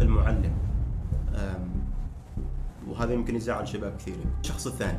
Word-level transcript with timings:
المعلم. 0.00 0.52
وهذا 2.88 3.12
يمكن 3.12 3.36
يزعل 3.36 3.68
شباب 3.68 3.96
كثيرين. 3.98 4.26
الشخص 4.40 4.66
الثاني. 4.66 4.98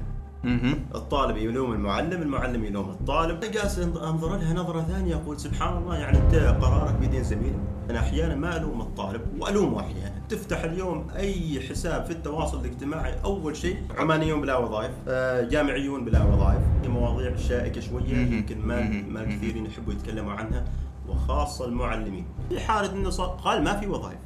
الطالب 0.95 1.37
يلوم 1.37 1.73
المعلم 1.73 2.21
المعلم 2.21 2.63
يلوم 2.63 2.89
الطالب. 2.89 3.39
جالس 3.39 3.79
أنظر 3.79 4.37
لها 4.37 4.53
نظرة 4.53 4.81
ثانية 4.81 5.15
أقول 5.15 5.39
سبحان 5.39 5.77
الله 5.77 5.97
يعني 5.97 6.17
أنت 6.17 6.35
قرارك 6.35 6.95
بيدين 6.95 7.23
زميلك 7.23 7.59
أنا 7.89 7.99
أحيانا 7.99 8.35
ما 8.35 8.57
ألوم 8.57 8.81
الطالب 8.81 9.21
وألومه 9.39 9.79
أحيانا. 9.79 10.21
تفتح 10.29 10.63
اليوم 10.63 11.07
أي 11.15 11.59
حساب 11.69 12.05
في 12.05 12.11
التواصل 12.11 12.59
الاجتماعي 12.59 13.13
أول 13.23 13.55
شيء 13.57 13.77
عمانيون 13.97 14.41
بلا 14.41 14.57
وظائف 14.57 14.91
آه، 15.07 15.41
جامعيون 15.41 16.05
بلا 16.05 16.23
وظائف. 16.23 16.61
مواضيع 16.87 17.35
شائكة 17.35 17.81
شوية. 17.81 18.15
يمكن 18.15 18.59
ما. 18.59 19.03
ما 19.09 19.23
كثيرين 19.23 19.65
يحبوا 19.65 19.93
يتكلموا 19.93 20.33
عنها 20.33 20.65
وخاصة 21.09 21.65
المعلمين. 21.65 22.25
في 22.49 22.59
حالة 22.59 22.91
إنه 22.91 23.09
قال 23.09 23.63
ما 23.63 23.79
في 23.79 23.87
وظائف. 23.87 24.19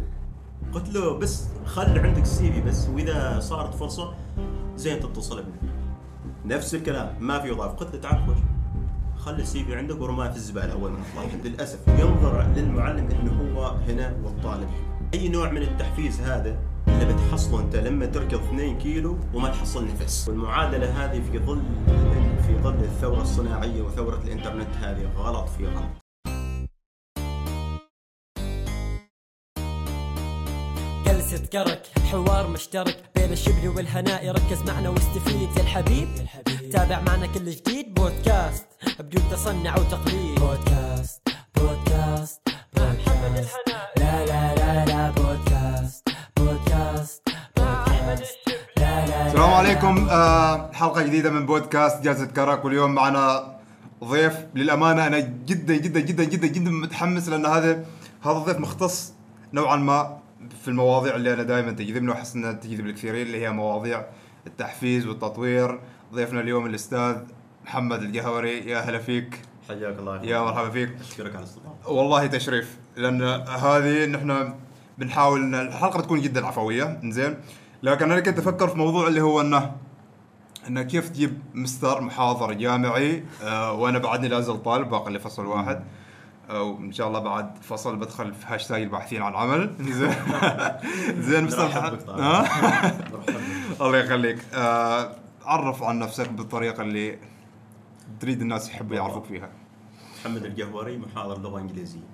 قلت 0.74 0.90
له 0.90 1.18
بس 1.18 1.48
خلي 1.66 2.00
عندك 2.00 2.22
السي 2.22 2.52
في 2.52 2.62
بس 2.62 2.90
وإذا 2.90 3.40
صارت 3.40 3.74
فرصة 3.74 4.14
زين 4.76 5.00
تتصل 5.00 5.44
بنا 5.44 5.74
نفس 6.46 6.76
الكلام 6.76 7.16
ما 7.20 7.40
في 7.40 7.52
وظائف. 7.52 7.72
قلت 7.72 7.96
له 7.96 8.02
تعال 8.02 8.22
خش 8.28 8.38
خلي 9.18 9.42
السي 9.42 9.64
في 9.64 9.76
عندك 9.76 10.02
ورماه 10.02 10.30
في 10.30 10.36
الزباله 10.36 10.74
أول 10.74 10.92
ما 10.92 10.98
تطلع. 10.98 11.50
للأسف 11.50 11.88
ينظر 11.88 12.42
للمعلم 12.56 13.08
إنه 13.12 13.56
هو 13.56 13.68
هنا 13.68 14.16
والطالب. 14.24 14.68
أي 15.14 15.30
نوع 15.30 15.52
من 15.52 15.62
التحفيز 15.62 16.22
هذا 16.22 16.58
اللي 16.88 17.14
بتحصله 17.14 17.60
أنت 17.60 17.76
لما 17.76 18.06
تركض 18.06 18.34
2 18.34 18.78
كيلو 18.78 19.18
وما 19.34 19.50
تحصل 19.50 19.88
نفس. 19.88 20.30
والمعادلة 20.30 21.06
هذه 21.06 21.22
في 21.32 21.40
ظل 21.40 21.62
في 22.48 22.62
ظل 22.64 22.74
الثورة 22.74 23.22
الصناعية 23.22 23.82
وثورة 23.82 24.22
الإنترنت 24.24 24.70
هذه 24.82 25.06
غلط 25.18 25.50
في 25.50 25.66
غلط. 25.68 26.03
جلسة 31.44 31.64
كرك 31.64 31.82
حوار 32.12 32.48
مشترك 32.48 33.04
بين 33.16 33.32
الشبل 33.32 33.68
والهناء. 33.68 34.32
ركز 34.32 34.62
معنا 34.68 34.90
واستفيد 34.90 35.50
يا 35.58 35.62
الحبيب. 35.62 36.08
تابع 36.72 37.02
معنا 37.02 37.26
كل 37.28 37.52
جديد. 37.52 37.94
بودكاست 37.94 38.66
بدون 39.00 39.24
تصنع 39.32 39.76
وتقليد. 39.78 40.40
بودكاست 40.40 41.22
بودكاست 41.56 42.42
بودكاست. 42.76 43.56
لا 43.98 44.26
لا 44.26 44.56
لا 44.56 44.86
لا 44.86 45.12
بودكاست 45.12 46.10
بودكاست 46.38 47.30
بودكاست. 47.58 48.38
لا 48.78 49.06
لا 49.08 49.28
السلام 49.28 49.54
عليكم. 49.54 50.10
آه، 50.10 50.72
حلقة 50.72 51.02
جديدة 51.02 51.30
من 51.30 51.46
بودكاست 51.46 52.02
جلسة 52.04 52.26
كرك 52.26 52.66
واليوم 52.66 52.92
معنا 52.92 53.58
ضيف. 54.04 54.34
للأمانة 54.56 55.08
أنا 55.08 55.20
جدا 55.20 55.76
جدا 55.76 56.00
جدا 56.00 56.24
جدا 56.24 56.48
جدا 56.48 56.72
متحمس 56.72 57.28
لأن 57.28 57.46
هذا 57.46 57.86
هذا 58.26 58.38
الضيف 58.38 58.58
مختص 58.58 59.14
نوعا 59.54 59.76
ما 59.76 60.23
في 60.62 60.68
المواضيع 60.68 61.16
اللي 61.16 61.34
أنا 61.34 61.44
دائما 61.44 61.72
تجذبني 61.72 62.10
وأحس 62.10 62.36
إنها 62.36 62.52
تجذب 62.52 62.86
الكثيرين 62.86 63.28
اللي 63.28 63.42
هي 63.42 63.52
مواضيع 63.52 64.06
التحفيز 64.48 65.08
والتطوير. 65.08 65.80
ضيفنا 66.14 66.42
اليوم 66.42 66.66
الأستاذ 66.66 67.18
محمد 67.66 68.02
الجهوري. 68.02 68.70
يا 68.70 68.80
هلا 68.80 69.00
فيك. 69.00 69.42
حياك 69.68 70.00
الله 70.00 70.24
يا 70.24 70.40
مرحبا 70.42 70.70
فيك. 70.70 70.96
أشكرك 71.02 71.36
على 71.36 71.40
الاستضافة. 71.40 71.90
والله 71.92 72.28
تشريف 72.28 72.78
لأن 72.96 73.22
هذه 73.48 74.06
نحن 74.06 74.54
بنحاول 74.98 75.42
إن 75.42 75.56
الحلقة 75.56 76.00
بتكون 76.00 76.22
جدا 76.22 76.46
عفوية 76.46 77.00
زين 77.04 77.36
لكن 77.84 78.12
أنا 78.12 78.20
كنت 78.20 78.40
أفكر 78.40 78.68
في 78.68 78.78
موضوع 78.78 79.08
اللي 79.08 79.22
هو 79.22 79.42
إنه 79.42 79.76
إنه 80.68 80.82
كيف 80.82 81.10
تجيب 81.10 81.40
مستر 81.54 82.02
محاضر 82.02 82.54
جامعي؟ 82.54 83.24
آه 83.44 83.74
وأنا 83.74 84.00
بعدني 84.00 84.28
لازل 84.28 84.58
طالب 84.58 84.90
باقي 84.90 85.12
لي 85.14 85.20
فصل 85.20 85.46
واحد. 85.46 85.84
آه، 86.50 86.64
وان 86.64 86.92
شاء 86.92 87.08
الله 87.08 87.20
بعد 87.20 87.58
فصل 87.58 87.96
بدخل 87.96 88.34
في 88.34 88.46
هاشتاج 88.48 88.82
الباحثين 88.82 89.22
عن 89.22 89.34
عمل. 89.36 89.76
زين. 89.80 90.16
زين؟ 91.28 91.44
مرحبا. 91.44 92.46
الله 93.86 93.98
يخليك. 93.98 94.40
آه 94.54 95.16
عرف 95.46 95.84
عن 95.84 96.00
نفسك 96.00 96.30
بالطريقة 96.30 96.82
اللي 96.84 97.20
تريد 98.20 98.42
الناس 98.42 98.70
يحبوا 98.70 98.96
يعرفوك 98.96 99.26
فيها. 99.26 99.50
محمد 100.20 100.46
الجهوري 100.46 100.98
محاضر 100.98 101.42
لغة 101.42 101.60
إنجليزية. 101.60 102.08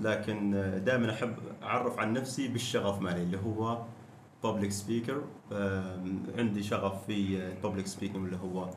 لكن 0.00 0.50
دائما 0.84 1.12
أحب 1.12 1.34
أعرف 1.62 1.98
عن 1.98 2.12
نفسي 2.12 2.48
بالشغف 2.48 3.00
مالي 3.00 3.22
اللي 3.22 3.38
هو 3.46 3.78
public 4.42 4.70
speaker 4.70 5.22
عندي 6.38 6.62
شغف 6.62 7.06
في 7.06 7.36
ال 7.36 7.43
public 7.43 7.86
speaking 7.86 8.24
اللي 8.24 8.38
هو 8.44 8.70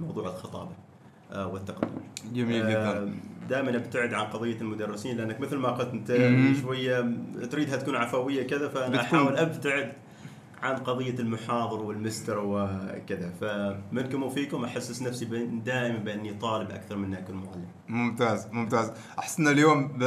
موضوع 0.00 0.28
الخطابة. 0.28 0.70
آه، 1.32 1.46
والتقديم 1.46 2.00
جميل 2.32 2.70
جدا. 2.70 3.14
دائما 3.48 3.76
ابتعد 3.76 4.14
عن 4.14 4.24
قضية 4.26 4.60
المدرسين 4.60 5.16
لأنك 5.16 5.40
مثل 5.40 5.56
ما 5.56 5.68
قلت 5.68 5.88
أنت. 5.92 6.16
شوية 6.62 7.12
تريدها 7.50 7.76
تكون 7.76 7.96
عفوية 7.96 8.46
كذا 8.46 8.68
فأنا 8.68 9.00
أحاول 9.00 9.36
أبتعد 9.36 9.92
عن 10.62 10.76
قضية 10.76 11.14
المحاضر 11.18 11.82
والمستر 11.82 12.38
وكذا. 12.38 13.32
فمنكم 13.40 14.22
وفيكم 14.22 14.64
أحسس 14.64 15.02
نفسي 15.02 15.24
دائما 15.64 15.98
بأني 15.98 16.34
طالب 16.34 16.70
أكثر 16.70 16.96
من 16.96 17.14
أكون 17.14 17.36
معلم. 17.36 17.66
ممتاز 17.88 18.46
ممتاز. 18.52 18.92
احس 19.18 19.38
ان 19.38 19.48
اليوم 19.48 19.98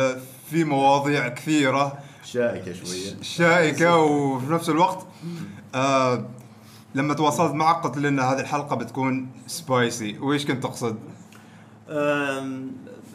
في 0.50 0.64
مواضيع 0.64 1.28
كثيرة. 1.28 1.98
شائكة 2.24 2.74
شوية. 2.74 3.22
شائكة 3.22 3.98
وفي 3.98 4.54
نفس 4.54 4.70
الوقت 4.70 5.08
آه 5.76 6.26
لما 6.96 7.14
تواصلت 7.14 7.54
معك 7.54 7.84
قلت 7.84 7.98
لي 7.98 8.08
إن 8.08 8.20
هذه 8.20 8.40
الحلقة 8.40 8.76
بتكون 8.76 9.32
سبايسي 9.48 10.20
وإيش 10.20 10.46
كنت 10.46 10.64
تقصد؟ 10.64 11.00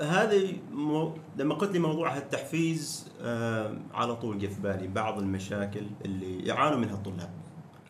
هذه 0.01 0.57
مو... 0.73 1.15
لما 1.37 1.55
قلت 1.55 1.73
لي 1.73 1.79
موضوع 1.79 2.17
التحفيز 2.17 3.13
على 3.95 4.17
طول 4.17 4.39
جه 4.39 4.47
في 4.47 4.61
بالي 4.61 4.89
بعض 4.89 5.19
المشاكل 5.19 5.87
اللي 6.05 6.47
يعانوا 6.47 6.79
منها 6.79 6.95
الطلاب. 6.95 7.31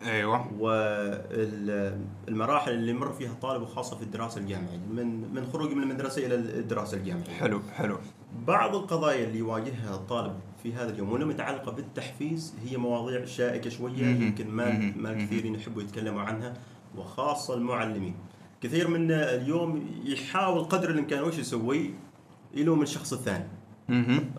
أيوه. 0.02 0.52
والمراحل 2.28 2.72
اللي 2.72 2.92
مر 2.92 3.12
فيها 3.12 3.30
الطالب 3.30 3.62
وخاصة 3.62 3.96
في 3.96 4.02
الدراسة 4.02 4.40
الجامعية 4.40 4.78
من 4.90 5.34
من 5.34 5.46
خروجه 5.52 5.74
من 5.74 5.82
المدرسة 5.82 6.26
إلى 6.26 6.34
الدراسة 6.34 6.96
الجامعية. 6.96 7.34
حلو 7.34 7.62
حلو. 7.74 7.98
بعض 8.46 8.74
القضايا 8.74 9.24
اللي 9.24 9.38
يواجهها 9.38 9.94
الطالب 9.94 10.34
في 10.64 10.75
هذا 10.75 10.91
اليوم 10.91 11.12
واللي 11.12 11.26
متعلقة 11.26 11.72
بالتحفيز 11.72 12.54
هي 12.66 12.76
مواضيع 12.76 13.25
شائكة 13.25 13.70
شوية. 13.70 13.92
يمكن 14.06 14.50
ما. 14.50 14.92
ما. 14.97 15.12
كثيرين 15.25 15.54
يحبوا 15.54 15.82
يتكلموا 15.82 16.22
عنها 16.22 16.54
وخاصة 16.97 17.54
المعلمين 17.54 18.14
كثير 18.60 18.88
منا 18.88 19.34
اليوم 19.34 19.86
يحاول 20.04 20.64
قدر 20.64 20.91
الإمكان 20.91 21.22
وش 21.22 21.38
يسوي 21.38 21.94
يلوم 22.54 22.82
الشخص 22.82 23.12
الثاني. 23.12 23.48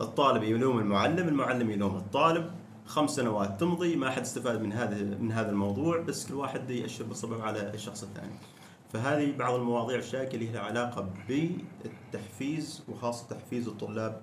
الطالب 0.02 0.44
يلوم 0.44 0.80
المعلم 0.80 1.28
المعلم 1.28 1.70
يلوم 1.70 1.96
الطالب 1.96 2.52
خمس 2.86 3.10
سنوات 3.10 3.60
تمضي 3.60 3.96
ما 3.96 4.10
حد 4.10 4.22
استفاد 4.22 4.62
من 4.62 4.74
هذا 4.74 5.04
من 5.04 5.32
هذا 5.32 5.50
الموضوع 5.52 6.00
بس 6.02 6.28
كل 6.28 6.34
واحد 6.34 6.70
يأشر 6.70 7.04
بالصبع 7.04 7.44
على 7.44 7.74
الشخص 7.74 8.04
الثاني 8.04 8.34
فهذه 8.94 9.38
بعض 9.38 9.54
المواضيع 9.54 9.98
الشائكة 9.98 10.36
اللي 10.36 10.52
لها 10.52 10.62
علاقة 10.62 11.10
بالتحفيز 11.28 12.84
وخاصة 12.90 13.28
تحفيز 13.28 13.68
الطلاب 13.68 14.22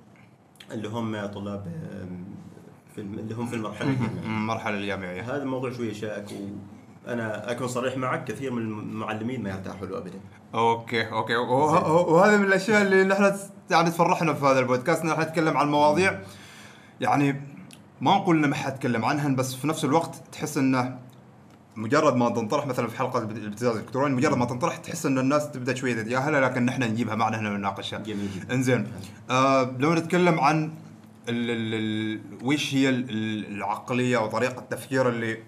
اللي 0.70 0.88
هم 0.88 1.26
طلاب 1.26 1.64
في 2.94 3.00
اللي 3.00 3.34
هم 3.34 3.46
في 3.46 3.56
المرحله 3.56 3.88
الجامعيه 3.90 4.22
المرحله 4.26 4.76
الجامعيه 4.78 5.22
هذا 5.22 5.42
الموضوع 5.42 5.72
شوية 5.72 5.92
شائك 5.92 6.24
وأنا 7.06 7.50
أكون 7.52 7.68
صريح 7.68 7.96
معك 7.96 8.24
كثير 8.24 8.52
من 8.52 8.62
المعلمين 8.62 9.42
ما 9.42 9.50
يرتاحوا 9.50 9.86
له 9.86 9.98
ابدا. 9.98 10.20
okay 10.54 11.10
okay. 11.12 11.36
وه- 11.36 11.92
وه- 11.92 12.08
وهذه 12.08 12.36
من 12.36 12.44
الأشياء 12.44 12.82
اللي 12.82 13.04
نحن 13.04 13.32
يعني 13.70 13.90
تفرحنا 13.90 14.34
في 14.34 14.44
هذا 14.44 14.58
البودكاست 14.58 15.04
نحن 15.04 15.20
نتكلم 15.20 15.56
عن 15.56 15.68
مواضيع 15.70 16.18
يعني 17.00 17.40
ما 18.00 18.14
نقول 18.16 18.36
ان 18.44 18.50
ما 18.50 18.56
حنتكلم 18.56 19.04
عنها 19.04 19.28
بس 19.28 19.54
في 19.54 19.66
نفس 19.66 19.84
الوقت 19.84 20.22
تحس 20.32 20.58
إنه 20.58 20.98
مجرد 21.76 22.16
ما 22.16 22.28
تنطرح 22.30 22.66
مثلا 22.66 22.88
في 22.88 22.98
حلقة 22.98 23.18
الابتزاز 23.18 23.76
الإلكتروني 23.76 24.14
مجرد 24.14 24.36
ما 24.36 24.44
تنطرح 24.44 24.76
تحس 24.76 25.06
إن 25.06 25.18
الناس 25.18 25.50
تبدأ 25.50 25.74
شوية 25.74 25.94
تتجاهلها 25.94 26.40
لكن 26.40 26.64
نحن 26.64 26.82
نجيبها 26.82 27.14
معنا 27.14 27.38
هنا 27.40 27.50
ونناقشها 27.50 28.02
إنزين. 28.50 28.86
آه 29.30 29.72
لو 29.78 29.94
نتكلم 29.94 30.40
عن 30.40 30.70
ال 31.28 31.50
ال 31.50 31.74
ال 31.74 32.20
وش 32.46 32.74
هي 32.74 32.88
ال- 32.88 33.10
ال- 33.10 33.56
العقلية 33.56 34.16
أو 34.18 34.26
طريقة 34.26 34.58
التفكير 34.58 35.08
اللي 35.08 35.38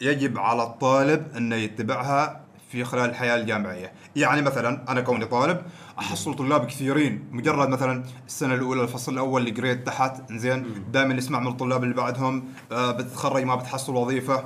يجب 0.00 0.38
على 0.38 0.62
الطالب 0.62 1.26
إنه 1.36 1.56
يتبعها 1.56 2.40
في 2.72 2.84
خلال 2.84 3.10
الحياة 3.10 3.36
الجامعية، 3.36 3.92
يعني 4.16 4.42
مثلا 4.42 4.92
أنا 4.92 5.00
كوني 5.00 5.24
طالب 5.24 5.62
أحصل 5.98 6.34
طلاب 6.34 6.66
كثيرين. 6.66 7.24
مجرد 7.32 7.68
مثلا 7.68 8.04
السنة 8.26 8.54
الأولى 8.54 8.82
الفصل 8.82 9.12
الأول 9.12 9.46
الجريد 9.48 9.84
تحت. 9.84 10.32
زين 10.32 10.66
دائما 10.92 11.14
نسمع 11.14 11.40
من 11.40 11.46
الطلاب 11.46 11.84
اللي 11.84 11.94
بعدهم 11.94 12.44
آه 12.72 12.90
بتتخرج 12.90 13.42
ما 13.44 13.54
بتحصل 13.54 13.96
وظيفة. 13.96 14.44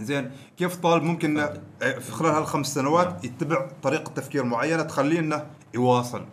زين 0.00 0.30
كيف 0.56 0.76
طالب 0.76 1.02
ممكن 1.02 1.38
إنه 1.38 1.60
في 1.80 2.12
خلال 2.12 2.32
هالخمس 2.32 2.74
سنوات 2.74 3.24
يتبع 3.24 3.68
طريقة 3.82 4.10
تفكير 4.10 4.44
معينة 4.44 4.82
تخليه 4.82 5.18
إنه 5.18 5.46
يواصل؟ 5.74 6.24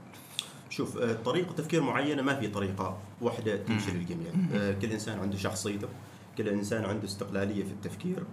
شوف 0.70 0.98
آه، 0.98 1.14
طريقة 1.14 1.54
تفكير 1.54 1.82
معينة 1.82 2.22
ما 2.22 2.40
في 2.40 2.48
طريقة 2.48 2.98
واحدة 3.22 3.58
تمشي 3.58 3.92
للجميع. 3.92 4.32
آه، 4.54 4.74
كل 4.74 4.92
إنسان 4.92 5.20
عنده 5.20 5.38
شخصيته 5.38 5.88
كل 6.38 6.50
إنسان 6.50 6.86
عنده 6.86 7.06
استقلالية 7.06 7.64
في 7.64 7.72
التفكير. 7.72 8.24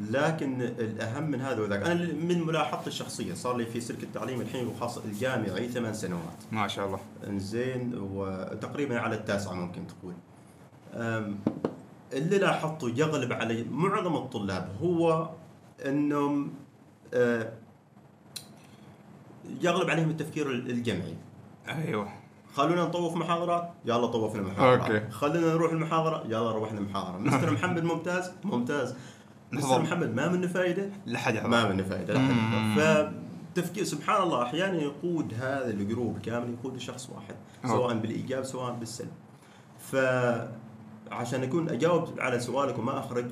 لكن 0.00 0.62
الأهم 0.62 1.30
من 1.30 1.40
هذا 1.40 1.60
وذاك 1.62 1.82
أنا 1.82 2.12
من 2.12 2.46
ملاحظتي 2.46 2.86
الشخصية 2.86 3.34
صار 3.34 3.56
لي 3.56 3.66
في 3.66 3.80
سلك 3.80 4.02
التعليم 4.02 4.40
الحين 4.40 4.66
وخاصة 4.66 5.04
الجامعي 5.04 5.68
ثمان 5.68 5.94
سنوات. 5.94 6.38
ما 6.52 6.68
شاء 6.68 6.86
الله. 6.86 6.98
إنزين 7.26 7.92
وتقريبا 7.94 8.98
على 8.98 9.14
التاسعة 9.14 9.52
ممكن 9.52 9.82
تقول. 9.86 10.14
اللي 12.14 12.38
لاحظته 12.38 12.88
يغلب 12.88 13.32
علي 13.32 13.64
معظم 13.70 14.16
الطلاب 14.16 14.76
هو 14.82 15.30
انهم 15.86 16.52
آه، 17.14 17.52
يغلب 19.60 19.90
عليهم 19.90 20.10
التفكير 20.10 20.50
الجمعي. 20.50 21.16
أيوه. 21.68 22.08
خلونا 22.54 22.84
نطوف 22.84 23.16
محاضرات 23.16 23.70
يلا 23.84 24.06
طوفنا 24.06 24.42
محاضرات 24.42 24.80
أوكي. 24.80 25.10
خلونا 25.10 25.40
نروح 25.54 25.72
المحاضرة 25.72 26.24
يلا 26.26 26.52
روحنا 26.52 26.80
محاضرة. 26.80 27.18
مستر 27.28 27.50
محمد 27.50 27.84
ممتاز؟ 27.84 28.32
ممتاز. 28.44 28.94
مستر. 29.52 29.82
محمد 29.82 30.14
ما 30.14 30.28
منه 30.28 30.46
فائده 30.46 30.90
لا 31.06 31.18
حد 31.18 31.34
يحضر. 31.34 31.48
ما 31.48 31.68
منه 31.68 31.82
فائده 31.82 32.14
لا 32.14 32.20
حد 32.20 32.30
يحضر. 32.30 33.12
فتفكير 33.54 33.84
سبحان 33.84 34.22
الله 34.22 34.42
أحيانا 34.42 34.82
يقود 34.82 35.34
هذا 35.34 35.70
ال 35.70 35.78
group 35.78 36.18
كامل 36.18 36.52
يقود 36.52 36.78
شخص 36.78 37.10
واحد 37.10 37.34
سواء 37.66 37.94
بالإيجاب 37.94 38.44
سواء 38.44 38.72
بالسلب. 38.72 39.12
فعشان 41.14 41.42
أكون 41.42 41.68
أجاوب 41.68 42.20
على 42.20 42.40
سؤالك 42.40 42.78
وما 42.78 42.98
أخرج 42.98 43.24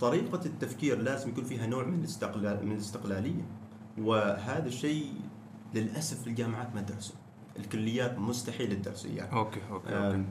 طريقة 0.00 0.40
التفكير 0.46 0.98
لازم 0.98 1.28
يكون 1.28 1.44
فيها 1.44 1.66
نوع 1.66 1.84
من 1.84 1.98
الاستقلال 1.98 2.66
من 2.66 2.72
الاستقلالية. 2.72 3.42
وهذا 3.98 4.66
الشيء 4.66 5.12
للأسف 5.74 6.26
الجامعات 6.26 6.74
ما 6.74 6.80
تدرسه. 6.80 7.14
الكليات 7.58 8.18
مستحيل 8.18 8.82
تدرس 8.82 9.06
اياه 9.06 9.24
okay 9.24 9.60
okay 9.70 9.96
okay. 9.96 10.14
أم، 10.14 10.26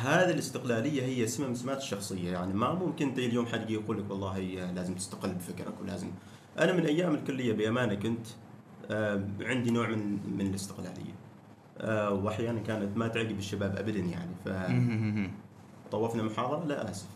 هذه 0.00 0.30
الاستقلالية 0.30 1.02
هي 1.02 1.26
سمه 1.26 1.46
من 1.46 1.54
سمات 1.54 1.78
الشخصية 1.78 2.30
يعني. 2.30 2.54
ما 2.54 2.74
ممكن 2.74 3.14
تجي 3.14 3.26
اليوم 3.26 3.46
حد 3.46 3.70
يقول 3.70 3.98
لك 3.98 4.10
والله 4.10 4.38
لازم 4.72 4.94
تستقل 4.94 5.34
بفكرك 5.34 5.74
ولازم. 5.82 6.10
أنا 6.58 6.72
من 6.72 6.86
أيام 6.86 7.14
الكلية 7.14 7.52
بأمانة 7.52 7.94
كنت 7.94 8.26
عندي 9.40 9.70
نوع 9.70 9.88
من 9.88 10.18
من 10.36 10.46
الاستقلالية. 10.46 11.14
آه، 11.78 12.10
وأحيانا 12.10 12.60
كانت 12.60 12.96
ما 12.96 13.08
تعجب 13.08 13.38
الشباب 13.38 13.76
ابدا 13.76 13.98
يعني. 14.00 14.32
فطوفنا 15.88 16.22
محاضرة؟ 16.22 16.64
لا 16.64 16.90
اسف 16.90 17.06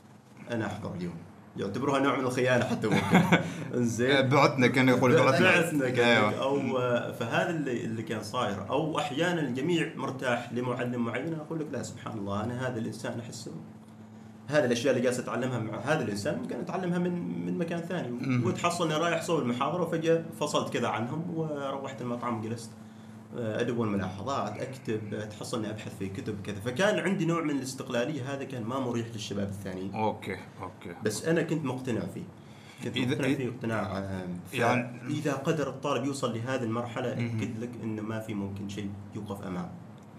أنا 0.51 0.67
أحضر 0.67 0.95
اليوم. 0.95 1.15
يعتبروها 1.57 2.01
نوع 2.01 2.17
من 2.19 2.25
الخيانة 2.25 2.65
حتى 2.65 2.89
ممكن. 2.89 3.23
إنزين. 3.75 4.29
بعتنا 4.29 4.67
كان 4.67 4.89
يقول 4.89 5.13
بعتنا 5.17 5.51
بعثنا 5.51 5.91
كذلك 5.91 5.99
أيوه. 5.99 6.43
أو 6.43 6.59
فهذا 7.13 7.51
اللي 7.51 7.85
اللي 7.85 8.03
كان 8.03 8.23
صاير. 8.23 8.71
أو 8.71 8.99
أحيانا 8.99 9.41
الجميع 9.41 9.93
مرتاح 9.97 10.53
لمعلم 10.53 11.05
معين 11.05 11.35
أقول 11.35 11.61
لك 11.61 11.67
لا 11.73 11.83
سبحان 11.83 12.19
الله 12.19 12.45
أنا 12.45 12.69
هذا 12.69 12.79
الإنسان 12.79 13.21
احس 13.21 13.51
هذه 14.49 14.65
الأشياء 14.65 14.95
اللي 14.95 15.05
جالس 15.05 15.19
أتعلمها 15.19 15.59
مع 15.59 15.79
هذا 15.79 16.03
الإنسان 16.03 16.39
ممكن 16.39 16.57
أتعلمها 16.57 16.99
من 16.99 17.47
من 17.47 17.59
مكان 17.59 17.81
ثاني. 17.81 18.43
وتحصل 18.47 18.93
اني 18.93 19.05
رايح 19.05 19.23
صوب 19.23 19.43
المحاضرة 19.43 19.83
وفجاه 19.83 20.23
فصلت 20.41 20.73
كذا 20.73 20.89
عنهم 20.89 21.35
وروحت 21.35 22.03
المطعم 22.03 22.39
وجلست 22.39 22.71
ادون 23.37 23.93
ملاحظات 23.93 24.58
أكتب 24.61 25.14
آه، 25.14 25.25
تحصل 25.25 25.58
اني 25.58 25.70
أبحث 25.70 25.99
في 25.99 26.08
كتب 26.08 26.43
كذا. 26.43 26.61
فكان 26.61 26.99
عندي 26.99 27.25
نوع 27.26 27.43
من 27.43 27.50
الاستقلالية 27.50 28.34
هذا 28.34 28.44
كان 28.44 28.62
ما 28.64 28.81
مريح 28.81 29.06
للشباب 29.12 29.49
الثانيين. 29.49 29.94
okay 29.94 30.37
okay. 30.62 30.94
بس 31.05 31.25
أنا 31.25 31.43
كنت 31.43 31.64
مقتنع 31.64 32.00
فيه. 32.00 32.23
كنت 32.84 32.94
إذا- 32.94 32.99
مقتنع 33.00 33.34
فيه 33.34 33.49
اقتناع 33.49 33.99
آه، 33.99 34.26
يعني- 34.52 35.00
إذا 35.08 35.32
قدر 35.32 35.69
الطالب 35.69 36.05
يوصل 36.05 36.34
لهذه 36.34 36.62
المرحلة. 36.62 37.12
أكد 37.12 37.58
لك 37.58 37.70
إنه 37.82 38.02
ما 38.02 38.20
في 38.20 38.34
ممكن 38.34 38.69
شيء 38.69 38.90
يوقف 39.14 39.43
امامه 39.43 39.70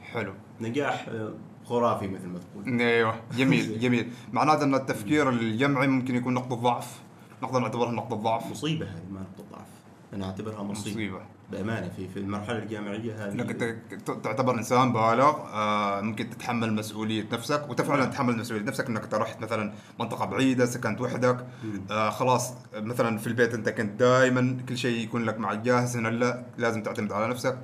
حلو. 0.01 0.33
نجاح 0.61 1.05
آه، 1.09 1.33
خرافي 1.65 2.07
مثل 2.07 2.27
ما 2.27 2.39
تقول. 2.39 2.81
أيوه 2.81 3.15
جميل 3.37 3.79
جميل. 3.83 4.09
معناته 4.33 4.63
أن 4.63 4.75
التفكير 4.75 5.29
الجمعي 5.29 5.87
ممكن 5.87 6.15
يكون 6.15 6.33
نقطة 6.33 6.55
ضعف. 6.55 7.01
نقدر 7.43 7.59
نعتبرها 7.59 7.91
نقطة 7.91 8.15
ضعف. 8.15 8.51
مصيبة 8.51 8.85
هذه 8.85 9.03
ما 9.11 9.19
نقطة 9.19 9.43
ضعف. 9.51 9.67
أنا 10.13 10.25
أعتبرها 10.25 10.63
مصيبة, 10.63 10.91
مصيبة. 10.95 11.21
بأمانة 11.51 11.89
في 11.95 12.07
في 12.07 12.19
المرحلة 12.19 12.57
الجامعية 12.57 13.25
هذه. 13.25 13.31
إنك 13.31 13.61
أنت 13.61 14.11
تعتبر 14.23 14.57
إنسان 14.57 14.93
بالغ 14.93 15.35
آه 15.53 16.01
ممكن 16.01 16.29
تتحمل 16.29 16.73
مسؤولية 16.73 17.27
نفسك 17.31 17.69
وتفعلا 17.69 18.05
تتحمل 18.05 18.37
مسؤولية 18.37 18.63
نفسك 18.63 18.87
إنك 18.87 19.03
أنت 19.03 19.15
رحت 19.15 19.41
مثلا 19.41 19.73
منطقة 19.99 20.25
بعيدة 20.25 20.65
سكنت 20.65 21.01
وحدك. 21.01 21.45
آه 21.91 22.09
خلاص 22.09 22.53
مثلا 22.75 23.17
في 23.17 23.27
البيت 23.27 23.53
أنت 23.53 23.69
كنت 23.69 23.99
دائما 23.99 24.57
كل 24.69 24.77
شيء 24.77 25.03
يكون 25.03 25.23
لك 25.23 25.39
مع 25.39 25.53
جاهز 25.53 25.97
هنا 25.97 26.07
لا 26.07 26.43
لازم 26.57 26.83
تعتمد 26.83 27.11
على 27.11 27.27
نفسك. 27.27 27.57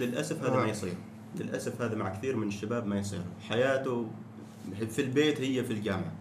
للأسف 0.00 0.44
هذا 0.44 0.54
آه. 0.54 0.60
ما 0.60 0.68
يصير. 0.68 0.94
للأسف 1.36 1.82
هذا 1.82 1.94
مع 1.94 2.08
كثير 2.08 2.36
من 2.36 2.48
الشباب 2.48 2.86
ما 2.86 2.98
يصير. 2.98 3.22
حياته 3.48 4.06
في 4.90 5.02
البيت 5.02 5.40
هي 5.40 5.64
في 5.64 5.72
الجامعة. 5.72 6.12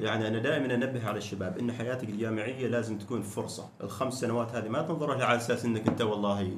يعني 0.00 0.28
أنا 0.28 0.38
دائما 0.38 0.74
أنبه 0.74 1.08
على 1.08 1.18
الشباب 1.18 1.58
إن 1.58 1.72
حياتك 1.72 2.08
الجامعية 2.08 2.66
لازم 2.66 2.98
تكون 2.98 3.22
فرصة، 3.22 3.68
الخمس 3.82 4.14
سنوات 4.14 4.54
هذه 4.54 4.68
ما 4.68 4.82
تنظر 4.82 5.14
لها 5.14 5.26
على 5.26 5.36
أساس 5.36 5.64
إنك 5.64 5.88
أنت 5.88 6.02
والله 6.02 6.56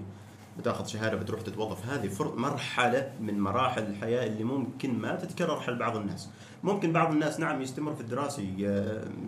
بتاخذ 0.59 0.87
شهادة 0.87 1.17
بتروح 1.17 1.41
تتوظف، 1.41 1.87
هذه. 1.87 2.11
مرحلة 2.37 3.13
من 3.21 3.41
مراحل 3.41 3.83
الحياة 3.83 4.27
اللي 4.27 4.45
ممكن 4.45 4.99
ما 4.99 5.15
تتكرر 5.15 5.61
حل 5.61 5.79
بعض 5.79 5.97
الناس. 5.97 6.31
ممكن 6.63 6.93
بعض 6.93 7.13
الناس 7.13 7.41
نعم 7.41 7.63
يستمر 7.63 7.95
في 7.95 8.01
الدراسة 8.01 8.43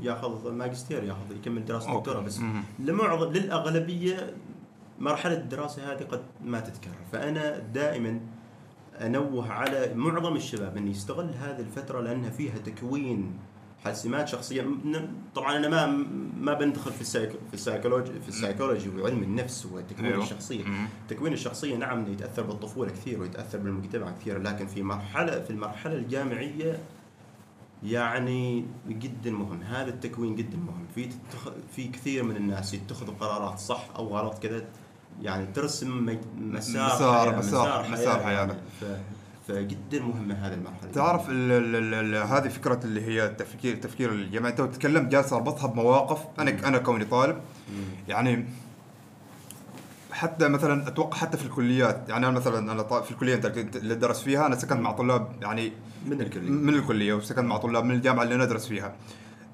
ياخذ 0.03 0.53
ماجستير 0.53 1.05
ياخذ 1.05 1.37
يكمل 1.37 1.65
دراسة. 1.65 1.99
دكتوراه 1.99 2.21
بس. 2.21 2.41
لمعظم 2.79 3.33
للأغلبية 3.33 4.35
مرحلة 4.99 5.35
الدراسة 5.35 5.93
هذه 5.93 6.03
قد 6.03 6.23
ما 6.45 6.61
تتكرر، 6.61 6.95
فأنا 7.13 7.59
دائما 7.59 8.21
أنوه 9.01 9.53
على 9.53 9.95
معظم 9.95 10.37
الشباب 10.37 10.77
إنه 10.77 10.91
يستغل 10.91 11.31
هذه 11.41 11.61
الفترة 11.61 12.01
لأنها 12.01 12.31
فيها 12.31 12.59
تكوين 12.59 13.39
سمات 13.85 14.29
شخصية 14.29 14.67
طبعا 15.35 15.57
أنا 15.57 15.69
ما 15.69 15.87
ما 16.41 16.55
بندخل 16.55 16.93
في 16.93 17.05
في 17.29 17.55
ال 17.55 17.60
psychology 17.60 18.13
في 18.21 18.29
ال 18.29 18.34
psychology 18.34 18.89
وعلم 18.89 19.23
النفس 19.23 19.67
وتكوين 19.67 20.07
أيوه. 20.07 20.25
الشخصية. 20.25 20.65
تكوين 21.09 21.33
الشخصية 21.33 21.77
نعم 21.77 22.13
يتأثر 22.13 22.43
بالطفولة 22.43 22.91
كثير 22.91 23.21
ويتأثر 23.21 23.59
بالمجتمع 23.59 24.11
كثير 24.11 24.43
لكن 24.43 24.67
في 24.67 24.83
مرحله 24.83 25.41
في 25.41 25.51
المرحلة 25.51 25.95
الجامعية 25.95 26.79
يعني 27.83 28.65
جدا 28.89 29.31
مهم 29.31 29.63
هذا 29.63 29.89
التكوين 29.91 30.35
جدا 30.35 30.57
مهم 30.57 30.87
في. 30.95 31.09
في 31.77 31.89
كثير 31.89 32.23
من 32.23 32.37
الناس 32.37 32.75
يتخذوا 32.75 33.15
قرارات 33.15 33.59
صح 33.59 33.89
أو 33.97 34.09
غلط 34.09 34.39
كذا 34.39 34.65
يعني 35.23 35.47
ترسم 35.47 36.19
مسار 36.39 36.89
مسار- 36.99 37.29
حياة 37.29 37.39
مسار- 37.39 37.87
مسار. 37.93 38.21
يعني 38.21 38.53
ف... 38.81 38.85
فجدا 39.49 40.01
مهمة 40.03 40.35
هذه 40.35 40.55
المرحلة. 40.55 40.91
تعرف 40.95 41.31
ال 41.31 41.53
ال 41.53 41.77
ال 41.77 41.95
ال 42.15 42.15
هذه 42.29 42.49
فكرة 42.49 42.81
اللي 42.85 43.07
هي 43.07 43.27
التفكير 43.27 43.75
التفكير 43.75 44.13
الجماعي 44.13 44.53
أنت 44.53 44.61
تتكلم 44.61 45.09
جالس 45.09 45.33
أربطها 45.33 45.67
بمواقف 45.67 46.19
أنا 46.39 46.69
أنا 46.69 46.79
كوني 46.79 47.05
طالب 47.05 47.37
يعني 48.09 48.45
حتى 50.13 50.49
مثلا 50.49 50.89
أتوقع 50.89 51.17
حتى 51.19 51.37
في 51.37 51.45
الكليات 51.47 52.09
يعني 52.09 52.27
أنا 52.29 52.39
مثلا 52.39 52.73
أنا 52.73 52.83
في 53.01 53.11
الكلية 53.11 53.35
أنت 53.35 53.47
اللي 53.77 53.95
درس 53.95 54.21
فيها 54.21 54.47
أنا 54.47 54.57
سكنت 54.57 54.81
مع 54.81 54.93
طلاب 54.93 55.29
يعني 55.43 55.73
من 56.07 56.21
الكلية. 56.21 56.51
من 56.51 56.75
الكلية 56.75 57.15
وسكنت 57.15 57.45
مع 57.45 57.57
طلاب 57.57 57.85
من 57.85 57.95
الجامعة 57.95 58.23
اللي 58.23 58.37
ندرس 58.37 58.67
فيها. 58.67 58.95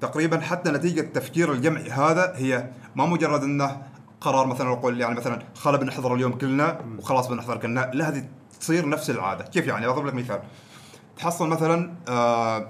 تقريبا 0.01 0.39
حتى 0.39 0.71
نتيجة 0.71 0.99
التفكير 1.01 1.51
الجمعي 1.51 1.89
هذا 1.91 2.33
هي 2.35 2.69
ما 2.95 3.05
مجرد 3.05 3.43
إنه 3.43 3.81
قرار 4.23 4.47
مثلا 4.47 4.71
أقول 4.71 5.01
يعني 5.01 5.15
مثلا 5.15 5.43
خلا 5.55 5.77
بنحضر 5.77 6.15
اليوم 6.15 6.31
كلنا 6.31 6.79
وخلاص 6.97 7.27
بنحضر 7.27 7.57
كلنا. 7.57 7.91
لا 7.93 8.09
هذه 8.09 8.25
تصير 8.59 8.89
نفس 8.89 9.09
العادة. 9.09 9.43
كيف 9.43 9.67
يعني؟ 9.67 9.85
أضرب 9.85 10.05
لك 10.05 10.13
مثال. 10.13 10.41
تحصل 11.17 11.47
مثلا 11.47 11.93
آه 12.07 12.67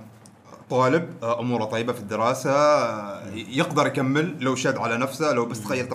طالب 0.69 1.13
آه 1.23 1.39
أموره 1.39 1.65
طيبة 1.65 1.93
في 1.93 1.99
الدراسة 1.99 2.51
آه 2.51 3.29
يقدر 3.33 3.87
يكمل 3.87 4.37
لو 4.39 4.55
شد 4.55 4.77
على 4.77 4.97
نفسه 4.97 5.33
لو 5.33 5.45
بس 5.45 5.61
تغير 5.61 5.93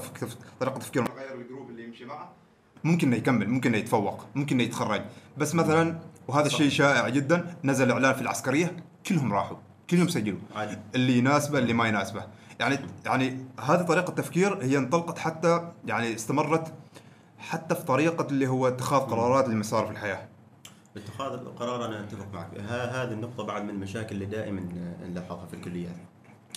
طريقة 0.61 0.79
تفكيره 0.79 1.05
غير 1.19 1.41
الجروب 1.41 1.71
اللي 1.71 1.85
يمشي 1.85 2.05
معه. 2.05 2.33
ممكن 2.85 3.07
إنه 3.07 3.17
يكمل 3.17 3.49
ممكن 3.49 3.71
إنه 3.71 3.79
يتفوق 3.79 4.27
ممكن 4.35 4.57
إنه 4.57 4.65
يتخرج. 4.65 5.03
بس 5.39 5.55
مثلا 5.55 5.99
وهذا 6.29 6.47
الشيء 6.47 6.71
شائع 6.71 7.09
جدا 7.09 7.57
نزل 7.65 7.91
إعلان 7.91 8.15
في 8.15 8.21
العسكرية 8.21 8.77
كلهم 9.07 9.33
راحوا 9.33 9.57
كلهم 9.91 10.09
سجلوا. 10.09 10.39
عادي. 10.57 10.79
اللي 10.95 11.19
يناسبه 11.19 11.59
اللي 11.59 11.73
ما 11.73 11.89
يناسبه. 11.89 12.25
يعني 12.61 12.79
يعني 13.07 13.47
هذه 13.61 13.83
طريقة 13.83 14.13
تفكير 14.13 14.63
هي 14.63 14.79
انطلقت 14.79 15.19
حتى 15.19 15.73
يعني 15.87 16.15
استمرت 16.15 16.73
حتى 17.39 17.75
في 17.75 17.83
طريقة 17.83 18.27
اللي 18.27 18.47
هو 18.47 18.69
اتخاذ 18.69 19.01
قرارات 19.01 19.49
للمسار 19.49 19.87
في 19.87 19.93
الحياة. 19.93 20.29
اتخاذ 20.97 21.33
القرار 21.33 21.85
أنا 21.85 22.01
أتفق 22.01 22.27
معك. 22.33 22.61
هذه 22.69 23.13
النقطة 23.13 23.45
بعد 23.45 23.63
من 23.63 23.71
المشاكل 23.71 24.15
اللي 24.15 24.27
دائما 24.27 24.61
نلاحظها 25.03 25.47
في 25.47 25.55
الكليات 25.55 25.97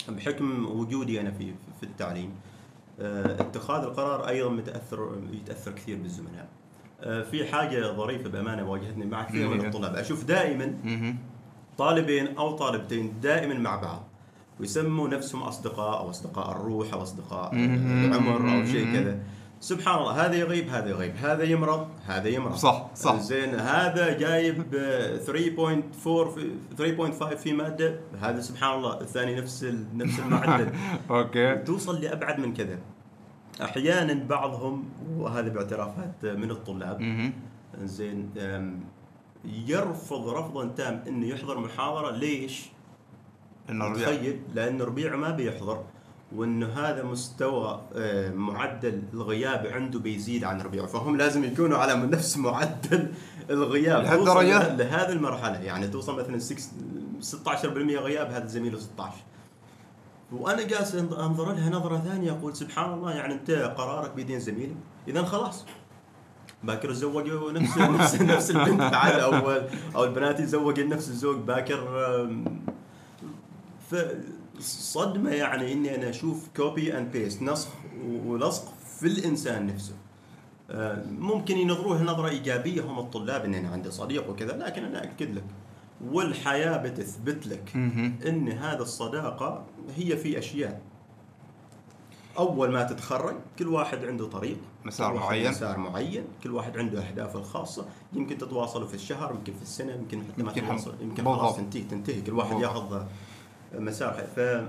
بحكم 0.10 0.65
وجودي 0.65 1.22
أنا 1.22 1.31
في 1.31 1.53
في 1.79 1.84
التعليم 1.84 2.36
آه، 3.00 3.41
اتخاذ 3.41 3.84
القرار 3.84 4.27
أيضا 4.27 4.50
متأثر 4.50 5.22
يتأثر 5.31 5.72
كثير 5.72 5.98
بالزملاء. 5.98 6.48
آه، 7.01 7.24
في 7.24 7.46
حاجة 7.46 7.93
ظريفة 7.93 8.29
بأمانة 8.29 8.72
واجهتني 8.72 9.05
مع 9.05 9.24
كثير 9.24 9.50
من. 9.50 9.65
الطلاب. 9.65 9.96
أشوف 9.96 10.24
دائما 10.24 10.75
طالبين 11.77 12.38
أو 12.38 12.55
طالبتين 12.55 13.20
دائما 13.22 13.53
مع 13.53 13.75
بعض. 13.75 14.03
ويسموا 14.62 15.08
نفسهم 15.08 15.44
أصدقاء 15.44 16.00
أو 16.00 16.10
أصدقاء 16.10 16.51
الروح 16.51 16.94
أو 16.94 17.01
أصدقاء. 17.01 17.53
العمر 17.53 18.58
أو 18.58 18.65
شيء. 18.65 18.94
كذا 18.94 19.20
سبحان 19.62 20.00
الله 20.00 20.25
هذا 20.25 20.36
يغيب 20.36 20.70
هذا 20.70 20.89
يغيب 20.89 21.15
هذا 21.15 21.44
يمرض 21.44 21.88
هذا 22.06 22.27
يمرض 22.30 22.56
صح، 22.56 22.88
صح. 22.96 23.20
زين 23.20 23.56
هذا 23.56 24.18
جايب 24.18 24.75
آه، 24.75 25.18
3.4 25.18 26.30
في 26.30 26.51
3.5 26.77 27.36
في 27.36 27.53
مادة 27.53 28.00
هذا 28.22 28.41
سبحان 28.41 28.77
الله 28.77 29.01
الثاني 29.01 29.36
نفس 29.36 29.63
نفس 29.96 30.20
المعدل 30.20 30.70
أوكي 31.10 31.56
توصل 31.56 32.01
لأبعد 32.01 32.39
من 32.39 32.53
كذا 32.53 32.80
أحيانا 33.62 34.13
بعضهم 34.13 34.84
وهذا 35.18 35.50
باعترافات 35.50 36.25
من 36.25 36.51
الطلاب. 36.51 37.32
زين 37.84 38.30
يرفض 39.46 40.30
رفضا 40.30 40.65
تام 40.65 41.03
إنه 41.08 41.25
يحضر 41.27 41.60
محاضرة 41.60 42.12
ليش؟ 42.12 42.70
إنه 43.72 43.86
الربيع 43.88 44.06
تخيل 44.06 44.42
لأنه 44.56 44.86
ربيع 44.86 45.16
ما 45.16 45.30
بيحضر 45.30 45.84
وإنه 46.36 46.68
هذا 46.68 47.04
مستوى 47.04 47.82
آه، 47.96 48.30
معدل 48.30 49.01
الغياب 49.13 49.68
عنده 49.68 50.00
بيزيد 50.00 50.44
عن 50.44 50.62
ربيع. 50.62 50.86
فهم 50.86 51.18
لازم 51.18 51.44
يكونوا 51.44 51.78
على 51.78 51.94
نفس 51.96 52.38
معدل 52.38 53.12
الغياب. 53.50 54.04
توصل 54.04 54.25
لهالدرجة؟ 54.25 54.75
لهذه 54.75 55.12
المرحلة. 55.12 55.60
يعني 55.60 55.88
توصل 55.88 56.20
مثلا 56.20 56.40
6 56.40 56.62
16% 57.22 57.66
غياب 57.98 58.32
هذا 58.32 58.48
زميله 58.48 58.80
16 58.80 59.13
وأنا 60.32 60.63
جالس 60.63 60.96
أنظر 60.96 61.54
لها 61.54 61.70
نظرة 61.70 61.98
ثانية 61.98 62.32
أقول 62.32 62.56
سبحان 62.56 62.94
الله 62.94 63.12
يعني 63.12 63.34
أنت 63.34 63.51
قرارك 63.51 64.13
بيدين 64.16 64.40
زميلك 64.40 64.75
اذا 65.08 65.24
خلاص. 65.24 65.66
باكر 66.63 66.90
تزوجوا 66.90 67.51
نفس 67.51 67.78
نفس 67.78 68.22
نفس 68.22 68.51
البنت 68.51 68.82
بعد 68.82 69.20
أو 69.20 69.51
أو 69.96 70.04
البنات 70.04 70.40
يتزوجوا 70.40 70.86
نفس 70.86 71.10
الزوج 71.10 71.38
باكر 71.38 71.80
فصدمه 73.92 75.32
يعني 75.32 75.74
إني 75.74 75.96
أنا 75.96 76.10
أشوف 76.10 76.48
copy 76.56 76.98
and 76.98 77.12
paste 77.12 77.42
نسخ 77.42 77.70
ولصق 78.26 78.74
في 79.00 79.08
الإنسان 79.08 79.68
نفسه 79.68 79.94
أه، 80.72 81.04
ممكن 81.20 81.58
ينظروها 81.58 82.04
نظرة 82.04 82.28
إيجابية 82.28 82.82
هم 82.82 83.00
الطلاب 83.00 83.46
ان 83.46 83.54
أنا 83.54 83.70
عندي 83.70 83.92
صديق 83.92 84.30
وكذا 84.30 84.58
لكن 84.58 84.84
أنا 84.84 85.04
أكد 85.04 85.36
لك 85.36 85.44
والحياة 86.12 86.78
بتثبت 86.78 87.48
لك. 87.48 87.72
إن 88.28 88.50
هذه 88.52 88.82
الصداقة 88.82 89.66
هي 89.96 90.18
في 90.18 90.40
أشياء 90.40 90.82
أول 92.38 92.72
ما 92.72 92.84
تتخرج 92.84 93.36
كل 93.60 93.68
واحد 93.68 94.06
عنده 94.06 94.26
طريق 94.26 94.58
مسار 94.86 95.14
معين. 95.14 95.52
مسار 95.52 95.78
معين 95.78 96.24
كل 96.44 96.52
واحد 96.52 96.78
عنده 96.78 97.08
اهدافه 97.08 97.40
الخاصة 97.40 97.86
يمكن 98.14 98.38
تتواصلوا 98.38 98.88
في 98.88 98.94
الشهر 98.94 99.32
يمكن 99.32 99.54
في 99.54 99.62
السنة 99.62 99.94
يمكن 99.94 100.24
حتى 100.24 100.44
ما 100.44 100.52
تتواصل 100.52 100.94
يمكن. 101.02 101.24
خلاص 101.24 101.56
تنتهي 101.56 101.82
تنتهي 101.82 102.22
كل 102.22 102.34
واحد. 102.34 102.60
ياخذ 102.62 103.04
مسار 103.75 104.13
حي- 104.13 104.28
ف 104.36 104.63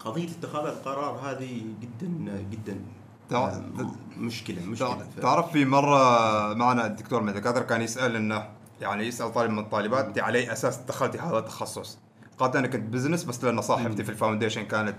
قضية 0.00 0.28
اتخاذ 0.28 0.66
القرار 0.66 1.18
هذه 1.30 1.62
جدا 1.80 2.42
جدا 2.50 2.80
آه، 3.32 3.62
مشكلة 4.16 4.64
مشكلة 4.64 5.06
تعرف 5.22 5.52
في 5.52 5.64
مرة 5.64 5.98
معنا 6.54 6.86
الدكتور 6.86 7.22
من 7.22 7.28
الدكاتره 7.28 7.62
كان 7.62 7.82
يسأل 7.82 8.16
إنه 8.16 8.48
يعني 8.80 9.04
يسأل 9.06 9.32
طالب 9.32 9.50
من 9.50 9.58
الطالبات 9.58 10.04
انت 10.04 10.18
على 10.18 10.38
أي 10.38 10.52
أساس 10.52 10.76
دخلتي 10.76 11.18
هذا 11.18 11.38
التخصص؟ 11.38 11.98
قالت 12.38 12.56
أنا 12.56 12.66
كنت 12.68 12.82
business 12.92 13.24
بس 13.24 13.44
لأن 13.44 13.60
صاحبتي 13.60 14.04
في 14.04 14.10
ال 14.10 14.15
foundation 14.15 14.62
كانت. 14.62 14.96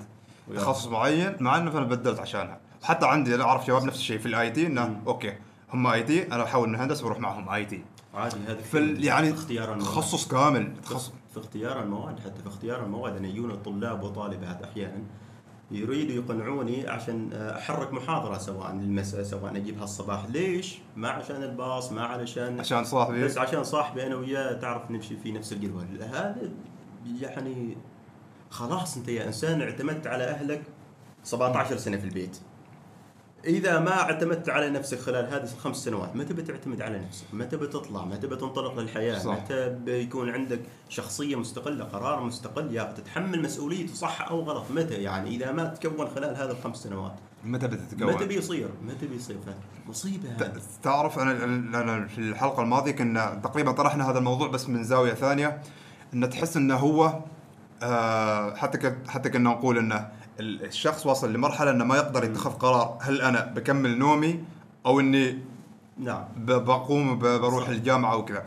تخصص 0.56 0.88
معين 0.88 1.36
مع 1.40 1.58
إنه 1.58 1.72
أنا 1.72 1.86
بدلت 1.86 2.20
عشانها 2.20 2.60
حتى 2.84 3.06
عندي 3.06 3.42
أعرف 3.42 3.66
شباب 3.66 3.84
نفس 3.84 3.98
الشيء 3.98 4.20
في 4.20 4.26
ال 4.26 4.52
IT 4.52 4.68
إنه. 4.68 5.02
okay 5.08 5.34
هم 5.74 5.88
IT 5.88 6.28
أنا 6.28 6.44
بحاول 6.44 6.70
من 6.70 6.76
هندسه 6.76 7.04
بروح 7.06 7.20
معهم 7.20 7.50
IT 7.50 7.84
عادي 8.14 8.36
هذا 8.48 8.62
في 8.62 8.96
يعني 9.00 9.34
اختيار 9.34 9.74
المواد. 9.74 9.88
تخصص 9.90 10.28
كامل. 10.28 10.74
تخصص 10.84 11.12
في 11.34 11.40
اختيار 11.40 11.84
المواد 11.84 12.20
حتى 12.20 12.42
في 12.42 12.48
اختيار 12.48 12.84
المواد 12.84 13.16
أنا 13.16 13.28
يجون 13.28 13.52
الطلاب 13.52 14.04
وطالبات 14.04 14.62
أحيانا 14.64 15.04
يريدوا 15.72 16.16
يقنعوني 16.16 16.88
عشان 16.88 17.34
أحرك 17.34 17.94
محاضرة 17.94 18.38
سواء 18.38 18.72
المساء 18.72 19.24
سواء 19.24 19.58
اجيبها 19.58 19.84
الصباح 19.84 20.26
ليش؟ 20.26 20.78
ما 20.96 21.10
عشان 21.10 21.44
الباص 21.44 21.92
ما 21.92 22.02
علشان 22.02 22.60
عشان 22.60 22.84
صاحبي. 22.84 23.24
بس 23.24 23.38
عشان 23.38 23.64
صاحبي 23.64 24.08
أنا 24.08 24.16
وياه 24.16 24.54
تعرف 24.54 24.92
نمشي 24.92 25.18
في 25.18 25.32
نفس 25.32 25.54
القلوه 25.54 25.88
هذا 26.02 26.50
يعني 27.22 27.78
خلاص 28.50 28.98
أنت 28.98 29.08
يا 29.08 29.28
إنسان 29.28 29.62
اعتمدت 29.62 30.08
على 30.08 30.24
أهلك 30.24 30.64
17 31.24 31.78
سنة 31.78 31.98
في 31.98 32.04
البيت. 32.04 32.38
إذا 33.46 33.80
ما 33.80 34.02
اعتمدت 34.02 34.50
على 34.50 34.70
نفسك 34.70 35.00
خلال 35.00 35.26
هذه 35.26 35.44
الخمس 35.44 35.78
سنوات 35.78 36.16
متى 36.16 36.34
بتعتمد 36.34 36.82
على 36.82 37.00
نفسك 37.00 37.26
متى 37.34 37.58
بتطلع 37.58 38.06
متى 38.06 38.28
بتنطلق 38.28 38.80
للحياة 38.80 39.20
صح. 39.20 39.44
متى 39.44 39.70
بيكون 39.70 40.30
عندك 40.30 40.60
شخصية 40.90 41.36
مستقلة 41.36 41.84
قرار 41.86 42.24
مستقل 42.24 42.76
يا 42.76 42.94
تتحمل 42.98 43.42
مسؤوليته 43.42 43.94
صح 43.94 44.28
أو 44.30 44.42
غلط. 44.42 44.72
متى 44.72 44.94
يعني؟ 44.94 45.30
إذا 45.36 45.52
ما 45.52 45.66
تكون 45.66 46.08
خلال 46.08 46.36
هذه 46.36 46.52
الخمس 46.52 46.78
سنوات. 46.78 47.14
متى 47.44 47.68
متى 47.68 47.76
بتتكون؟ 47.76 48.28
بيصير؟ 48.28 48.70
متى 48.88 49.08
بيصير؟ 49.08 49.38
مصيبة 49.88 50.30
تعرف 50.84 51.20
أنا 51.20 52.08
في 52.08 52.18
الحلقة 52.18 52.64
الماضية 52.64 52.92
كنا 52.92 53.42
تقريبا 53.44 53.72
طرحنا 53.72 54.12
هذا 54.12 54.18
الموضوع 54.20 54.48
بس 54.48 54.70
من 54.70 54.84
زاوية 54.84 55.14
ثانية 55.14 55.62
إن 56.14 56.30
تحس 56.30 56.58
إنه 56.58 56.76
هو 56.76 57.20
آه 57.84 58.56
حتى 58.56 58.96
حتى 59.08 59.30
كنا 59.30 59.50
نقول 59.50 59.78
إنه 59.78 60.10
الشخص 60.40 61.06
واصل 61.06 61.34
لمرحلة 61.34 61.72
إنه 61.72 61.86
ما 61.86 61.96
يقدر 61.96 62.24
يتخذ 62.24 62.50
قرار 62.52 62.98
هل 63.02 63.22
أنا 63.22 63.46
بكمل 63.46 63.98
نومي 63.98 64.44
أو 64.86 65.00
إني 65.00 65.40
نعم 65.98 66.24
بقوم 66.38 67.20
بروح 67.20 67.64
صح. 67.64 67.70
الجامعة 67.70 68.18
وكذا 68.18 68.46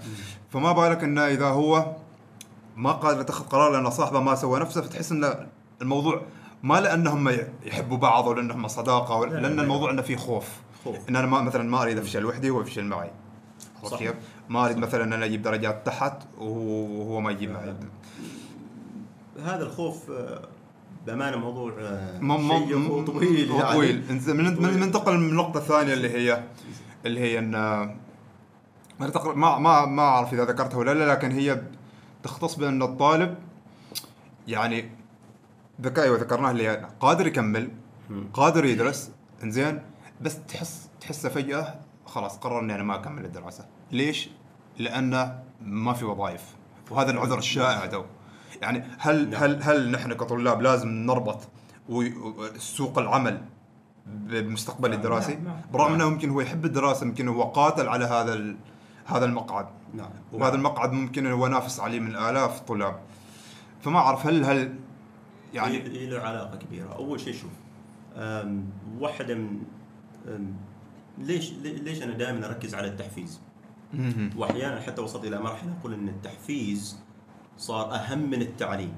فما 0.50 0.72
بالك 0.72 1.04
إنه 1.04 1.26
إذا 1.26 1.46
هو 1.46 1.96
ما 2.76 2.92
قادر 2.92 3.20
يتخذ 3.20 3.44
قرار 3.44 3.72
لأن 3.72 3.90
صاحبه 3.90 4.20
ما 4.20 4.34
سوى 4.34 4.60
نفسه 4.60 4.80
فتحس 4.82 5.12
إن 5.12 5.46
الموضوع 5.82 6.22
ما 6.62 6.80
لأنهم 6.80 7.36
يحبوا 7.64 7.96
بعض 7.96 8.24
أو 8.26 8.32
لأنهم 8.32 8.68
صداقة 8.68 9.16
ولا- 9.16 9.30
لا، 9.34 9.40
لأن 9.40 9.56
لا. 9.56 9.62
الموضوع 9.62 9.90
إنه 9.90 10.02
في 10.02 10.16
خوف 10.16 10.48
خوف. 10.84 10.96
إن 11.08 11.16
أنا 11.16 11.26
ما 11.26 11.40
مثلا 11.42 11.62
ما 11.62 11.82
أريد 11.82 11.98
أفشل 11.98 12.24
وحدي 12.24 12.50
وهو 12.50 12.60
يفشل 12.60 12.84
معي 12.84 13.10
عرفت. 13.82 13.94
كيف؟ 13.96 14.14
ما 14.48 14.64
أريد 14.66 14.76
مثلا 14.76 15.04
إن 15.04 15.12
أنا 15.12 15.24
أجيب 15.24 15.42
درجات 15.42 15.86
تحت 15.86 16.22
وهو 16.38 16.58
وهو 17.00 17.20
ما 17.20 17.30
يجيب 17.30 17.50
معي 17.50 17.74
هذا 19.44 19.62
الخوف 19.62 20.10
آه، 20.10 20.42
بأمانة 21.06 21.36
موضوع 21.36 21.72
آه، 21.80 22.20
شيق 22.48 22.90
وطويل 22.92 23.50
هو 23.50 23.58
يعني. 23.60 23.72
طويل 23.74 24.04
طويل. 24.56 24.80
ننتقل 24.80 25.18
من 25.18 25.28
النقطه 25.30 25.58
الثانية 25.58 25.92
اللي 25.94 26.10
هي 26.10 26.44
اللي 27.06 27.20
هي 27.20 27.38
إن 27.38 27.54
تقر- 29.12 29.34
ما 29.34 29.58
ما 29.58 29.86
ما 29.86 30.02
أعرف 30.02 30.32
إذا 30.34 30.44
ذكرتها 30.44 30.78
ولا 30.78 30.94
لا 30.94 31.12
لكن 31.12 31.30
هي 31.32 31.62
تختص 32.22 32.54
بأن 32.54 32.82
الطالب 32.82 33.34
يعني 34.48 34.90
ذكائي 35.80 36.10
وذكرناه 36.10 36.50
اللي 36.50 36.88
قادر 37.00 37.26
يكمل. 37.26 37.68
قادر 38.34 38.64
يدرس 38.64 39.10
إنزين 39.44 39.82
بس 40.20 40.38
تحس 40.48 40.88
تحسه 41.00 41.28
فجأة 41.28 41.74
خلاص 42.06 42.38
قرر 42.38 42.60
إني 42.60 42.74
أنا 42.74 42.82
ما 42.82 42.94
أكمل 42.94 43.24
الدراسة 43.24 43.66
ليش؟ 43.92 44.28
لأنه 44.78 45.38
ما 45.62 45.92
في 45.92 46.04
وظائف 46.04 46.42
وهذا 46.90 47.10
العذر 47.10 47.38
الشائع 47.38 47.86
تو 47.86 48.04
يعني 48.62 48.84
هل 48.98 49.30
نعم. 49.30 49.42
هل 49.42 49.62
هل 49.62 49.90
نحن 49.90 50.12
كطلاب 50.12 50.62
لازم 50.62 50.88
نربط 50.88 51.48
سوق 52.58 52.98
العمل 52.98 53.40
بمستقبل 54.06 54.90
نعم، 54.90 54.98
الدراسي 54.98 55.34
نعم، 55.34 55.44
نعم. 55.44 55.56
برغم 55.72 55.88
نعم. 55.88 55.94
أنه 56.00 56.10
ممكن 56.10 56.30
هو 56.30 56.40
يحب 56.40 56.64
الدراسة 56.64 57.06
يمكن 57.06 57.28
هو 57.28 57.42
قاتل 57.42 57.88
على 57.88 58.04
هذا 58.04 58.54
هذا 59.04 59.24
المقعد 59.24 59.66
نعم 59.94 60.10
وهذا 60.32 60.54
المقعد 60.54 60.92
ممكن 60.92 61.26
هو 61.26 61.46
نافس 61.46 61.80
عليه 61.80 62.00
من 62.00 62.16
آلاف 62.16 62.60
الطلاب 62.60 63.00
فما 63.80 63.98
أعرف 63.98 64.26
هل 64.26 64.44
هل 64.44 64.74
يعني 65.54 66.06
له 66.06 66.20
علاقة 66.20 66.56
كبيرة 66.56 66.92
أول 66.94 67.20
شيء 67.20 67.34
شوف 67.34 67.50
واحدة 69.00 69.34
من 69.34 69.62
ليش 71.18 71.52
لي- 71.52 71.72
ليش 71.78 72.02
أنا 72.02 72.12
دائما 72.12 72.46
أركز 72.46 72.74
على 72.74 72.88
التحفيز. 72.88 73.40
واحيانا 74.36 74.80
حتى 74.80 75.00
وصلت 75.02 75.24
إلى 75.24 75.38
مرحلة 75.40 75.76
أقول 75.80 75.94
إن 75.94 76.08
التحفيز 76.08 76.98
صار 77.58 77.94
أهم 77.94 78.30
من 78.30 78.42
التعليم. 78.42 78.94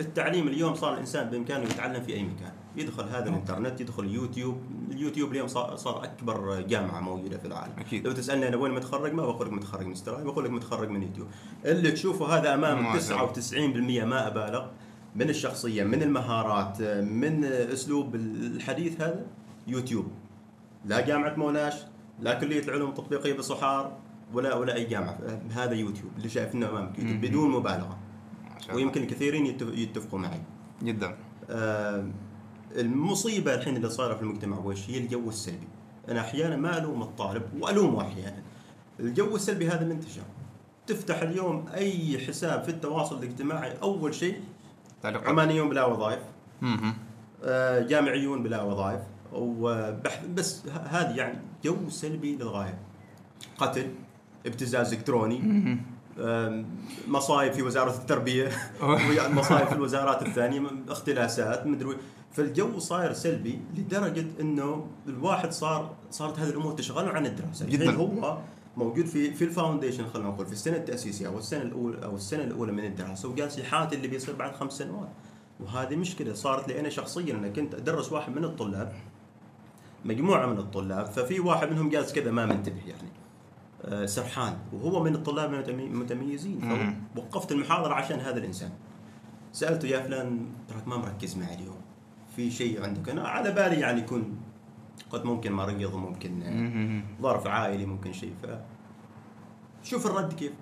التعليم 0.00 0.48
اليوم 0.48 0.74
صار 0.74 0.94
الإنسان 0.94 1.30
بإمكانه 1.30 1.64
يتعلم 1.64 2.02
في 2.02 2.14
أي 2.14 2.22
مكان. 2.22 2.52
يدخل 2.76 3.08
هذا 3.08 3.28
الإنترنت 3.28 3.80
يدخل 3.80 4.06
يوتيوب 4.06 4.62
اليوتيوب 4.90 5.32
اليوم 5.32 5.48
صار, 5.48 6.04
أكبر 6.04 6.60
جامعة 6.60 7.00
موجودة 7.00 7.38
في 7.38 7.46
العالم. 7.46 7.72
أكيد. 7.78 8.06
لو 8.06 8.12
تسألني 8.12 8.48
أنا 8.48 8.56
وين 8.56 8.72
متخرج 8.72 9.12
ما 9.12 9.22
بقول 9.22 9.46
لك 9.46 9.52
متخرج 9.52 9.86
من 9.86 9.94
ستراليا 9.94 10.26
بقول 10.26 10.44
لك 10.44 10.50
متخرج 10.50 10.88
من 10.88 11.02
يوتيوب. 11.02 11.28
اللي 11.64 11.90
تشوفه 11.90 12.26
هذا 12.26 12.54
الله. 12.54 12.98
99% 12.98 14.04
ما 14.04 14.26
أبالغ. 14.26 14.66
من 15.16 15.28
الشخصية 15.28 15.84
من 15.84 16.02
المهارات 16.02 16.82
من 17.02 17.44
أسلوب 17.44 18.14
الحديث 18.14 19.00
هذا؟ 19.00 19.26
يوتيوب. 19.66 20.06
لا 20.84 21.00
جامعة 21.00 21.34
موناش 21.34 21.74
لا 22.20 22.34
كلية 22.34 22.62
العلوم 22.62 22.90
التطبيقية 22.90 23.32
بصحار. 23.32 23.96
ولا 24.32 24.54
ولا 24.54 24.74
أي 24.74 24.84
جامعة. 24.84 25.18
هذا 25.50 25.72
يوتيوب 25.74 26.10
اللي 26.16 26.28
شايفينه 26.28 26.68
أمامك 26.68 26.98
يوتيوب. 26.98 27.20
بدون 27.20 27.50
مبالغة. 27.50 27.98
ويمكن 28.74 29.02
الكثيرين 29.02 29.46
يتف- 29.46 29.78
يتفقوا 29.78 30.18
معي. 30.18 30.40
جدا. 30.82 31.16
آه، 31.50 32.06
المصيبة 32.76 33.54
الحين 33.54 33.76
اللي 33.76 33.90
صايرة 33.90 34.14
في 34.14 34.22
المجتمع 34.22 34.58
وش؟ 34.58 34.90
هي 34.90 34.98
الجو 34.98 35.28
السلبي. 35.28 35.68
أنا 36.08 36.20
أحيانا 36.20 36.56
ما 36.56 36.78
ألوم 36.78 37.02
الطالب 37.02 37.42
وألومه 37.60 38.02
أحيانا. 38.02 38.42
الجو 39.00 39.36
السلبي 39.36 39.68
هذا 39.68 39.84
منتشر. 39.84 40.22
تفتح 40.86 41.22
اليوم 41.22 41.68
أي 41.74 42.18
حساب 42.18 42.62
في 42.62 42.68
التواصل 42.68 43.18
الاجتماعي 43.18 43.72
أول 43.82 44.14
شيء 44.14 44.40
تعليقات. 45.02 45.26
عمانيون 45.28 45.68
بلا 45.68 45.84
وظائف. 45.84 46.22
آه، 47.44 47.80
جامعيون 47.80 48.42
بلا 48.42 48.62
وظائف. 48.62 49.00
وبحث 49.32 50.26
بس 50.26 50.66
هذه 50.66 51.16
يعني 51.16 51.38
جو 51.64 51.76
سلبي 51.88 52.36
للغاية. 52.36 52.78
قتل. 53.58 53.90
ابتزاز 54.46 54.92
إلكتروني. 54.92 55.78
مصايب 57.08 57.52
في 57.52 57.62
وزارة 57.62 57.96
التربية. 57.96 58.50
مصايب 59.38 59.66
في 59.66 59.72
الوزارات 59.74 60.22
الثانية 60.22 60.62
اختلاسات 60.88 61.66
مدري 61.66 61.96
فالجو 62.32 62.78
صاير 62.78 63.12
سلبي 63.12 63.60
لدرجة 63.76 64.26
إنه 64.40 64.86
الواحد 65.06 65.52
صار 65.52 65.94
صارت 66.10 66.38
هذه 66.38 66.50
الأمور 66.50 66.72
تشغله 66.72 67.10
عن 67.10 67.26
الدراسة. 67.26 67.66
جداً. 67.66 67.90
هو 67.90 68.38
موجود 68.76 69.06
في 69.06 69.34
في 69.34 69.44
ال 69.44 69.50
foundation 69.50 70.06
خلينا 70.06 70.28
نقول 70.28 70.46
في 70.46 70.52
السنة 70.52 70.76
التأسيسية 70.76 71.26
أو 71.26 71.38
السنة 71.38 71.62
الاولى 71.62 72.04
أو 72.04 72.16
السنة 72.16 72.44
الأولى 72.44 72.72
من 72.72 72.84
الدراسة 72.84 73.28
وقال 73.28 73.48
يحاتي 73.58 73.96
اللي 73.96 74.08
بيصير 74.08 74.34
بعد 74.34 74.54
خمس 74.54 74.72
سنوات. 74.72 75.08
وهذه 75.60 75.96
مشكلة 75.96 76.34
صارت 76.34 76.68
لي 76.68 76.80
أنا 76.80 76.88
شخصيا. 76.88 77.34
أنا 77.34 77.48
كنت 77.48 77.74
أدرس 77.74 78.12
واحد 78.12 78.36
من 78.36 78.44
الطلاب 78.44 78.92
مجموعة 80.04 80.46
من 80.46 80.58
الطلاب 80.58 81.06
ففي 81.06 81.40
واحد 81.40 81.70
منهم 81.70 81.88
جالس 81.88 82.12
كذا 82.12 82.30
ما 82.30 82.46
منتبه 82.46 82.80
يعني. 82.86 83.21
سرحان. 84.04 84.56
وهو 84.72 85.02
من 85.04 85.14
الطلاب 85.14 85.50
المتمي- 85.54 85.68
المتميزين. 85.90 86.60
فوقفت 87.16 87.52
المحاضرة 87.52 87.94
عشان 87.94 88.20
هذا 88.20 88.38
الإنسان. 88.38 88.70
سألته 89.52 89.86
يا 89.88 90.00
فلان 90.00 90.46
تراك 90.68 90.88
ما 90.88 90.96
مركز 90.96 91.36
معي 91.36 91.54
اليوم. 91.54 91.76
في 92.36 92.50
شيء 92.50 92.82
عندك؟ 92.84 93.08
أنا 93.08 93.28
على 93.28 93.50
بالي 93.50 93.80
يعني 93.80 94.00
يكون 94.00 94.36
قد 95.10 95.24
ممكن 95.24 95.52
مريض 95.52 95.94
وممكن 95.94 96.42
آه،. 96.42 97.22
ظرف 97.22 97.46
عائلي 97.46 97.86
ممكن 97.86 98.12
شيء. 98.12 98.34
ف 98.42 98.46
شوف 99.82 100.06
الرد 100.06 100.32
كيف. 100.32 100.52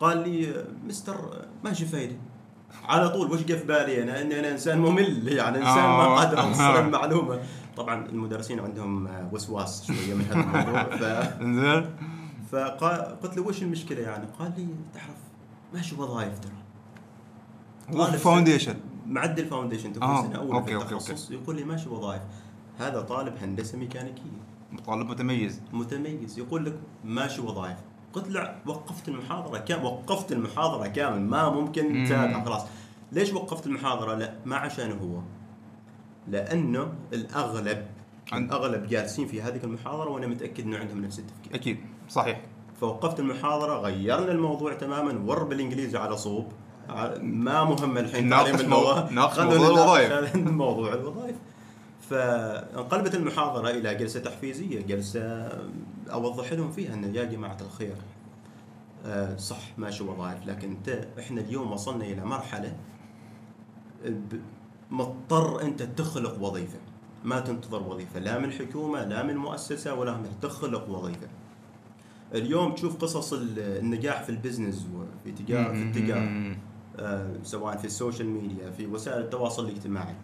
قال 0.00 0.18
لي 0.28 0.50
آه، 0.50 0.64
مستر 0.86 1.14
آه، 1.14 1.46
ماشي 1.64 1.86
فايده 1.86 2.16
على 2.84 3.08
طول 3.08 3.32
وش 3.32 3.40
جا 3.42 3.56
في 3.56 3.66
بالي؟ 3.66 4.02
أنا 4.02 4.20
اني 4.22 4.40
أنا 4.40 4.50
إنسان 4.50 4.78
ممل 4.78 5.28
يعني 5.28 5.58
إنسان 5.58 5.74
ما 5.84 6.04
آه. 6.04 6.16
قادر 6.18 6.40
أوصل 6.40 6.62
المعلومة. 6.86 7.40
طبعا 7.82 8.06
المدرسين 8.06 8.60
عندهم 8.60 9.06
آه، 9.06 9.30
وسواس 9.32 9.86
شوية 9.86 10.14
من 10.14 10.24
هذا 10.24 10.40
الموضوع. 10.40 10.82
ف 11.00 11.02
انزين 11.40 11.96
فقلت 12.50 13.36
له 13.36 13.42
وش 13.42 13.62
المشكلة 13.62 14.00
يعني؟ 14.00 14.26
قال 14.38 14.52
لي 14.56 14.66
تعرف 14.94 15.16
ماشي 15.74 15.94
وظائف 15.94 16.38
ترى؟ 16.38 18.18
foundation 18.18 18.74
معدل 19.06 19.46
foundation 19.46 19.92
تكون 19.92 20.08
آه، 20.08 20.22
سنة 20.22 20.36
أولى 20.36 20.52
okay، 20.52 20.66
في 20.66 20.74
okay، 20.74 20.94
التخصص. 20.94 21.30
يقول 21.30 21.56
لي 21.56 21.64
ماشي 21.64 21.88
وظائف؟ 21.88 22.22
هذا 22.78 23.00
طالب 23.00 23.36
هندسة 23.42 23.78
ميكانيكية. 23.78 24.40
طالب 24.86 25.10
متميز. 25.10 25.60
متميز. 25.72 26.38
يقول 26.38 26.64
لك 26.64 26.80
ماشي 27.04 27.40
وظائف؟ 27.40 27.76
قلت 28.12 28.28
له 28.28 28.56
وقفت 28.66 29.08
المحاضرة 29.08 29.58
كامل 29.58 29.84
وقفت 29.84 30.32
المحاضرة 30.32 30.86
كامل 30.86 31.20
ما 31.20 31.50
ممكن 31.50 32.06
خلاص. 32.44 32.62
ليش 33.12 33.32
وقفت 33.32 33.66
المحاضرة؟ 33.66 34.14
لا 34.14 34.34
ما 34.44 34.56
عشانه 34.56 34.94
هو. 34.94 35.20
لأنه 36.28 36.92
الاغلب 37.12 37.86
عن- 38.32 38.44
الأغلب 38.44 38.86
جالسين 38.88 39.26
في 39.26 39.42
هذه 39.42 39.60
المحاضرة 39.64 40.10
وأنا 40.10 40.26
متأكد 40.26 40.64
إنه 40.64 40.78
عندهم 40.78 41.04
نفس 41.04 41.18
التفكير. 41.18 41.54
أكيد 41.54 41.78
صحيح. 42.08 42.40
فوقفت 42.80 43.20
المحاضرة 43.20 43.78
غيرنا 43.78 44.32
الموضوع 44.32 44.74
تماما 44.74 45.20
ور 45.30 45.44
بالانجليزي 45.44 45.98
على 45.98 46.16
صوب. 46.16 46.52
ما 47.20 47.64
مهم 47.64 47.98
الحين 47.98 48.28
ناقش 48.28 48.62
موضوع 49.38 49.66
الوظائف. 49.68 50.36
موضوع 50.36 50.94
الوظائف. 50.94 51.36
فانقلبت 52.10 53.14
المحاضرة 53.14 53.70
إلى 53.70 53.94
جلسة 53.94 54.20
تحفيزية 54.20 54.80
جلسة 54.80 55.48
أوضح 56.12 56.52
لهم 56.52 56.72
فيها 56.72 56.94
أن 56.94 57.14
يا 57.14 57.24
جماعة 57.24 57.56
الخير 57.60 57.94
آه، 59.06 59.36
صح 59.36 59.58
ماشي 59.78 60.04
وظائف 60.04 60.46
لكن 60.46 60.76
إحنا 61.18 61.40
اليوم 61.40 61.72
وصلنا 61.72 62.04
إلى 62.04 62.24
مرحلة 62.24 62.76
ب- 64.04 64.40
مضطر 64.90 65.62
أنت 65.62 65.82
تخلق 65.82 66.42
وظيفة. 66.42 66.78
ما 67.24 67.40
تنتظر 67.40 67.82
وظيفة. 67.82 68.20
لا 68.20 68.38
من 68.38 68.44
الحكومة 68.44 69.04
لا 69.04 69.22
من 69.22 69.36
مؤسسة 69.36 69.94
ولا 69.94 70.16
من 70.16 70.26
تخلق 70.42 70.88
وظيفة. 70.88 71.28
اليوم 72.34 72.72
تشوف 72.72 72.96
قصص 72.96 73.32
ال- 73.32 73.58
النجاح 73.58 74.22
في 74.22 74.30
ال 74.30 74.36
business 74.36 74.86
وفي 74.94 75.32
تجاره 75.32 75.72
في 75.72 75.82
التجاره. 75.82 76.56
آه، 76.98 77.30
سواء 77.42 77.76
في 77.76 77.84
ال 77.84 77.90
social 77.90 78.28
media 78.28 78.70
في 78.70 78.86
وسائل 78.86 79.20
التواصل 79.22 79.64
الاجتماعي. 79.64 80.14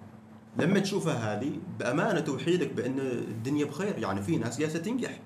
لما 0.59 0.79
تشوفها 0.79 1.35
هذه 1.39 1.51
بأمانة 1.79 2.21
توحي 2.21 2.55
لك 2.55 2.73
بأن 2.73 2.99
الدنيا 3.01 3.65
بخير. 3.65 3.99
يعني 3.99 4.23
في 4.23 4.37
ناس 4.37 4.59
جالسة 4.59 4.79
تنجح. 4.79 5.21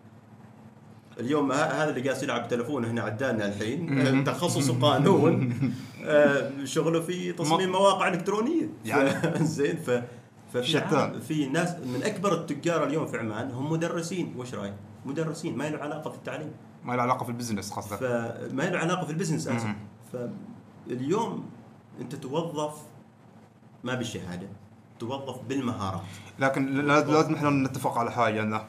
اليوم 1.20 1.52
هذا 1.52 1.90
اللي 1.90 2.00
جالس 2.00 2.22
يلعب 2.22 2.48
تلفون 2.48 2.84
هنا 2.84 3.02
عدانا 3.02 3.48
الحين. 3.48 4.24
تخصص 4.24 4.70
قانون. 4.84 5.52
شغله 6.64 7.00
في 7.00 7.32
تصميم 7.32 7.72
مواقع 7.72 8.08
إلكترونية. 8.08 8.68
يعني- 8.84 9.44
زين 9.56 9.76
ف 9.76 9.90
ففي 10.52 11.20
في 11.20 11.46
ناس 11.46 11.70
من 11.70 12.02
أكبر 12.04 12.32
التجار 12.34 12.84
اليوم 12.86 13.06
في 13.06 13.18
عمان 13.18 13.50
هم 13.50 13.72
مدرسين. 13.72 14.34
وش 14.36 14.54
رأيك؟ 14.54 14.74
مدرسين 15.06 15.56
ما 15.58 15.70
له 15.70 15.78
علاقة 15.78 16.10
في 16.10 16.16
التعليم. 16.16 16.52
ما 16.84 16.92
له 16.92 17.02
علاقة 17.02 17.24
في 17.24 17.30
البزنس 17.30 17.70
خاصة. 17.72 17.96
فما 17.96 18.62
له 18.62 18.78
علاقة 18.78 19.04
في 19.06 19.12
ال 19.12 19.16
business 19.16 19.48
اسف. 19.48 19.68
فاليوم 20.12 21.46
أنت 22.00 22.14
توظف 22.14 22.74
ما 23.84 23.94
بالشهادة 23.94 24.48
توظف 24.98 25.42
بالمهارات. 25.48 26.00
لكن 26.38 26.66
لا- 26.74 27.00
لازم 27.04 27.34
إحنا 27.34 27.50
نتفق 27.50 27.98
على 27.98 28.12
حاجة 28.12 28.42
إنه 28.42 28.64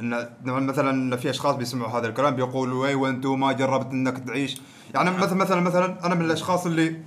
إن 0.00 0.28
مثلا 0.46 1.16
في 1.16 1.30
أشخاص 1.30 1.56
بيسمعوا 1.56 1.98
هذا 1.98 2.08
الكلام 2.08 2.36
بيقولوا 2.36 2.82
وي 2.82 2.94
وأنتم 2.94 3.40
ما 3.40 3.52
جربت 3.52 3.92
إنك 3.92 4.18
تعيش 4.18 4.60
يعني 4.94 5.10
مثلا 5.10 5.34
مثلا 5.34 5.60
مثلا 5.60 6.06
أنا 6.06 6.14
من 6.14 6.24
الأشخاص 6.24 6.66
اللي 6.66 7.02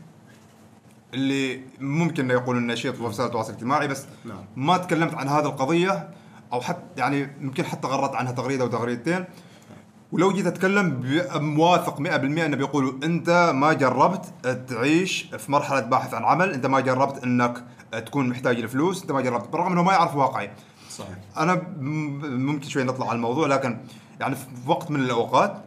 اللي 1.13 1.62
ممكن 1.80 2.30
يقولوا 2.30 2.62
نشيط 2.62 2.95
في 2.95 3.04
وسائل 3.04 3.28
التواصل 3.28 3.49
الاجتماعي 3.49 3.88
بس 3.88 4.06
نعم. 4.25 4.38
ما 4.56 4.78
تكلمت 4.78 5.13
عن 5.13 5.28
هذه 5.28 5.45
القضية 5.45 6.10
أو 6.54 6.62
حتى 6.62 6.82
يعني 6.97 7.36
يمكن 7.41 7.65
حتى 7.65 7.88
غردت 7.88 8.15
عنها 8.15 8.32
تغريدة 8.32 8.63
أو 8.63 8.69
تغريدتين 8.69 9.25
ولو 10.12 10.32
جيت 10.32 10.47
أتكلم 10.47 11.02
موافق 11.36 11.97
100% 11.97 12.02
إنه 12.02 12.58
بيقولوا 12.58 12.93
أنت 13.04 13.52
ما 13.56 13.73
جربت 13.73 14.25
تعيش 14.67 15.21
في 15.38 15.52
مرحلة 15.52 15.80
باحث 15.80 16.13
عن 16.13 16.23
عمل، 16.23 16.54
أنت 16.54 16.65
ما 16.65 16.80
جربت 16.80 17.23
إنك 17.23 17.63
تكون 17.91 18.30
محتاج 18.30 18.60
لفلوس، 18.60 19.02
أنت 19.02 19.12
ما 19.12 19.21
جربت 19.21 19.47
بالرغم 19.47 19.71
انه 19.71 19.84
ما 19.84 19.91
يعرف 19.91 20.15
واقعي. 20.15 20.52
صحيح. 20.89 21.17
أنا 21.38 21.62
ممكن 22.23 22.69
شوي 22.69 22.84
نطلع 22.84 23.08
على 23.08 23.15
الموضوع 23.15 23.47
لكن 23.47 23.78
يعني 24.19 24.36
في 24.36 24.45
وقت 24.67 24.91
من 24.91 24.99
الأوقات 24.99 25.63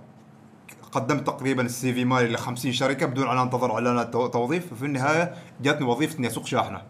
قدمت 0.92 1.26
تقريبا 1.26 1.62
ال 1.62 1.94
CV 1.94 2.04
مالي 2.04 2.28
ل 2.28 2.38
50 2.38 2.72
شركة 2.72 3.06
بدون 3.06 3.28
ان 3.28 3.38
انتظر 3.38 3.72
اعلانات 3.74 4.12
تو- 4.12 4.26
توظيف 4.26 4.72
وفي 4.72 4.84
النهاية 4.86 5.34
جاتني 5.62 5.86
وظيفة 5.86 6.18
إني 6.18 6.26
أسوق 6.26 6.46
شاحنة. 6.46 6.82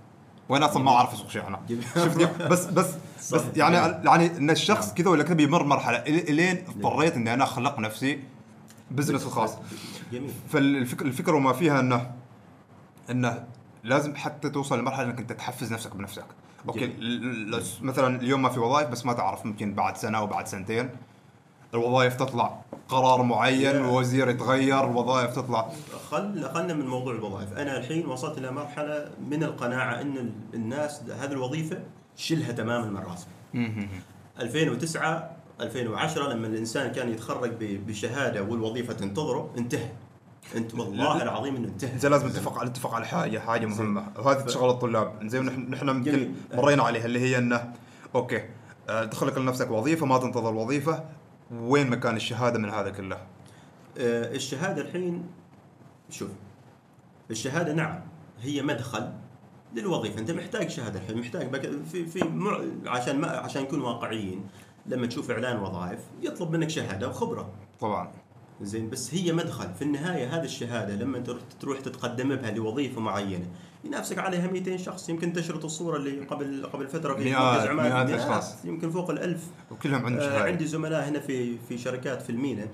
وأنا 0.49 0.67
أصلا 0.67 0.83
ما 0.83 0.91
أعرف 0.91 1.13
أسوق 1.13 1.31
شاحنة. 1.31 1.59
جميل. 1.69 1.85
شفت؟ 2.05 2.19
كيف؟ 2.19 2.43
بس 2.43 2.65
بس 2.67 2.89
بس. 3.33 3.43
يعني 3.57 3.77
يعني 4.05 4.27
إن 4.37 4.51
الشخص 4.51 4.95
كذا 4.95 5.11
ولا 5.11 5.23
كذا 5.25 5.35
بيمر 5.35 5.65
مرحلة 5.65 5.97
إلين 5.99 6.65
اضطريت 6.69 7.15
إني 7.17 7.35
أنا 7.35 7.45
أخلق 7.45 7.79
نفسي 7.79 8.21
business 8.91 9.23
الخاص. 9.27 9.55
جميل. 10.13 10.31
فالفكرة 10.53 11.07
الفكرة 11.07 11.33
وما 11.37 11.53
فيها 11.53 11.81
إنه 11.81 12.11
إنه 13.11 13.45
لازم 13.85 14.15
حتى 14.17 14.51
توصل 14.51 14.79
لمرحلة 14.79 15.05
إنك 15.05 15.19
أنت 15.21 15.33
تحفز 15.33 15.73
نفسك 15.73 15.97
بنفسك. 15.97 16.25
أوكي 16.69 16.93
مثلا 17.83 18.21
اليوم 18.21 18.43
ما 18.43 18.49
في 18.49 18.61
وظائف 18.61 18.89
بس 18.89 19.07
ما 19.07 19.13
تعرف 19.13 19.47
ممكن 19.47 19.75
بعد 19.75 19.97
سنة 19.97 20.19
أو 20.19 20.27
بعد 20.27 20.47
سنتين 20.47 20.91
الوظائف 21.75 22.15
تطلع. 22.17 22.61
قرار 22.89 23.23
معين 23.23 23.73
Yeah. 23.73 23.87
وزير 23.93 24.29
يتغير 24.29 24.85
الوظائف 24.85 25.37
تطلع. 25.37 25.69
خل 26.11 26.45
خلنا 26.55 26.75
من 26.75 26.87
موضوع 26.87 27.15
الوظائف. 27.15 27.53
أنا 27.59 27.77
الحين 27.79 28.07
وصلت 28.07 28.39
إلى 28.39 28.51
مرحلة 28.51 29.11
من 29.31 29.43
القناعة 29.45 30.01
إن 30.01 30.17
ال- 30.17 30.33
الناس 30.55 31.03
هذه 31.21 31.33
الوظيفة 31.33 31.79
شيلها 32.17 32.53
تماما 32.53 32.87
من 32.87 32.97
راسك 32.97 33.29
2009 34.41 35.31
2010 35.61 36.29
لما 36.29 36.47
الإنسان 36.47 36.93
كان 36.93 37.09
يتخرج 37.13 37.51
بشهادة 37.61 38.43
والوظيفة 38.43 38.93
تنتظره 38.93 39.51
انتهى. 39.59 39.89
انت 40.57 40.75
والله 40.75 41.23
العظيم 41.23 41.57
إنه 41.57 41.69
انتهى. 41.69 41.93
انت 41.93 42.07
لازم 42.07 42.27
نتفق 42.27 42.59
على 42.59 42.69
نتفق 42.71 42.95
على 42.95 43.07
حاجة 43.07 43.39
حاجة 43.39 43.67
مهمة. 43.67 44.13
وهذه 44.19 44.41
تشغل 44.41 44.71
الطلاب. 44.71 45.29
زين 45.29 45.71
نحن 45.71 45.89
يمكن. 45.89 46.35
مرينا 46.55 46.83
عليها 46.83 47.05
اللي 47.05 47.21
هي 47.21 47.39
إنه 47.39 47.73
أوكي 48.15 48.43
آه، 48.89 49.05
تخلق 49.05 49.39
لنفسك 49.39 49.71
وظيفة 49.71 50.07
ما 50.07 50.19
تنتظر 50.19 50.55
وظيفة. 50.55 51.05
وين 51.53 51.91
مكان 51.91 52.17
الشهادة 52.17 52.59
من 52.59 52.71
هذا 52.71 52.91
كله؟ 52.91 53.17
آه، 53.99 54.35
الشهادة 54.35 54.83
الحين 54.83 55.27
شوف 56.11 56.31
الشهادة 57.31 57.73
نعم 57.73 58.01
هي 58.41 58.63
مدخل 58.63 59.13
للوظيفة. 59.75 60.19
أنت 60.19 60.31
محتاج 60.31 60.71
شهادة 60.71 61.01
الحين 61.01 61.19
محتاج 61.19 61.47
بك 61.49 61.71
في 61.93 62.07
في 62.07 62.25
مع 62.25 62.61
عشان 62.87 63.19
ما 63.21 63.29
عشان 63.29 63.63
نكون 63.63 63.81
واقعيين 63.81 64.45
لما 64.87 65.07
تشوف 65.07 65.31
إعلان 65.31 65.57
وظائف 65.63 66.01
يطلب 66.23 66.51
منك 66.51 66.71
شهادة 66.71 67.09
وخبرة. 67.09 67.51
طبعا. 67.81 68.11
زين 68.61 68.91
بس 68.91 69.15
هي 69.15 69.33
مدخل. 69.33 69.75
في 69.75 69.83
النهاية 69.83 70.37
هذه 70.37 70.45
الشهادة 70.45 70.95
لما 70.95 71.19
تروح 71.19 71.41
تروح 71.61 71.81
تتقدم 71.81 72.37
بها 72.37 72.51
لوظيفة 72.51 73.01
معينة 73.01 73.47
ينافسك 73.85 74.19
عليها 74.19 74.47
200 74.47 74.77
شخص. 74.77 75.09
يمكن 75.09 75.33
تشرط 75.33 75.65
الصورة 75.65 75.97
اللي 75.97 76.25
قبل 76.25 76.67
قبل 76.73 76.89
فترة 76.89 77.15
في 77.15 77.33
مركز 77.33 77.67
عمان 77.67 77.93
مئات 77.93 78.11
أشخاص. 78.11 78.65
يمكن 78.65 78.91
فوق 78.91 79.11
الألف. 79.11 79.47
وكلهم 79.71 80.07
عندهم 80.07 80.23
آه 80.23 80.31
شهادة. 80.31 80.45
عندي 80.45 80.67
زملاء 80.67 81.09
هنا 81.09 81.21
في 81.21 81.59
في 81.59 81.79
شركات 81.79 82.23
في 82.23 82.31
المينا. 82.31 82.69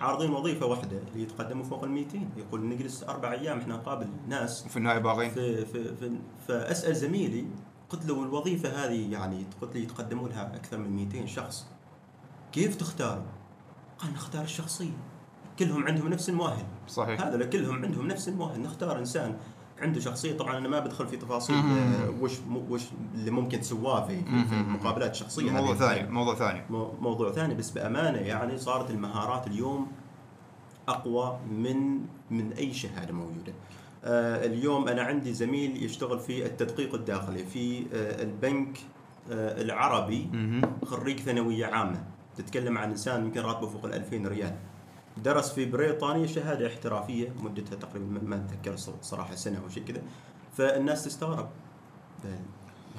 عارضين 0.00 0.30
وظيفة 0.30 0.66
واحدة 0.66 0.98
اللي 1.12 1.22
يتقدموا 1.22 1.64
فوق 1.64 1.84
ال 1.84 1.90
200 1.90 2.20
يقول 2.36 2.68
نجلس 2.68 3.02
أربع 3.02 3.32
أيام 3.32 3.58
إحنا 3.58 3.74
نقابل 3.74 4.06
ناس. 4.28 4.66
وفي 4.66 4.76
النهاية 4.76 4.98
باغين. 4.98 5.30
في 5.30 5.66
في, 5.66 5.96
في 5.96 6.10
فأسأل 6.48 6.96
زميلي 6.96 7.44
قلت 7.90 8.06
له 8.06 8.22
الوظيفة 8.22 8.68
هذه 8.68 9.12
يعني 9.12 9.44
قلت 9.60 9.74
لي 9.74 9.82
يتقدموا 9.82 10.28
لها 10.28 10.56
أكثر 10.56 10.78
من 10.78 10.90
200 10.90 11.26
شخص. 11.26 11.66
كيف 12.52 12.76
تختاروا؟ 12.76 13.24
قال 14.02 14.12
نختار 14.12 14.42
الشخصيه 14.44 14.90
كلهم 15.58 15.84
عندهم 15.86 16.08
نفس 16.08 16.28
المؤهل. 16.28 16.64
صحيح. 16.88 17.20
هذا 17.20 17.44
كلهم 17.46 17.84
عندهم 17.84 18.06
نفس 18.06 18.28
المؤهل. 18.28 18.60
نختار 18.62 18.98
إنسان 18.98 19.36
عنده 19.80 20.00
شخصية. 20.00 20.36
طبعا 20.36 20.58
أنا 20.58 20.68
ما 20.68 20.80
بدخل 20.80 21.08
في 21.08 21.16
تفاصيل 21.16 21.56
آه، 21.56 22.10
وش 22.20 22.32
وش 22.70 22.82
اللي 23.14 23.30
ممكن 23.30 23.62
سواه 23.62 24.06
في, 24.06 24.24
في 24.24 24.54
المقابلات 24.54 25.10
الشخصيه 25.10 25.50
موضوع. 25.50 25.74
ثاني 25.74 26.10
موضوع 26.10 26.34
ثاني. 26.34 26.62
مو- 26.70 26.92
موضوع 27.00 27.32
ثاني 27.32 27.54
بس 27.54 27.70
بأمانة 27.70 28.18
يعني 28.18 28.58
صارت 28.58 28.90
المهارات 28.90 29.46
اليوم 29.46 29.86
أقوى 30.88 31.38
من 31.50 32.00
من 32.30 32.52
أي 32.52 32.72
شهادة 32.74 33.12
موجودة. 33.12 33.52
آه 34.04 34.46
اليوم 34.46 34.88
أنا 34.88 35.02
عندي 35.02 35.32
زميل 35.34 35.84
يشتغل 35.84 36.18
في 36.20 36.46
التدقيق 36.46 36.94
الداخلي 36.94 37.44
في 37.44 37.86
آه 37.94 38.22
البنك 38.22 38.78
آه 39.30 39.62
العربي 39.62 40.30
خريج 40.84 41.20
ثانوية 41.20 41.66
عامة. 41.66 42.04
تتكلم 42.36 42.78
عن 42.78 42.90
إنسان 42.90 43.24
يمكن 43.24 43.40
راتبه 43.40 43.66
فوق 43.68 43.84
ال 43.84 43.94
2000 43.94 44.28
ريال. 44.28 44.56
درس 45.16 45.52
في 45.52 45.64
بريطانيا 45.64 46.26
شهادة 46.26 46.66
احترافية 46.66 47.28
مدتها 47.40 47.76
تقريبا 47.76 48.20
ما- 48.22 48.36
أتذكر 48.36 48.76
صراحة 49.02 49.34
سنة 49.34 49.58
أو 49.64 49.68
شيء 49.68 49.84
كذا. 49.84 50.02
فالناس 50.56 51.04
تستغرب. 51.04 51.48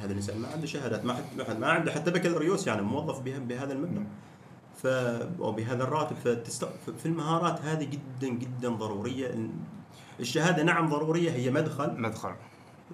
هذا 0.02 0.12
الإنسان 0.12 0.38
ما 0.40 0.48
عنده 0.48 0.68
شهادات 0.68 1.06
ما 1.06 1.14
حد 1.14 1.58
ما 1.60 1.68
عنده 1.68 1.92
حتى 1.92 2.12
بكالوريوس 2.12 2.68
يعني 2.68 2.82
موظف 2.82 3.20
بهذا 3.22 3.74
المبلغ. 3.74 4.02
ف 4.78 4.88
أو 5.40 5.52
بهذا 5.52 5.84
الراتب. 5.84 6.16
فتست... 6.16 6.66
في 6.98 7.06
المهارات 7.06 7.62
هذه 7.62 7.84
جدا 7.84 8.28
جدا 8.34 8.70
ضرورية. 8.70 9.50
الشهادة 10.20 10.64
نعم 10.64 10.90
ضرورية 10.90 11.32
هي 11.32 11.50
مدخل. 11.52 12.02
مدخل. 12.02 12.34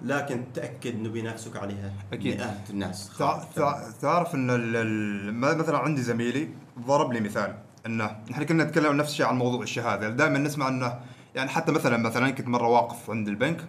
لكن 0.04 0.44
تأكد 0.54 0.94
إنه 0.94 1.08
بينافسك 1.08 1.56
عليها 1.56 1.92
أكيد. 2.12 2.36
مئات 2.36 2.70
الناس 2.70 3.10
تع- 3.18 3.42
تع- 3.56 3.90
تعرف 4.02 4.34
إن 4.34 4.50
ال- 4.50 4.76
ال- 4.76 5.34
ما- 5.34 5.54
مثلا 5.54 5.78
عندي 5.78 6.02
زميلي 6.02 6.48
ضرب 6.86 7.12
لي 7.12 7.20
مثال 7.20 7.54
إنه 7.86 8.16
نحن 8.30 8.44
كنا 8.44 8.64
نتكلم 8.64 8.96
نفس 8.96 9.10
الشيء 9.10 9.26
عن 9.26 9.36
موضوع 9.38 9.62
الشهادة 9.62 10.08
دائما 10.10 10.38
نسمع 10.38 10.68
إنه 10.68 10.98
يعني 11.34 11.48
حتى 11.50 11.72
مثلا 11.72 11.96
مثلا 11.96 12.30
كنت 12.30 12.48
مرة 12.48 12.68
واقف 12.68 13.10
عند 13.10 13.28
البنك 13.28 13.64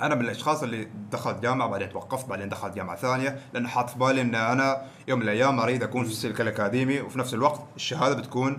أنا 0.00 0.14
من 0.14 0.20
الأشخاص 0.24 0.62
اللي 0.62 0.88
دخلت 1.12 1.42
جامعة 1.42 1.68
بعدين 1.68 1.88
توقفت 1.88 2.28
بعدين 2.28 2.48
دخلت 2.48 2.74
جامعة 2.74 2.96
ثانية 2.96 3.38
لأن 3.52 3.68
حاط 3.68 3.90
في 3.90 3.98
بالي 3.98 4.20
إن 4.20 4.34
أنا 4.34 4.82
يوم 5.08 5.18
من 5.18 5.24
الأيام 5.24 5.60
أريد 5.60 5.82
أكون 5.82 6.04
في 6.04 6.10
السلك 6.10 6.40
الأكاديمي 6.40 7.00
وفي 7.00 7.18
نفس 7.18 7.34
الوقت 7.34 7.60
الشهادة 7.76 8.14
بتكون 8.14 8.58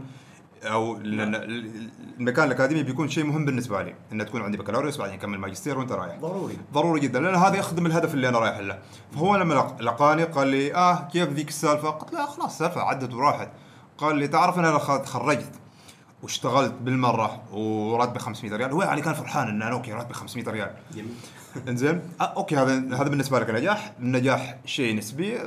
أو 0.63 0.97
لأن 0.97 1.35
ال- 1.35 1.89
المكان 2.19 2.47
الأكاديمي 2.47 2.83
بيكون 2.83 3.09
شيء 3.09 3.23
مهم 3.23 3.45
بالنسبة 3.45 3.81
لي 3.83 3.95
ان 4.13 4.25
تكون 4.25 4.41
عندي 4.41 4.57
بكالوريوس 4.57 4.97
بعدين 4.97 5.15
أكمل 5.15 5.37
ماجستير 5.39 5.77
وأنت 5.79 5.91
رايح. 5.91 6.15
ضروري. 6.19 6.57
ضروري 6.73 6.99
جدا 6.99 7.19
لأن 7.19 7.35
هذا 7.35 7.55
يخدم 7.55 7.85
الهدف 7.85 8.13
اللي 8.13 8.29
أنا 8.29 8.39
رايح 8.39 8.57
له. 8.57 8.79
فهو 9.13 9.35
لما 9.35 9.53
لق- 9.53 9.81
لقاني 9.81 10.23
قال 10.23 10.47
لي 10.47 10.75
آه 10.75 11.07
كيف 11.13 11.29
ذيك 11.29 11.47
السالفة؟ 11.49 11.89
قلت 11.89 12.13
له 12.13 12.25
خلاص 12.25 12.57
سالفة 12.57 12.81
عدت 12.81 13.13
وراحت. 13.13 13.49
قال 13.97 14.15
لي 14.15 14.27
تعرف 14.27 14.59
أنا 14.59 14.77
تخرجت 14.77 15.51
واشتغلت 16.23 16.73
بالمرة 16.81 17.41
وراتبي 17.53 18.19
500 18.19 18.55
ريال 18.55 18.71
هو 18.71 18.81
يعني 18.83 19.01
كان 19.01 19.13
فرحان 19.13 19.47
ان 19.47 19.61
أنا 19.61 19.71
okay 19.71 19.93
راتبي 19.93 20.13
500 20.13 20.49
ريال. 20.49 20.71
جميل. 20.93 21.13
إنزين؟ 21.67 22.01
آه 22.21 22.23
okay 22.23 22.55
هذا 22.57 22.73
هذا 22.95 23.03
بالنسبة 23.09 23.39
لك 23.39 23.49
نجاح؟ 23.49 23.93
النجاح 23.99 24.55
شيء 24.65 24.95
نسبي 24.97 25.37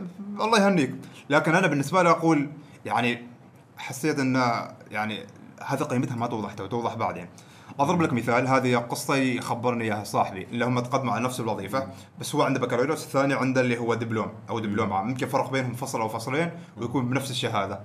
الله 0.41 0.59
يهنيك. 0.67 0.95
لكن 1.31 1.55
أنا 1.55 1.67
بالنسبة 1.67 2.03
لي 2.03 2.11
أقول 2.11 2.49
يعني 2.87 3.23
حسيت 3.79 4.19
ان 4.19 4.37
يعني 4.93 5.27
هذه 5.67 5.83
قيمتها 5.83 6.17
ما 6.17 6.27
توضح 6.27 6.53
تو 6.55 6.67
توضح 6.67 6.95
بعدين. 6.95 7.27
أضرب 7.81 8.03
لك 8.03 8.13
مثال 8.13 8.47
هذه 8.49 8.77
قصة 8.77 9.15
يخبرني 9.17 9.85
إياها 9.85 10.05
صاحبي 10.05 10.45
اللي 10.45 10.65
هم 10.65 10.81
تقدموا 10.81 11.13
على 11.15 11.25
نفس 11.25 11.41
الوظيفة 11.41 11.89
بس 12.21 12.35
هو 12.35 12.43
عنده 12.43 12.61
بكالوريوس 12.61 13.05
الثاني 13.05 13.35
عنده 13.35 13.61
اللي 13.61 13.79
هو 13.79 13.95
دبلوم 13.95 14.33
أو 14.51 14.59
دبلوم 14.59 14.93
عام. 14.93 15.09
يمكن 15.11 15.27
فرق 15.27 15.51
بينهم 15.51 15.73
فصل 15.75 16.01
أو 16.01 16.09
فصلين 16.09 16.51
ويكون 16.77 17.09
بنفس 17.09 17.31
الشهاده 17.31 17.81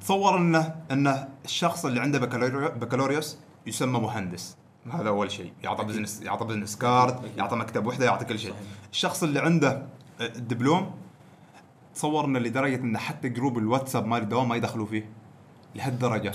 تصور 0.00 0.36
إنه 0.38 0.74
إنه 0.90 1.28
الشخص 1.44 1.84
اللي 1.86 2.00
عنده 2.00 2.18
بكالوريو- 2.18 2.78
بكالوريوس 2.78 3.38
يسمى 3.66 4.00
مهندس. 4.00 4.56
هذا 4.92 5.08
أول 5.08 5.30
شيء. 5.30 5.52
يعطى 5.62 5.84
business 5.84 6.22
يعطى 6.22 6.44
business 6.44 6.76
card. 6.76 7.20
يعطى 7.36 7.56
مكتب 7.56 7.86
وحدة 7.86 8.04
يعطي 8.04 8.24
كل 8.24 8.38
شيء. 8.38 8.54
الشخص 8.92 9.22
اللي 9.22 9.40
عنده 9.40 9.86
الدبلوم 10.20 10.90
تصور 11.94 12.24
إنه 12.24 12.38
لدرجة 12.38 12.76
إنه 12.76 12.98
حتى 12.98 13.28
group 13.28 13.58
الواتساب 13.58 14.06
مال 14.06 14.22
الدوام 14.22 14.48
ما 14.48 14.56
يدخلوا 14.56 14.86
فيه. 14.86 15.19
لهالدرجة 15.74 16.32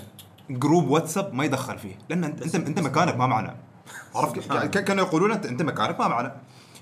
group 0.49 0.87
واتساب 0.89 1.33
ما 1.33 1.45
يدخل 1.45 1.77
فيه 1.77 1.97
لأن 2.09 2.23
انت 2.23 2.41
انت, 2.41 2.55
أنت 2.55 2.79
مكانك 2.79 3.17
ما 3.17 3.27
معنا 3.27 3.55
عرفت 4.15 4.39
ك- 4.77 4.83
كانوا 4.83 5.05
يقولون 5.05 5.31
انت 5.31 5.45
أنت 5.45 5.61
مكانك 5.61 5.99
ما 5.99 6.07
معنا 6.07 6.35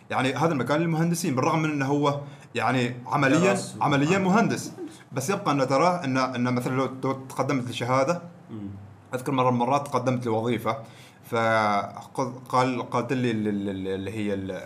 يعني 0.09 0.33
هذا 0.35 0.51
المكان 0.53 0.79
للمهندسين 0.81 1.35
بالرغم 1.35 1.59
من 1.61 1.71
إنه 1.71 1.85
هو 1.85 2.19
يعني 2.55 2.95
عمليا. 3.07 3.57
عمليا 3.81 4.17
مهندس 4.17 4.71
بس 5.11 5.29
يبقى 5.29 5.51
انه 5.51 5.63
تراه 5.63 6.03
ان 6.03 6.17
إن 6.17 6.53
مثلا 6.53 6.75
لو 6.75 6.85
تقدمت 7.29 7.69
لشهادة. 7.69 8.21
أذكر 9.13 9.31
مره 9.31 9.49
من 9.49 9.55
المرات 9.61 9.87
تقدمت 9.87 10.25
لوظيفة 10.25 10.77
فقال 11.29 12.89
قالت 12.89 13.13
لي 13.13 13.31
ال- 13.31 13.47
ال- 13.47 13.87
اللي 13.87 14.11
هي 14.11 14.33
ال- 14.33 14.61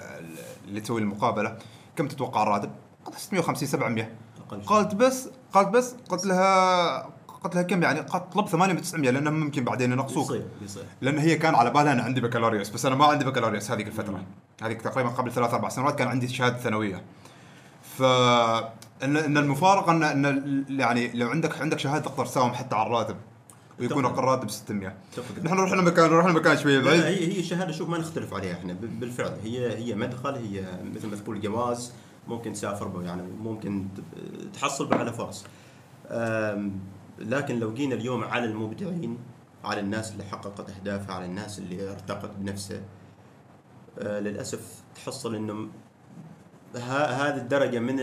اللي 0.68 0.82
تسوي 0.82 1.02
المقابلة 1.02 1.58
كم 1.96 2.08
تتوقع 2.08 2.44
الراتب؟ 2.44 2.70
قلت 3.06 3.18
650 3.18 3.68
700 3.68 4.10
أقل 4.48 4.62
شيء. 4.62 4.70
قالت 4.70 4.96
بس 4.96 5.30
قالت 5.54 5.68
بس 5.70 5.96
قلت 6.10 6.26
لها 6.26 7.10
قلت 7.48 7.56
لها 7.56 7.64
كم 7.64 7.84
يعني؟ 7.84 8.00
قالت 8.00 8.34
طلب 8.34 8.48
800 8.48 8.82
900 8.82 9.10
لانهم 9.12 9.34
ممكن 9.40 9.64
بعدين 9.64 9.92
ينقصوك. 9.92 10.26
يصير 10.26 10.46
يصير. 10.62 10.84
لأن 11.02 11.18
هي 11.18 11.36
كان 11.36 11.56
على 11.56 11.70
بالها 11.70 11.94
أنا 11.94 12.04
عندي 12.04 12.22
بكالوريوس 12.22 12.70
بس 12.70 12.86
أنا 12.86 12.96
ما 12.96 13.06
عندي 13.06 13.26
بكالوريوس 13.26 13.72
هذيك 13.72 13.88
الفترة. 13.88 14.24
هذيك 14.62 14.82
تقريبا 14.82 15.10
قبل 15.10 15.32
ثلاث 15.32 15.54
أربع 15.54 15.70
سنوات 15.70 16.00
كان 16.00 16.08
عندي 16.08 16.28
شهادة 16.28 16.58
ثانوية. 16.58 17.02
ف 17.98 18.02
ان 19.04 19.38
المفارقة 19.38 19.92
ان 19.92 20.04
إن 20.26 20.66
يعني 20.70 21.12
لو 21.14 21.28
عندك 21.30 21.62
عندك 21.62 21.80
شهادة 21.80 22.06
تقدر 22.06 22.26
تساوم 22.26 22.54
حتى 22.54 22.76
على 22.76 22.88
الراتب 22.88 23.16
ويكون. 23.80 24.06
أقل 24.06 24.24
راتب 24.24 24.50
600 24.50 24.94
اتفق. 25.14 25.44
نحن 25.44 25.56
رحنا 25.56 25.82
مكان 25.82 26.10
رحنا 26.10 26.32
مكان 26.34 26.58
شوية 26.58 26.80
بعيد 26.80 27.02
هي 27.02 27.34
هي 27.36 27.40
الشهاده 27.40 27.72
شوف 27.72 27.90
ما 27.90 27.98
نختلف 27.98 28.34
عليها 28.34 28.54
إحنا 28.54 28.74
ب- 28.74 29.00
بالفعل. 29.00 29.38
هي 29.44 29.78
هي 29.78 29.96
مدخل 29.96 30.36
هي 30.36 30.66
مثل 30.96 31.08
ما 31.08 31.16
تقول 31.16 31.42
جواز 31.42 31.92
ممكن 32.28 32.54
تسافر 32.54 33.02
يعني 33.06 33.22
ممكن 33.44 33.88
تحصل 34.54 34.94
على 34.94 35.14
فرص. 35.14 35.46
لكن 37.20 37.60
لو 37.60 37.74
جينا 37.74 37.96
اليوم 37.96 38.24
على 38.24 38.46
المبدعين 38.46 39.18
على 39.64 39.80
الناس 39.80 40.12
اللي 40.12 40.24
حققت 40.24 40.70
أهدافها 40.70 41.16
على 41.16 41.26
الناس 41.26 41.60
اللي 41.60 41.92
ارتقت 41.92 42.32
بنفسها 42.38 42.82
أه، 44.00 44.20
للأسف 44.20 44.84
تحصل 44.96 45.36
إنه 45.36 45.54
م- 45.54 45.70
ه- 46.76 47.06
هذه 47.06 47.38
الدرجة 47.38 47.80
من 47.80 47.96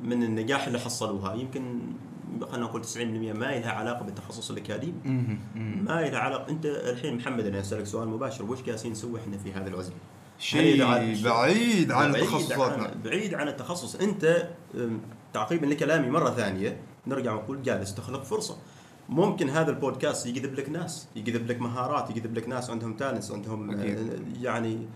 من 0.00 0.22
النجاح 0.22 0.66
اللي 0.66 0.78
حصلوها. 0.78 1.34
يمكن 1.34 1.78
خلينا 2.40 2.66
نقول 2.66 2.84
90% 2.84 2.96
ما 3.32 3.44
لها 3.44 3.70
علاقة 3.72 4.02
بالتخصص 4.04 4.50
الأكاديمي. 4.50 4.94
ما 5.54 6.00
لها 6.00 6.18
علاقة. 6.18 6.48
أنت 6.52 6.66
الحين 6.66 7.16
محمد 7.16 7.46
أنا 7.46 7.60
أسألك 7.60 7.86
سؤال 7.86 8.08
مباشر. 8.08 8.44
وش 8.44 8.62
جالسين 8.62 8.92
نسوي 8.92 9.20
إحنا 9.20 9.38
في 9.38 9.52
هذا 9.52 9.68
العزلة؟ 9.68 9.94
شيء 10.38 10.82
بعيد 11.24 11.90
عن 11.92 12.12
عن 12.62 13.00
بعيد 13.04 13.34
عن 13.34 13.48
التخصص. 13.48 13.96
أنت 13.96 14.48
تعقيبا 15.32 15.66
لكلامي 15.66 16.10
مرة 16.10 16.30
ثانية. 16.30 16.80
نرجع 17.06 17.32
ونقول 17.32 17.62
جالس 17.62 17.94
تخلق 17.94 18.22
فرصة. 18.22 18.56
ممكن 19.08 19.50
هذا 19.50 19.70
البودكاست 19.70 20.26
يجذب 20.26 20.54
لك 20.54 20.68
ناس 20.68 21.08
يجذب 21.16 21.50
لك 21.50 21.60
مهارات 21.60 22.10
يجذب 22.10 22.38
لك 22.38 22.48
ناس 22.48 22.70
عندهم 22.70 22.94
تالنتس 22.96 23.32
عندهم 23.32 23.70
أكيد. 23.70 23.98
آه، 23.98 24.42
يعني 24.42 24.86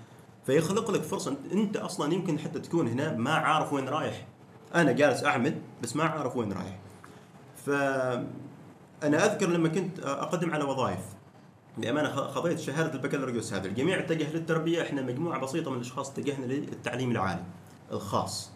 فيخلق 0.46 0.90
لك 0.90 1.02
فرصة. 1.02 1.36
أنت 1.52 1.76
أصلا 1.76 2.14
يمكن 2.14 2.38
حتى 2.38 2.58
تكون 2.58 2.88
هنا 2.88 3.16
ما 3.16 3.30
عارف 3.34 3.72
وين 3.72 3.88
رايح. 3.88 4.26
أنا 4.74 4.92
جالس 4.92 5.24
أعمل 5.24 5.54
بس 5.82 5.96
ما 5.96 6.04
عارف 6.04 6.36
وين 6.36 6.52
رايح. 6.52 6.78
ف 7.66 7.70
أنا 9.02 9.24
أذكر 9.26 9.46
لما 9.48 9.68
كنت 9.68 9.98
أقدم 10.00 10.50
على 10.50 10.64
وظائف. 10.64 11.00
بامانه 11.78 12.08
خ- 12.08 12.30
خذيت 12.30 12.58
شهادة 12.58 12.94
البكالوريوس 12.94 13.52
هذا 13.54 13.66
الجميع 13.66 13.98
اتجه 13.98 14.32
للتربية. 14.32 14.82
إحنا 14.82 15.02
مجموعة 15.02 15.40
بسيطة 15.40 15.70
من 15.70 15.76
الأشخاص 15.76 16.10
اتجهنا 16.10 16.46
للتعليم 16.46 17.10
العالي 17.10 17.44
الخاص 17.92 18.50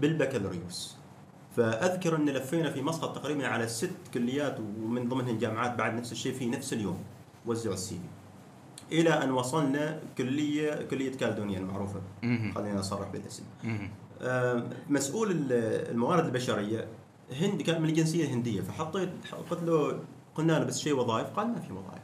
بالبكالوريوس. 0.00 0.96
فأذكر 1.56 2.16
أن 2.16 2.28
لفينا 2.28 2.70
في 2.70 2.82
مسقط 2.82 3.14
تقريبا 3.18 3.46
على 3.46 3.68
ست 3.68 3.90
كليات 4.14 4.60
ومن 4.60 5.08
ضمنهم 5.08 5.38
جامعات 5.38 5.74
بعد 5.74 5.94
نفس 5.94 6.12
الشيء 6.12 6.34
في 6.34 6.46
نفس 6.46 6.72
اليوم. 6.72 6.98
وزعوا 7.46 7.74
السي 7.74 7.94
في. 7.94 9.00
إلى 9.00 9.10
أن 9.10 9.30
وصلنا 9.30 10.00
كليه 10.18 10.82
كلية 10.90 11.12
كالدونيا 11.16 11.58
المعروفة. 11.58 12.00
خلينا 12.54 12.74
نصرح 12.78 13.08
بالاسم. 13.08 13.42
مسؤول 14.88 15.30
ال- 15.30 15.52
الموارد 15.90 16.24
البشرية 16.24 16.88
هندي 17.32 17.64
كان 17.64 17.82
من 17.82 17.88
الجنسية 17.88 18.24
الهندية 18.24 18.60
فحطيت 18.60 19.08
قلت 19.50 19.62
له 19.62 19.98
قلنا 20.34 20.52
له 20.52 20.64
بس 20.64 20.78
شيء 20.78 20.94
وظائف؟ 20.96 21.26
قال 21.26 21.48
ما 21.48 21.60
في 21.60 21.72
وظائف. 21.72 22.02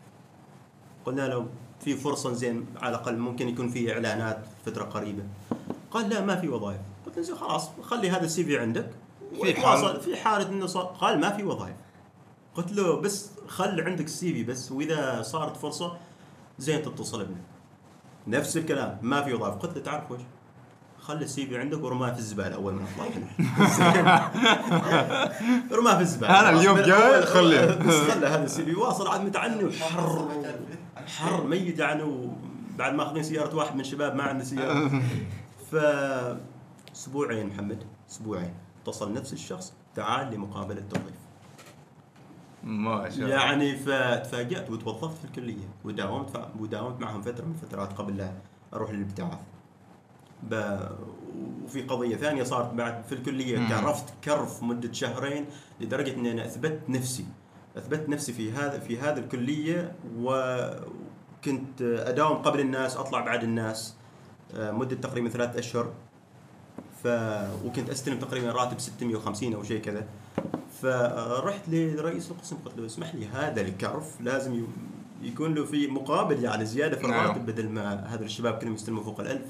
قلنا 1.04 1.28
له 1.28 1.46
في 1.80 1.96
فرصة 1.96 2.32
زين 2.32 2.66
على 2.76 2.88
الأقل 2.96 3.18
ممكن 3.18 3.48
يكون 3.48 3.68
في 3.68 3.92
إعلانات 3.92 4.44
فترة 4.66 4.84
قريبة. 4.84 5.22
قال 5.90 6.08
لا 6.08 6.24
ما 6.24 6.36
في 6.36 6.48
وظائف. 6.48 6.80
قلت 7.06 7.18
له 7.30 7.36
خلاص 7.36 7.68
خلي 7.82 8.10
هذا 8.10 8.24
السي 8.24 8.44
في 8.44 8.58
عندك. 8.58 8.90
في 9.42 9.60
حال- 9.60 10.00
في 10.00 10.16
حالة 10.16 10.48
إنه 10.48 10.66
صار 10.66 10.84
قال 10.84 11.20
ما 11.20 11.30
في 11.30 11.44
وظائف. 11.44 11.74
قلت 12.54 12.72
له 12.72 13.00
بس 13.00 13.30
خل 13.48 13.80
عندك 13.80 14.04
السي 14.04 14.32
في 14.32 14.44
بس 14.44 14.72
وإذا 14.72 15.22
صارت 15.22 15.56
فرصة 15.56 15.96
زين 16.58 16.82
تتصل 16.82 17.24
بنا. 17.24 17.40
نفس 18.38 18.56
الكلام 18.56 18.98
ما 19.02 19.22
في 19.22 19.34
وظائف. 19.34 19.54
قلت 19.54 19.76
له 19.76 19.82
تعرف 19.82 20.10
وش 20.10 20.20
خلي 21.00 21.24
السي 21.24 21.46
في 21.46 21.58
عندك 21.58 21.84
ورماه 21.84 22.12
في 22.12 22.18
الزبالة 22.18 22.54
أول 22.54 22.72
ما 22.74 22.82
نطلع 22.82 23.06
رماه 25.78 25.94
في 25.96 26.00
الزبالة. 26.02 26.40
أنا 26.40 26.50
اليوم 26.60 26.78
جاي، 26.78 27.22
خليه. 27.26 27.64
بس 27.66 27.94
خله 27.94 28.34
هذا 28.34 28.44
السي 28.44 28.64
في 28.64 28.74
واصل 28.74 29.08
عاد 29.08 29.20
متعني 29.24 29.64
وحر. 29.64 30.28
حر 31.06 31.44
ميت 31.44 31.78
يعني 31.78 32.02
وبعد 32.02 32.94
ماخذين 32.94 33.22
سيارة 33.22 33.56
واحد 33.56 33.74
من 33.74 33.80
الشباب 33.80 34.14
ما 34.14 34.22
عنده 34.22 34.44
سيارة. 34.44 35.02
ف 35.72 35.76
أسبوعين 36.94 37.46
محمد 37.46 37.84
أسبوعين. 38.10 38.54
اتصل 38.82 39.12
نفس 39.12 39.32
الشخص 39.32 39.72
تعال 39.94 40.34
لمقابلة 40.34 40.82
توظيف 40.90 41.22
ما 42.64 43.10
شاء 43.10 43.18
الله. 43.18 43.28
يعني 43.28 43.76
فتفاجأت 43.76 44.70
وتوظفت 44.70 45.18
في 45.18 45.24
الكلية 45.24 45.68
وداومت 45.84 46.30
ف... 46.30 46.40
وداومت 46.60 47.00
معهم 47.00 47.22
فترة 47.22 47.44
من 47.44 47.52
الفترات 47.52 47.92
قبل 47.92 48.16
لا 48.16 48.32
أروح 48.74 48.90
للابتعاث. 48.90 49.38
ب... 50.42 50.78
وفي 51.64 51.82
قضية 51.82 52.16
ثانية 52.16 52.42
صارت 52.42 52.74
بعد 52.74 53.04
في 53.04 53.12
الكلية 53.14 53.58
مم. 53.58 53.68
كرفت 53.68 54.14
كرف 54.24 54.62
مدة 54.62 54.92
شهرين 54.92 55.46
لدرجة 55.80 56.14
أني 56.14 56.32
أنا 56.32 56.44
أثبت 56.44 56.80
نفسي. 56.88 57.26
أثبت 57.76 58.08
نفسي 58.08 58.32
في 58.32 58.52
هذا 58.52 58.78
في 58.78 58.98
هذه 58.98 59.18
الكلية 59.18 59.92
وكنت 60.16 61.82
أداوم 61.82 62.36
قبل 62.36 62.60
الناس 62.60 62.96
أطلع 62.96 63.20
بعد 63.20 63.42
الناس 63.42 63.96
آه، 64.54 64.70
مدة 64.70 64.96
تقريبا 64.96 65.28
ثلاثة 65.28 65.58
أشهر. 65.58 65.92
ف 67.02 67.06
وكنت 67.64 67.90
أستلم 67.90 68.18
تقريبا 68.18 68.52
راتب 68.52 68.80
650 68.80 69.54
أو 69.54 69.62
شيء 69.62 69.80
كذا 69.80 70.06
فرحت 70.82 71.68
لرئيس 71.68 72.30
القسم 72.30 72.56
قلت 72.64 72.78
له 72.78 72.86
اسمح 72.86 73.14
لي 73.14 73.26
هذا 73.26 73.60
الكرف 73.60 74.20
لازم 74.20 74.64
يكون 75.22 75.54
له 75.54 75.64
في 75.64 75.86
مقابل 75.86 76.44
يعني 76.44 76.64
زيادة 76.64 76.96
في 76.96 77.06
نعم. 77.06 77.24
الراتب 77.24 77.46
بدل 77.46 77.68
ما 77.68 78.06
هذول 78.06 78.24
الشباب 78.24 78.58
كلهم 78.58 78.74
يستلموا 78.74 79.02
فوق 79.02 79.20
الألف 79.20 79.46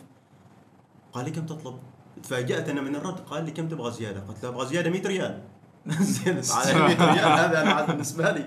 قال 1.12 1.24
لي 1.24 1.30
كم 1.30 1.46
تطلب؟ 1.46 1.78
تفاجأت 2.22 2.68
أنا 2.68 2.80
من 2.80 2.96
الرد 2.96 3.20
قال 3.20 3.44
لي 3.44 3.50
كم 3.50 3.68
تبغى 3.68 3.90
زيادة؟ 3.90 4.20
قلت 4.20 4.42
له 4.42 4.48
أبغى 4.48 4.66
زيادة 4.66 4.90
100 4.90 5.06
ريال 5.06 5.42
زين 6.00 6.40
على 6.50 6.74
100 6.74 7.12
ريال 7.12 7.38
هذا 7.38 7.62
أنا 7.62 7.72
عاد 7.72 7.86
بالنسبة 7.86 8.30
لي 8.30 8.44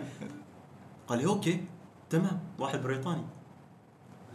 قال 1.07 1.19
لي 1.19 1.25
okay 1.25 1.63
تمام 2.09 2.39
واحد 2.59 2.83
بريطاني 2.83 3.23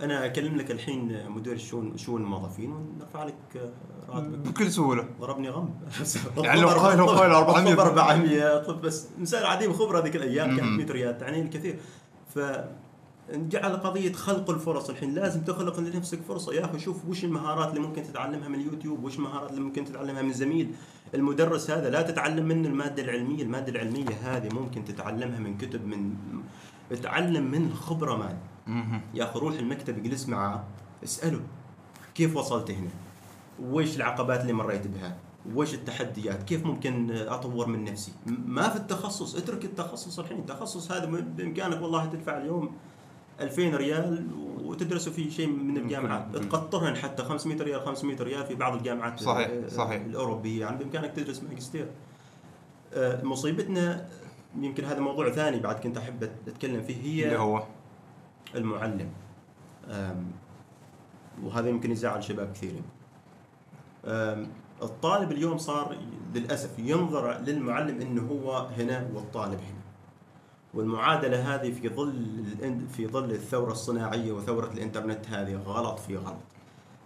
أنا 0.00 0.26
أكلم 0.26 0.56
لك 0.56 0.70
الحين 0.70 1.30
مدير 1.30 1.52
الشؤون 1.52 1.96
شؤون 1.96 2.20
الموظفين 2.22 2.72
ونرفع 2.72 3.24
لك 3.24 3.34
آه، 3.56 3.72
راتبك. 4.14 4.38
بكل 4.48 4.72
سهولة. 4.72 5.08
ضربني 5.20 5.48
غم. 5.50 5.70
يعني 6.38 6.60
لو 6.60 6.68
قال- 6.68 6.98
لو 6.98 7.06
قال 7.06 7.30
400 7.30 7.72
اطلب 7.72 7.80
400 7.80 8.56
اطلب 8.56 8.80
بس 8.80 9.06
انسان 9.18 9.44
عديم 9.44 9.72
خبرة 9.72 10.00
ذيك 10.00 10.16
الأيام 10.16 10.48
كانت 10.56 10.62
مم. 10.62 10.76
100 10.76 10.86
ريال 10.92 11.18
تعني 11.18 11.42
الكثير. 11.42 11.78
ف 12.34 12.38
جعل 13.32 13.76
قضية 13.76 14.12
خلق 14.12 14.50
الفرص 14.50 14.90
الحين. 14.90 15.14
لازم 15.14 15.40
تخلق 15.40 15.80
لنفسك 15.80 16.20
فرصة. 16.28 16.52
يا 16.54 16.64
أخي 16.64 16.78
شوف 16.78 16.96
وش 17.08 17.24
المهارات 17.24 17.68
اللي 17.68 17.80
ممكن 17.80 18.02
تتعلمها 18.02 18.48
من 18.48 18.54
اليوتيوب 18.60 19.04
وش 19.04 19.16
المهارات 19.16 19.50
اللي 19.50 19.60
ممكن 19.60 19.84
تتعلمها 19.84 20.22
من 20.22 20.32
زميل. 20.32 20.70
المدرس 21.14 21.70
هذا 21.70 21.90
لا 21.90 22.02
تتعلم 22.02 22.44
منه 22.48 22.68
المادة 22.68 23.02
العلمية. 23.02 23.42
المادة 23.42 23.72
العلمية 23.72 24.14
هذه 24.22 24.48
ممكن 24.54 24.84
تتعلمها 24.84 25.38
من 25.38 25.56
كتب 25.58 25.86
من 25.86 26.14
تعلم 26.96 27.50
من 27.50 27.66
الخبرة 27.66 28.16
مان 28.16 28.36
مهم. 28.66 29.00
يا 29.14 29.24
أخي 29.24 29.38
روح 29.38 29.54
المكتب 29.54 29.98
اجلس 29.98 30.28
معاه 30.28 30.64
اسأله 31.04 31.40
كيف 32.14 32.36
وصلت 32.36 32.70
هنا؟ 32.70 32.90
وش 33.62 33.96
العقبات 33.96 34.40
اللي 34.40 34.52
مريت 34.52 34.86
بها؟ 34.86 35.16
وش 35.54 35.74
التحديات؟ 35.74 36.42
كيف 36.42 36.66
ممكن 36.66 37.10
أطور 37.10 37.66
من 37.66 37.84
نفسي؟ 37.84 38.12
ما 38.26 38.68
في 38.68 38.76
التخصص 38.76 39.36
اترك 39.36 39.64
التخصص 39.64 40.18
الحين، 40.18 40.38
التخصص 40.38 40.92
هذا 40.92 41.04
بإمكانك 41.04 41.82
والله 41.82 42.06
تدفع 42.06 42.36
اليوم 42.36 42.72
2000 43.40 43.76
ريال 43.76 44.26
وتدرسوا 44.64 45.12
فيه 45.12 45.30
شيء 45.30 45.46
من 45.46 45.76
الجامعات،. 45.76 46.36
تقطرهن 46.36 46.96
حتى 46.96 47.22
500 47.22 47.62
ريال 47.62 47.80
500 47.86 48.22
ريال 48.22 48.46
في 48.46 48.54
بعض 48.54 48.74
الجامعات 48.74 49.20
صحيح، 49.20 49.50
صحيح. 49.68 50.02
الأوروبية 50.02 50.60
يعني 50.60 50.76
بإمكانك 50.78 51.12
تدرس 51.16 51.42
ماجستير. 51.42 51.86
آه، 52.94 53.24
مصيبتنا 53.24 54.06
يمكن 54.58 54.84
هذا 54.84 55.00
موضوع 55.00 55.30
ثاني 55.30 55.60
بعد 55.60 55.80
كنت 55.80 55.96
أحب 55.96 56.22
أتكلم 56.22 56.82
فيه 56.82 57.02
هي 57.02 57.24
اللي 57.26 57.38
هو؟ 57.38 57.62
المعلم. 58.54 59.08
وهذا 61.42 61.68
يمكن 61.68 61.90
يزعل 61.90 62.24
شباب 62.24 62.52
كثيرين. 62.52 62.82
الطالب 64.82 65.32
اليوم 65.32 65.58
صار 65.58 65.96
للأسف 66.34 66.78
ينظر 66.78 67.40
للمعلم 67.40 68.00
انه 68.00 68.22
هو 68.22 68.58
هنا 68.58 69.08
والطالب 69.14 69.58
هنا. 69.60 69.80
والمعادلة 70.74 71.54
هذه 71.54 71.72
في 71.72 71.88
ظل 71.88 72.44
في 72.88 73.06
ظل 73.06 73.30
الثورة 73.30 73.72
الصناعية 73.72 74.32
وثورة 74.32 74.66
الإنترنت 74.66 75.28
هذه 75.28 75.56
غلط 75.56 75.98
في 75.98 76.16
غلط. 76.16 76.42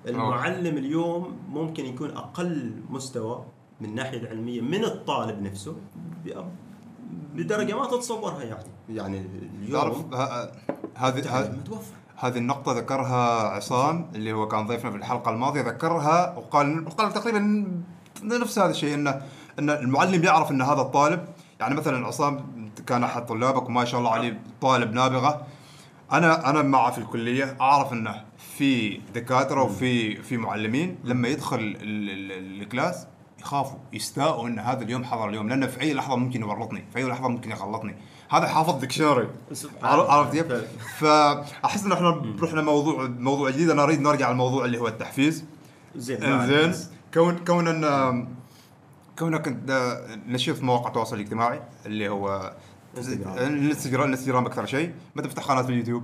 المعلم 0.07 0.77
اليوم 0.79 1.39
ممكن 1.49 1.85
يكون 1.85 2.11
أقل 2.11 2.73
مستوى 2.91 3.45
من 3.81 3.89
الناحية 3.89 4.19
العلمية 4.19 4.61
من 4.61 4.85
الطالب 4.85 5.43
نفسه 5.43 5.77
بدرجه 7.35 7.77
ما 7.79 7.87
تتصورها 7.87 8.43
يعني. 8.43 8.65
يعني 8.89 9.27
اليوم 9.63 10.11
هذه 10.97 11.51
متوفر. 11.59 11.95
هذه 12.17 12.39
النقطة 12.39 12.73
ذكرها 12.73 13.49
عصام 13.49 14.11
اللي 14.15 14.33
هو 14.33 14.49
كان 14.49 14.67
ضيفنا 14.67 14.91
في 14.91 14.97
الحلقة 14.97 15.31
الماضية 15.31 15.61
ذكرها 15.61 16.37
وقال 16.37 16.89
قال 16.89 17.13
تقريبا 17.13 17.67
نفس 18.23 18.59
هذا 18.59 18.71
الشيء 18.71 18.95
انه 18.95 19.23
إن 19.59 19.71
المعلم 19.71 20.25
يعرف 20.25 20.51
إن 20.51 20.63
هذا 20.63 20.81
الطالب 20.81 21.25
يعني 21.61 21.75
مثلا 21.75 22.07
عصام 22.07 22.47
كان 22.87 23.05
أحد 23.05 23.27
طلابك 23.27 23.69
وما 23.69 23.85
شاء 23.85 24.01
الله 24.01 24.11
عليه 24.11 24.41
طالب 24.61 24.93
نابغة. 24.93 25.47
أنا 26.13 26.51
أنا 26.51 26.63
معه 26.63 26.91
في 26.91 26.99
الكلية 26.99 27.57
أعرف 27.61 27.93
إنه 27.93 28.25
في 28.57 29.01
دكاترة 29.15 29.63
وفي 29.63 30.17
في 30.23 30.37
معلمين. 30.37 30.99
لما 31.05 31.29
يدخل 31.29 31.57
ال- 31.59 31.77
ال- 31.83 32.63
الكلاس 32.63 33.07
يخافوا 33.45 33.79
يستاءوا 33.93 34.49
إن 34.49 34.59
هذا 34.59 34.83
اليوم 34.83 35.05
حضر 35.05 35.29
اليوم 35.29 35.49
لأنه 35.49 35.67
في 35.67 35.81
أي 35.81 35.95
لحظة 35.95 36.17
ممكن 36.17 36.41
يورطني 36.41 36.85
في 36.93 36.99
أي 36.99 37.05
لحظة 37.05 37.29
ممكن 37.29 37.51
يغلطني. 37.51 37.95
هذا 38.31 38.47
حافظ 38.47 38.81
dictionary. 38.81 39.29
عرفت 39.83 40.33
كيف؟ 40.33 40.47
فأحس 40.99 41.85
إن 41.85 41.93
إحنا 41.93 42.23
رحنا 42.43 42.63
موضوع 42.63 43.09
موضوع 43.09 43.51
جديد. 43.51 43.71
أنا 43.71 43.83
أريد 43.83 44.01
نرجع 44.01 44.31
الموضوع 44.31 44.65
اللي 44.65 44.79
هو 44.79 44.89
التحفيز. 44.89 45.45
زين. 45.97 46.23
إنزين. 46.23 46.89
كون 47.15 47.39
كون 47.39 47.69
إن 47.69 48.29
كونك 49.19 49.49
انت 49.49 50.01
نشيط 50.27 50.57
في 50.57 50.65
مواقع 50.65 50.89
التواصل 50.89 51.17
الاجتماعي 51.17 51.61
اللي 51.87 52.09
هو 52.09 52.53
انستغرام. 52.97 53.39
الانستغرام 53.39 54.09
الانستغرام 54.09 54.47
أكثر 54.47 54.67
شيء. 54.67 54.95
ما 55.15 55.23
تفتح 55.23 55.43
قناة 55.43 55.63
في 55.63 55.69
اليوتيوب. 55.69 56.03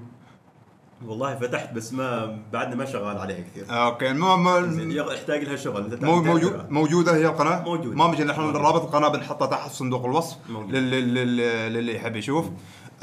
والله 1.06 1.34
فتحت 1.34 1.72
بس 1.72 1.92
ما 1.92 2.38
بعدنا 2.52 2.74
ما 2.74 2.84
شغال 2.84 3.18
عليها 3.18 3.40
كثير 3.40 3.64
okay 3.70 4.12
ما 4.12 4.36
ما 4.36 5.12
يحتاج 5.12 5.44
لها 5.44 5.56
شغل 5.56 5.98
مو 6.02 6.22
موجود 6.22 6.70
موجودة 6.70 7.16
هي 7.16 7.26
القناة 7.26 7.62
موجودة. 7.62 7.96
ما 7.96 8.06
مشي 8.06 8.24
موجودة. 8.24 8.58
رابط 8.58 8.82
القناة 8.82 9.08
بنحطها 9.08 9.46
تحت 9.46 9.70
صندوق 9.70 10.04
الوصف. 10.04 10.36
للي, 10.50 11.00
للي, 11.00 11.68
للي 11.68 11.94
يحب 11.96 12.16
يشوف 12.16 12.46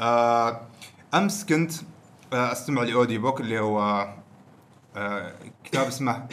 آه 0.00 0.60
أمس 1.14 1.44
كنت 1.44 1.72
آه 2.32 2.52
أستمع 2.52 2.82
ل 2.82 3.18
audiobook 3.18 3.40
اللي 3.40 3.58
هو 3.60 4.08
آه 4.96 5.32
كتاب 5.64 5.86
اسمه 5.92 6.26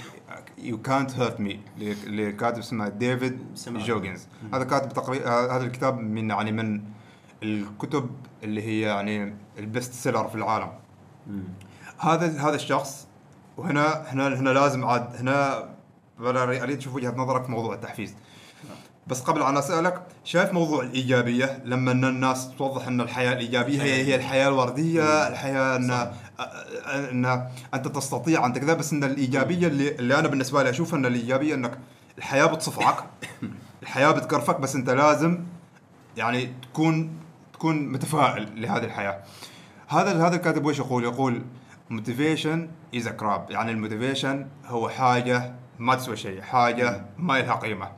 يو 0.58 0.82
كانت 0.82 1.12
هيرت 1.12 1.40
مي 1.40 1.60
لكاتب 2.08 2.60
اسمه 2.60 2.88
ديفيد. 2.90 3.40
جوجينز 3.66 4.28
هذا 4.54 4.64
كاتب 4.64 4.94
تقريبا 4.94 5.30
هذا 5.30 5.64
الكتاب 5.66 6.00
من 6.00 6.30
يعني 6.30 6.52
من 6.52 6.82
الكتب 7.44 8.10
اللي 8.44 8.62
هي 8.62 8.82
يعني 8.82 9.36
ال 9.60 9.66
best 9.66 9.94
seller 9.94 10.28
في 10.28 10.36
العالم. 10.36 10.70
هذا 12.00 12.42
هذا 12.42 12.56
الشخص 12.56 13.08
وهنا 13.58 14.04
هنا 14.08 14.28
هنا 14.28 14.50
لازم 14.50 14.86
عاد 14.86 15.16
هنا 15.16 15.70
أريد 16.20 16.78
أشوف 16.78 16.96
وجهة 16.96 17.16
نظرك 17.16 17.44
في 17.44 17.52
موضوع 17.52 17.74
التحفيز. 17.74 18.16
بس 19.08 19.22
قبل 19.22 19.42
أن 19.42 19.58
أسألك 19.58 20.02
شايف 20.24 20.54
موضوع 20.54 20.84
الإيجابية؟ 20.84 21.62
لما 21.66 21.92
إن 21.92 22.06
الناس 22.06 22.50
توضح 22.58 22.88
إن 22.88 23.02
الحياة 23.02 23.34
الإيجابية 23.34 23.82
هي 23.82 24.06
هي 24.06 24.16
الحياة 24.16 24.48
الوردية 24.48 25.28
الحياة 25.28 25.76
ان 25.76 26.12
إن 27.12 27.50
أنت 27.74 27.88
تستطيع 27.88 28.46
انت 28.46 28.58
كذا 28.58 28.74
بس 28.74 28.94
إن 28.94 29.04
الإيجابية 29.04 29.68
اللي, 29.68 29.96
اللي 29.96 30.20
أنا 30.20 30.28
بالنسبة 30.28 30.64
لي 30.64 30.70
أشوف 30.70 30.96
إن 30.96 31.06
الإيجابية 31.06 31.56
إنك 31.56 31.78
الحياة 32.18 32.46
بتصفعك 32.46 33.04
الحياة 33.84 34.12
بتكرفك 34.12 34.60
بس 34.60 34.76
أنت 34.76 34.90
لازم 34.90 35.44
يعني 36.18 36.54
تكون 36.62 37.12
تكون 37.54 37.88
متفائل 37.88 38.62
لهذه 38.62 38.84
الحياة. 38.84 39.24
هذا 39.88 40.28
هذا 40.28 40.36
الكاتب 40.36 40.66
وش 40.66 40.80
يقول؟ 40.80 41.04
يقول 41.04 41.42
motivation 41.90 42.70
is 42.96 43.08
crap 43.08 43.52
يعني 43.52 43.72
ال 43.72 43.79
motivation 43.79 44.48
هو 44.66 44.90
حاجة 44.90 45.54
ما 45.80 45.96
تسوى 45.96 46.18
شيء، 46.18 46.42
حاجة 46.42 47.06
ما 47.18 47.34
لها 47.40 47.56
قيمة. 47.56 47.90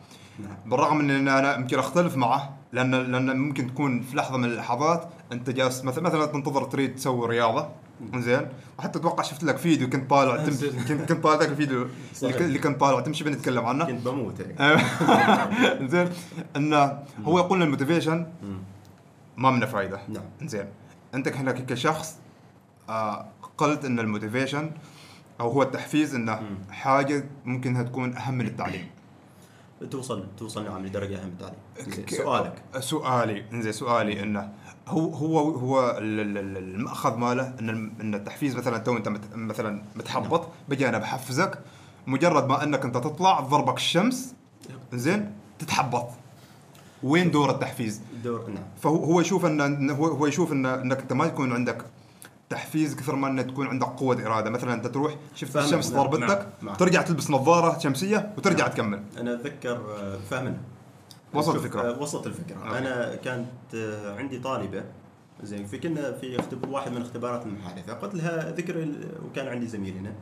بالرغم 0.66 0.98
من 0.98 1.12
إن 1.12 1.28
أنا 1.28 1.56
يمكن 1.56 1.80
أختلف 1.80 2.18
معه 2.18 2.58
لأن 2.72 2.92
لأن 2.92 3.38
ممكن 3.38 3.68
تكون 3.68 4.02
في 4.02 4.18
لحظة 4.18 4.38
من 4.38 4.46
اللحظات 4.46 5.10
أنت 5.32 5.50
جالس 5.50 5.84
مثلا 5.84 6.04
مثلا 6.04 6.26
تنتظر 6.26 6.64
تريد 6.64 6.96
تسوي 6.96 7.28
رياضة. 7.28 7.70
زين 8.16 8.48
وحتى 8.80 9.00
أتوقع 9.00 9.24
شفت 9.24 9.44
لك 9.44 9.58
فيديو 9.58 9.90
كنت 9.90 10.10
طالع 10.10 10.38
تم... 10.46 10.52
كنت 10.88 11.12
كنت 11.12 11.24
طالع 11.24 11.40
ذاك 11.40 11.50
الفيديو 11.50 11.88
اللي, 12.24 12.60
كنت 12.60 12.80
طالع 12.80 13.00
تمشي 13.00 13.24
بنتكلم 13.24 13.66
عنه. 13.66 13.86
كنت 13.86 14.08
بموت 14.08 14.40
يعني. 14.40 14.84
زين 15.92 16.10
إنه 16.56 17.00
هو 17.26 17.40
يقول 17.40 17.64
ال 17.64 17.69
motivation. 17.69 18.26
ما 19.38 19.52
منه 19.52 19.66
فايدة. 19.66 20.00
نعم. 20.10 20.24
زين 20.42 20.66
أنت 21.14 21.28
هنا 21.28 21.52
كشخص 21.52 22.16
آه 22.90 23.26
قلت 23.58 23.86
إن 23.86 24.00
ال 24.00 24.06
motivation 24.06 24.72
أو 25.40 25.50
هو 25.50 25.62
التحفيز 25.64 26.16
إنه 26.16 26.42
حاجة 26.72 27.24
ممكن 27.46 27.86
تكون 27.86 28.16
أهم 28.18 28.34
من 28.34 28.46
التعليم 28.46 28.88
توصل 29.92 30.26
توصل 30.38 30.64
نعم 30.66 30.86
لدرجة 30.86 31.24
أهم 31.24 31.28
التعليم 31.28 31.56
زين، 31.96 32.06
ك- 32.06 32.10
سؤالك. 32.14 32.62
سؤالي 32.80 33.46
إنزين 33.54 33.72
سؤالي 33.72 34.24
إنه 34.24 34.54
هو 34.88 35.14
هو 35.14 35.40
هو 35.40 35.98
ال- 35.98 36.20
ال- 36.20 36.38
ال- 36.38 36.58
المأخذ 36.76 37.18
ماله 37.18 37.56
إن 37.60 37.70
إن 38.02 38.16
التحفيز 38.16 38.56
مثلا 38.56 38.78
تو 38.78 38.98
أنت 38.98 39.10
مثلا 39.36 39.82
متحبط 39.96 40.48
بجي 40.70 40.90
أنا 40.90 40.98
بحفزك 40.98 41.60
مجرد 42.08 42.48
ما 42.50 42.64
إنك 42.64 42.86
أنت 42.86 42.96
تطلع 42.98 43.40
ضربك 43.40 43.78
الشمس 43.78 44.36
زين 44.94 45.34
تتحبط. 45.60 46.08
وين 47.04 47.32
دور 47.32 47.50
التحفيز؟ 47.50 48.02
دور 48.24 48.50
نعم 48.50 48.64
فهو 48.82 48.96
هو 48.96 49.22
يشوف 49.22 49.46
ان 49.46 49.90
هو 49.90 50.06
هو 50.06 50.26
يشوف 50.26 50.52
ان 50.52 50.66
أنك 50.66 51.00
أنت 51.00 51.14
ما 51.14 51.26
يكون 51.26 51.54
عندك 51.54 51.86
تحفيز 52.50 52.96
كثر 52.96 53.16
ما 53.16 53.28
أنك 53.28 53.46
تكون 53.46 53.68
عندك 53.68 53.88
قوة 53.88 54.26
إرادة 54.26 54.50
مثلا 54.50 54.74
أنت 54.74 54.88
تروح 54.88 55.16
شفت 55.36 55.58
الشمس 55.58 55.92
نعم، 55.92 56.04
ضربتك 56.04 56.40
نعم، 56.40 56.48
نعم. 56.62 56.76
ترجع 56.76 57.02
تلبس 57.02 57.32
نظارة 57.32 57.80
شمسية 57.80 58.34
وترجع 58.38 58.66
نعم. 58.66 58.74
تكمل 58.74 59.04
أنا 59.18 59.34
أتذكر 59.34 59.76
آه، 59.76 60.18
فاهمنا 60.30 60.58
وصل 61.34 61.54
شوف، 61.54 61.66
الفكرة. 61.66 61.82
آه، 61.82 62.00
وصلت 62.02 62.28
الفكرة 62.28 62.56
أوكي. 62.56 62.78
أنا 62.78 63.16
كانت 63.16 63.76
آه، 63.76 64.16
عندي 64.16 64.40
طالبة 64.40 64.84
زين 65.44 65.66
في 65.66 65.78
كنا 65.78 66.12
في. 66.12 66.38
واحد 66.68 66.92
من 66.92 67.02
اختبارات 67.02 67.46
المحادثة 67.46 67.94
قلت 67.94 68.16
لها 68.16 68.52
ذكري 68.52 68.94
وكان 69.26 69.48
عندي 69.48 69.68
زميل 69.68 69.98
هنا 69.98 70.14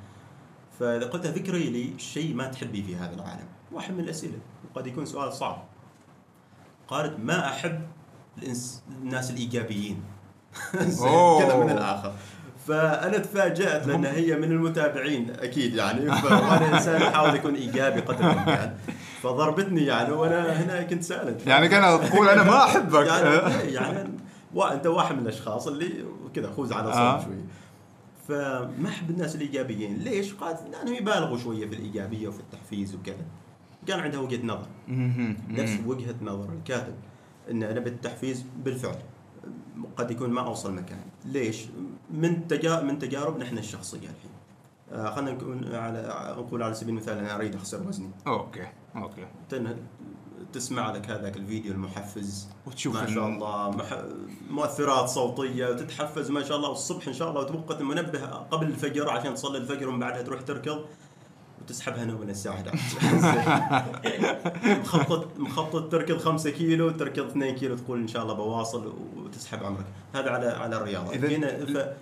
فقلت 0.80 1.26
لها 1.26 1.34
ذكري 1.34 1.70
لي 1.70 2.00
شيء 2.00 2.36
ما 2.36 2.48
تحبي 2.48 2.84
في 2.84 2.96
هذا 2.96 3.14
العالم 3.14 3.48
واحد 3.72 3.94
من 3.94 4.00
الأسئلة 4.00 4.38
وقد 4.72 4.88
يكون 4.88 5.06
سؤال 5.06 5.34
صعب 5.34 5.64
قالت 6.88 7.20
ما 7.20 7.48
أحب 7.50 7.82
الإنس... 8.38 8.84
الناس 9.02 9.32
الإيجابيين. 9.32 10.04
كذا 11.40 11.56
من 11.64 11.70
الآخر. 11.70 12.14
فأنا 12.68 13.18
تفاجأت 13.18 13.88
لأن 13.88 14.06
هي 14.06 14.36
من 14.36 14.52
المتابعين 14.52 15.30
أكيد 15.40 15.76
يعني. 15.76 16.10
وأنا 16.24 16.74
انسان 16.76 17.02
احاول 17.02 17.30
اكون 17.30 17.56
إيجابي 17.56 18.02
قدر 18.02 18.32
الإمكان. 18.32 18.76
فضربتني 19.22 19.86
يعني 19.86 20.12
وأنا 20.14 20.64
هنا 20.64 20.82
كنت 20.84 21.04
سألت. 21.04 21.48
يعني 21.48 21.68
كان 21.70 22.10
تقول 22.10 22.30
أنا 22.30 22.44
ما 22.44 22.64
أحبك. 22.64 23.08
يعني 23.08 23.30
يعني 23.78 24.10
وا- 24.54 24.74
أنت 24.74 24.88
واحد 24.88 25.16
من 25.16 25.22
الأشخاص 25.22 25.68
اللي 25.68 26.06
كذا 26.36 26.52
خوز 26.52 26.72
على 26.72 26.88
صوت 26.92 26.96
آه. 27.02 27.24
شوي. 27.24 27.36
فما 28.28 28.90
أحب 28.90 29.10
الناس 29.10 29.36
الإيجابيين. 29.36 29.98
ليش؟ 29.98 30.34
قالت 30.34 30.60
لأنهم 30.72 30.96
يبالغوا 30.96 31.38
شوية 31.38 31.68
في 31.70 31.76
الإيجابية 31.76 32.28
وفي 32.28 32.40
التحفيز 32.40 32.96
وكذا. 32.96 33.26
كان 33.88 34.00
عندها 34.00 34.20
وجهة 34.20 34.46
نظر. 34.46 34.68
نفس 35.50 35.80
وجهة 35.86 36.16
نظر 36.22 36.50
الكاتب 36.54 36.96
إن 37.52 37.64
أنا 37.64 37.80
بالتحفيز 37.80 38.46
بالفعل 38.64 39.00
قد 39.98 40.12
يكون 40.12 40.30
ما 40.30 40.42
أوصل 40.42 40.74
مكان. 40.74 41.00
ليش؟ 41.26 41.66
من 42.12 42.48
تجا 42.48 42.82
من 42.82 43.00
تجارب 43.00 43.40
نحن 43.40 43.58
الشخصية 43.58 43.98
الحين. 43.98 44.32
آه 44.92 45.16
خلينا 45.16 45.32
نكون 45.32 45.76
على 45.76 46.36
نقول 46.38 46.64
على 46.64 46.74
سبيل 46.74 46.90
المثال 46.90 47.18
أنا 47.18 47.36
أريد 47.36 47.56
أخسر 47.56 47.88
وزني. 47.88 48.10
okay 48.28 48.68
okay. 48.96 49.28
تسمع 50.54 50.92
لك 50.92 51.10
هذاك 51.10 51.38
الفيديو 51.38 51.72
المحفز. 51.72 52.50
وتشوف 52.68 52.96
ما 52.96 53.08
شاء 53.08 53.28
الله 53.28 53.72
مح... 53.72 54.04
مؤثرات 54.50 55.10
صوتية 55.10 55.68
وتتحفز 55.68 56.32
ما 56.32 56.44
شاء 56.44 56.58
الله 56.58 56.70
والصبح 56.70 57.08
إن 57.08 57.14
شاء 57.14 57.30
الله 57.30 57.42
وتوقت 57.42 57.82
المنبه 57.82 58.26
قبل 58.26 58.68
الفجر 58.68 59.10
عشان 59.10 59.34
تصلي 59.34 59.58
الفجر 59.58 59.90
ومن 59.90 60.00
بعدها 60.00 60.22
تروح 60.22 60.42
تركض. 60.42 60.86
وتسحبها 61.66 62.06
نوم 62.06 62.22
من 62.22 62.30
الساعة 62.30 62.54
11 62.54 62.80
مخطط 64.82 65.40
مخطط 65.40 65.92
تركض 65.92 66.18
5 66.18 66.50
كيلو 66.50 66.90
تركض 66.90 67.28
2 67.28 67.56
كيلو 67.56 67.76
تقول 67.76 68.02
إن 68.02 68.08
شاء 68.08 68.24
الله 68.24 68.34
بواصل 68.34 68.94
وتسحب 69.18 69.64
عمرك. 69.64 69.86
هذا 70.16 70.30
على 70.30 70.48
على 70.48 70.78
الرياضة. 70.78 71.16
هنا 71.16 71.66
ف... 71.66 71.96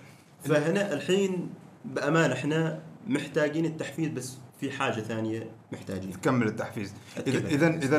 فهنا 0.48 0.92
الحين 0.92 1.50
بامانه 1.84 2.34
إحنا 2.34 2.80
محتاجين 3.06 3.64
التحفيز 3.64 4.08
بس 4.08 4.36
في 4.60 4.70
حاجة 4.70 5.00
ثانية 5.00 5.50
محتاجين. 5.72 6.10
تكمل 6.10 6.46
التحفيز. 6.46 6.92
اذا. 7.26 7.68
اذا 7.68 7.96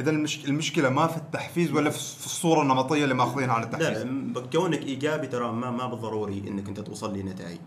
إذا 0.00 0.10
المشكلة 0.48 0.88
ما 0.88 1.06
في 1.06 1.16
التحفيز 1.16 1.72
ولا 1.72 1.90
في 1.90 2.26
الصورة 2.26 2.62
النمطية 2.62 3.04
اللي 3.04 3.14
ماخذينها 3.14 3.54
عن 3.54 3.62
التحفيز. 3.62 3.98
لا 3.98 4.46
كونك 4.52 4.82
إيجابي 4.82 5.26
ترى 5.26 5.52
ما 5.52 5.70
ما 5.70 5.86
بالضروري 5.86 6.44
إنك 6.48 6.68
أنت 6.68 6.80
توصل 6.80 7.16
لنتائج. 7.16 7.58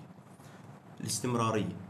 الاستمرارية. 1.01 1.86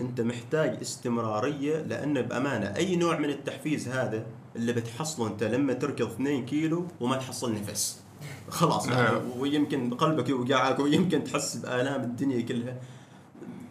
أنت 0.00 0.20
محتاج 0.20 0.78
استمرارية 0.82 1.82
لأن 1.82 2.22
بأمانة 2.22 2.66
أي 2.66 2.96
نوع 2.96 3.18
من 3.18 3.30
التحفيز 3.30 3.88
هذا 3.88 4.26
اللي 4.56 4.72
بتحصله 4.72 5.26
أنت 5.26 5.42
لما 5.44 5.72
تركض 5.72 6.10
2 6.10 6.44
كيلو 6.46 6.86
وما 7.00 7.16
تحصل 7.16 7.54
نفس. 7.54 8.02
خلاص 8.48 8.88
يعني 8.88 9.08
آه. 9.08 9.22
ويمكن 9.38 9.94
قلبك 9.94 10.28
يوقعك 10.28 10.78
ويمكن 10.78 11.24
تحس 11.24 11.56
بآلام 11.56 12.02
الدنيا 12.02 12.40
كلها. 12.40 12.76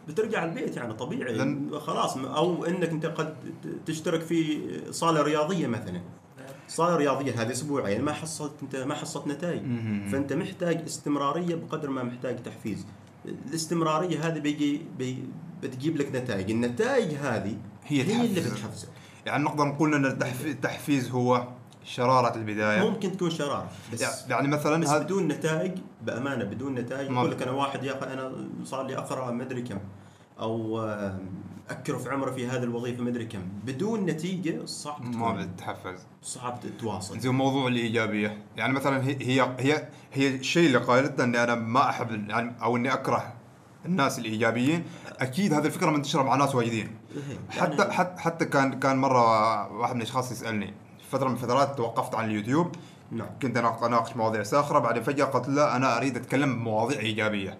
بترجع 0.08 0.46
البيت 0.46 0.78
يعني 0.78 0.94
طبيعي. 0.94 1.70
خلاص 1.80 2.18
أو 2.18 2.66
إنك 2.66 2.90
أنت 2.90 3.06
قد 3.06 3.36
تشترك 3.86 4.22
في 4.22 4.60
صالة 4.92 5.22
رياضية 5.22 5.68
مثلا. 5.68 6.02
صالة 6.68 6.96
رياضية 6.96 7.42
هذه 7.42 7.52
أسبوعين 7.52 8.02
ما 8.02 8.14
حصلت 8.14 8.52
أنت 8.64 8.76
ما 8.76 8.96
حصلت 8.96 9.28
نتائج. 9.28 9.62
فأنت 10.12 10.34
محتاج 10.34 10.82
استمرارية 10.82 11.56
بقدر 11.56 11.90
ما 11.90 12.04
محتاج 12.04 12.44
تحفيز. 12.44 12.86
الاستمرارية 13.26 14.28
هذه 14.28 14.40
بيجي 14.40 14.82
بي 14.98 15.24
بتجيب 15.64 15.98
لك 15.98 16.16
نتائج. 16.16 16.52
النتائج 16.52 17.14
هذه 17.16 17.58
هي 17.86 18.04
هي 18.04 18.22
اللي 18.26 18.42
تحفز. 18.42 18.54
بتحفزك. 18.54 18.88
يعني 19.26 19.44
نقدر 19.44 19.64
نقول 19.66 19.94
إن 19.94 20.06
التحف- 20.06 20.46
التحفيز 20.46 21.10
هو 21.10 21.48
شرارة 21.84 22.36
البداية. 22.38 22.90
ممكن 22.90 23.18
تكون 23.18 23.30
شرارة. 23.30 23.70
بس 23.94 24.02
يعني 24.30 24.48
مثلا 24.48 24.82
بس 24.82 24.90
بدون 24.92 25.28
نتائج 25.28 25.72
بأمانة 26.02 26.44
بدون 26.46 26.76
نتائج. 26.76 27.12
يقول 27.12 27.32
لك 27.32 27.42
أنا 27.42 27.52
واحد 27.52 27.84
يا 27.84 27.98
أخي 27.98 28.14
أنا 28.14 28.32
صار 28.64 28.88
لي 28.88 28.98
أقرأ 28.98 29.32
ما 29.32 29.44
ادري 29.44 29.62
كم 29.62 29.80
أو 30.40 30.82
آم، 31.72 31.78
اكرف 31.78 32.08
عمره 32.08 32.32
في 32.32 32.48
هذه 32.48 32.64
الوظيفة 32.64 33.04
ما 33.04 33.10
أدري 33.10 33.26
كم. 33.26 33.42
بدون 33.66 34.06
نتيجة 34.06 34.66
صعب 34.66 35.16
ما 35.16 35.32
بتتحفز 35.32 36.00
صعب 36.22 36.60
تتواصل. 36.64 37.20
زي 37.20 37.30
موضوع 37.30 37.68
الإيجابية. 37.68 38.44
يعني 38.58 38.74
مثلا 38.74 39.04
هي 39.08 39.18
هي 39.22 39.56
هي, 39.60 39.88
هي 40.14 40.36
الشيء 40.36 40.68
اللي 40.68 40.78
قالته 40.78 41.24
إني 41.24 41.44
أنا 41.44 41.56
ما 41.56 41.90
أحب 41.90 42.30
يعني 42.30 42.56
أو 42.64 42.78
إني 42.78 42.94
أكره 42.94 43.34
الناس 43.86 44.20
الإيجابيين. 44.20 44.84
أكيد 45.20 45.54
هذه 45.54 45.66
الفكرة 45.66 45.92
منتشرة 45.92 46.24
مع 46.24 46.36
ناس 46.36 46.56
واجدين. 46.56 46.98
إيه، 47.16 47.60
حتى 47.62 47.78
يعني- 47.78 47.92
حتى 47.94 48.22
حتى 48.22 48.46
كان 48.46 48.80
كان 48.80 48.98
مرة 48.98 49.72
واحد 49.78 49.96
من 49.96 50.02
الأشخاص 50.02 50.32
يسألني 50.32 50.74
فترة 51.12 51.28
من 51.28 51.34
الفترات 51.34 51.78
توقفت 51.78 52.16
عن 52.16 52.26
اليوتيوب. 52.26 52.72
نعم. 53.12 53.28
كنت 53.42 53.58
أنا 53.58 53.86
أناقش 53.86 54.16
مواضيع 54.16 54.44
ساخرة 54.44 54.80
بعدين 54.80 55.04
فجأة 55.04 55.26
قلت 55.26 55.50
له 55.50 55.76
أنا 55.76 55.98
أريد 55.98 56.16
أتكلم 56.18 56.56
بمواضيع 56.56 57.00
إيجابية. 57.00 57.58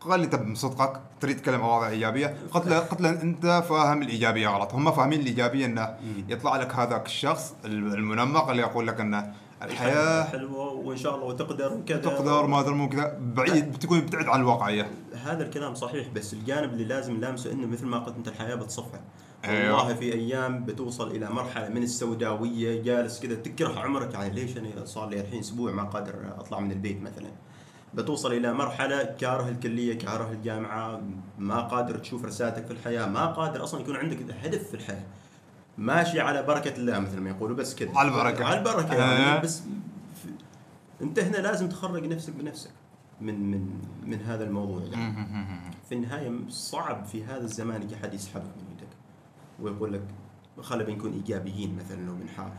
قال 0.00 0.20
لي 0.20 0.26
طب 0.26 0.54
صدقك 0.54 1.00
تريد 1.20 1.36
تتكلم 1.36 1.60
مواضيع 1.60 1.88
إيجابية؟ 1.88 2.36
قلت 2.52 2.66
له 2.66 2.78
قلت 2.78 3.00
له 3.00 3.10
أنت 3.10 3.64
فاهم 3.68 4.02
الإيجابية 4.02 4.48
غلط، 4.48 4.74
هم 4.74 4.92
فاهمين 4.92 5.20
الإيجابية 5.20 5.66
إنه 5.66 5.96
يطلع 6.28 6.56
لك 6.56 6.74
هذاك 6.74 7.06
الشخص 7.06 7.54
المنمق 7.64 8.48
اللي 8.50 8.62
يقول 8.62 8.86
لك 8.86 9.00
إنه 9.00 9.32
الحياة 9.62 10.24
حلوة 10.24 10.72
وإن 10.72 10.96
شاء 10.96 11.14
الله 11.14 11.26
وتقدر 11.26 11.72
وكذا. 11.72 11.98
تقدر 11.98 12.46
ما 12.46 12.60
أدري 12.60 12.74
مو 12.74 12.88
كذا. 12.88 13.18
بعيد 13.20 13.72
بتكون 13.72 14.00
بتعد 14.00 14.26
عن 14.26 14.40
الواقعيه 14.40 14.90
هذا 15.24 15.42
الكلام 15.42 15.74
صحيح 15.74 16.08
بس 16.08 16.32
الجانب 16.32 16.72
اللي 16.72 16.84
لازم 16.84 17.16
نلامسه 17.16 17.52
إنه 17.52 17.66
مثل 17.66 17.86
ما 17.86 17.98
قلت 17.98 18.16
أنت 18.16 18.28
الحياة 18.28 18.54
بتصفى. 18.54 19.00
أيوة. 19.44 19.76
والله 19.76 19.94
في 19.94 20.14
أيام 20.14 20.64
بتوصل 20.64 21.10
إلى 21.10 21.30
مرحلة 21.30 21.68
من 21.68 21.82
السوداوية 21.82 22.82
جالس 22.82 23.20
كذا 23.20 23.34
تكره 23.34 23.80
عمرك 23.80 24.14
يعني 24.14 24.34
ليش 24.34 24.56
أنا 24.56 24.84
صار 24.84 25.08
لي 25.08 25.20
الحين 25.20 25.40
أسبوع 25.40 25.72
ما 25.72 25.82
قادر 25.82 26.14
أطلع 26.38 26.60
من 26.60 26.72
البيت 26.72 27.02
مثلا؟ 27.02 27.30
بتوصل 27.94 28.32
إلى 28.32 28.52
مرحلة 28.52 29.04
كاره 29.04 29.48
الكلية 29.48 29.98
كاره 29.98 30.32
الجامعة 30.32 31.00
ما 31.38 31.60
قادر 31.60 31.98
تشوف 31.98 32.24
رسالتك 32.24 32.66
في 32.66 32.70
الحياة 32.70 33.06
ما 33.06 33.26
قادر 33.26 33.64
أصلا 33.64 33.80
يكون 33.80 33.96
عندك 33.96 34.18
هدف 34.42 34.68
في 34.68 34.74
الحياة. 34.74 35.04
ماشي 35.78 36.20
على 36.20 36.42
بركة 36.42 36.76
الله 36.76 36.98
مثل 36.98 37.20
ما 37.20 37.30
يقولوا 37.30 37.56
بس 37.56 37.74
كذا 37.74 37.90
على 37.94 38.08
البركة. 38.08 38.44
على 38.44 38.58
البركة. 38.58 38.94
يعني 38.94 39.42
بس 39.42 39.62
أنت 41.02 41.18
هنا 41.18 41.36
لازم 41.36 41.68
تخرج 41.68 42.06
نفسك 42.06 42.32
بنفسك 42.32 42.70
من 43.20 43.50
من 43.50 43.80
من 44.06 44.20
هذا 44.20 44.44
الموضوع 44.44 44.82
يعني 44.82 45.26
في 45.88 45.94
النهاية 45.94 46.32
صعب 46.48 47.04
في 47.04 47.24
هذا 47.24 47.44
الزمان 47.44 47.82
يجي 47.82 47.96
حد 47.96 48.14
يسحبك 48.14 48.42
من 48.44 48.76
يدك 48.76 48.88
ويقول 49.60 49.92
لك 49.92 50.02
خلينا 50.60 50.84
بنكون 50.84 51.12
إيجابيين 51.12 51.76
مثلا 51.76 52.06
لو 52.06 52.14
بنحاول. 52.14 52.50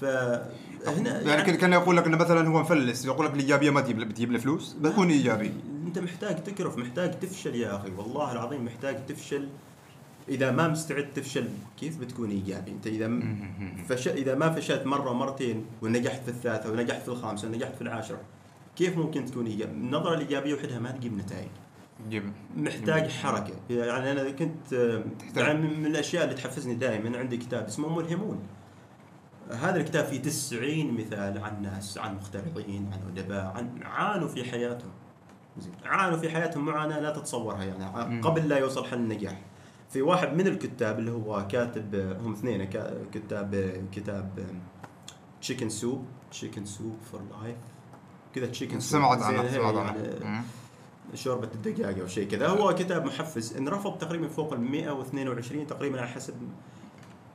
فهنا 0.00 1.20
يعني 1.20 1.42
كان- 1.42 1.54
كان 1.56 1.72
يقول 1.72 1.96
لك 1.96 2.06
إنه 2.06 2.16
مثلا 2.16 2.48
هو 2.48 2.60
مفلس 2.60 3.04
يقول 3.04 3.26
لك 3.26 3.34
الإيجابية 3.34 3.70
ما 3.70 3.80
تجيب 3.80 3.98
بتجيب 3.98 4.32
له 4.32 4.38
فلوس 4.38 4.72
بتكون 4.72 5.10
إيجابي. 5.10 5.52
أنت 5.86 5.98
محتاج 5.98 6.42
تكرف 6.44 6.78
محتاج 6.78 7.18
تفشل 7.18 7.54
يا 7.54 7.76
أخي 7.76 7.90
والله 7.96 8.32
العظيم 8.32 8.64
محتاج 8.64 9.06
تفشل. 9.06 9.48
إذا 10.28 10.50
ما 10.50 10.68
مستعد 10.68 11.06
تفشل 11.14 11.48
كيف 11.80 11.98
بتكون 11.98 12.30
إيجابي؟ 12.30 12.70
أنت 12.70 12.86
إذا 12.86 13.10
فش... 13.88 14.08
إذا 14.08 14.34
ما 14.34 14.50
فشلت 14.52 14.86
مرة 14.86 15.12
مرتين 15.12 15.64
ونجحت 15.82 16.22
في 16.22 16.28
الثالثة 16.28 16.72
ونجحت 16.72 17.02
في 17.02 17.08
الخامسة 17.08 17.48
ونجحت 17.48 17.74
في 17.74 17.82
العاشرة 17.82 18.20
كيف 18.76 18.96
ممكن 18.98 19.24
تكون 19.24 19.46
إيجابي؟ 19.46 19.72
النظرة 19.72 20.14
الإيجابية 20.14 20.54
وحدها 20.54 20.78
ما 20.78 20.90
تجيب 20.90 21.16
نتائج. 21.18 21.48
تجيب 22.06 22.32
محتاج 22.56 23.08
حركة. 23.10 23.54
يعني 23.70 24.12
أنا 24.12 24.30
كنت. 24.30 24.72
يعني 25.36 25.68
من 25.76 25.86
الأشياء 25.86 26.24
اللي 26.24 26.34
تحفزني 26.34 26.74
دائما 26.74 27.18
عندي 27.18 27.36
كتاب 27.36 27.64
اسمه 27.66 27.96
ملهمون. 27.96 28.38
هذا 29.52 29.76
الكتاب 29.76 30.04
فيه 30.04 30.22
90 30.22 30.94
مثال 30.94 31.44
عن 31.44 31.62
ناس 31.62 31.98
عن 31.98 32.16
مخترعين 32.16 32.90
عن 32.92 33.16
أدباء 33.16 33.52
عن 33.56 33.82
عانوا 33.82 34.28
في 34.28 34.44
حياتهم. 34.44 34.90
زين. 35.58 35.72
عانوا 35.84 36.18
في 36.18 36.30
حياتهم 36.30 36.64
معاناه 36.64 37.00
لا 37.00 37.10
تتصورها 37.10 37.64
يعني. 37.64 38.20
قبل 38.20 38.48
لا 38.48 38.58
يوصل 38.58 38.84
حل 38.84 38.98
النجاح. 38.98 39.40
في 39.88 40.02
واحد 40.02 40.34
من 40.34 40.46
الكتاب 40.46 40.98
اللي 40.98 41.10
هو 41.10 41.46
كاتب 41.46 41.94
هم 41.94 42.32
اثنين 42.32 42.64
كتاب 43.12 43.88
كتاب 43.92 44.46
chicken 45.40 45.68
soup 45.68 46.04
chicken 46.30 46.64
soup 46.64 46.96
for 47.12 47.20
life 47.20 47.56
كذا 48.34 48.46
chicken 48.46 48.80
سمعت 48.80 49.22
عنها 49.22 49.48
سمعت 49.48 49.74
عنها 49.74 49.96
يعني. 49.96 50.44
شوربة 51.14 51.48
الدجاج 51.54 52.00
أو 52.00 52.06
شيء 52.06 52.28
كذا. 52.28 52.48
هو 52.48 52.74
كتاب 52.74 53.04
محفز. 53.04 53.56
انرفض 53.56 53.98
تقريبا 53.98 54.28
فوق 54.28 54.52
ال 54.52 54.60
122 54.60 55.66
تقريبا 55.66 56.00
على 56.00 56.08
حسب 56.08 56.34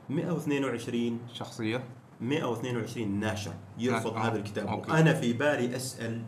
122 0.08 1.18
شخصية. 1.32 1.84
122 2.20 3.20
ناشر. 3.20 3.52
يرفض 3.78 4.14
آه، 4.14 4.18
هذا 4.18 4.36
الكتاب. 4.36 4.66
أوكي. 4.66 4.90
أنا 4.92 5.12
في 5.14 5.32
بالي 5.32 5.76
أسأل 5.76 6.22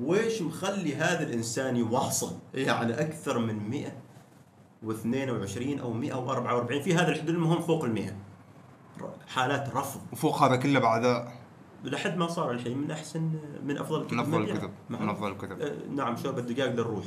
ويش 0.00 0.42
مخلي 0.42 0.94
هذا 0.96 1.22
الإنسان 1.22 1.76
يواصل؟ 1.76 2.32
يعني 2.54 3.00
أكثر 3.00 3.38
من 3.38 3.70
122 4.82 5.78
أو 5.78 5.92
144 5.92 6.82
في 6.82 6.94
هذا 6.94 7.08
الحدود 7.08 7.34
المهم 7.34 7.60
فوق 7.60 7.84
ال 7.84 7.92
100 7.94 8.10
ر- 9.00 9.10
حالات 9.28 9.76
رفض. 9.76 10.00
وفوق 10.12 10.42
هذا 10.42 10.56
كله 10.56 10.80
بعد؟ 10.80 11.28
لحد 11.84 12.16
ما 12.16 12.26
صار 12.26 12.50
الحين 12.50 12.78
من 12.78 12.90
أحسن 12.90 13.30
من 13.64 13.78
أفضل 13.78 14.00
الكتب 14.00 14.14
من 14.14 14.20
أفضل. 14.20 14.42
الكتب. 14.50 14.70
من 14.90 15.08
أفضل 15.08 15.30
الكتب. 15.32 15.60
آه، 15.60 15.76
نعم 15.94 16.16
شوربة 16.16 16.40
دجاج 16.40 16.74
للروح. 16.74 17.04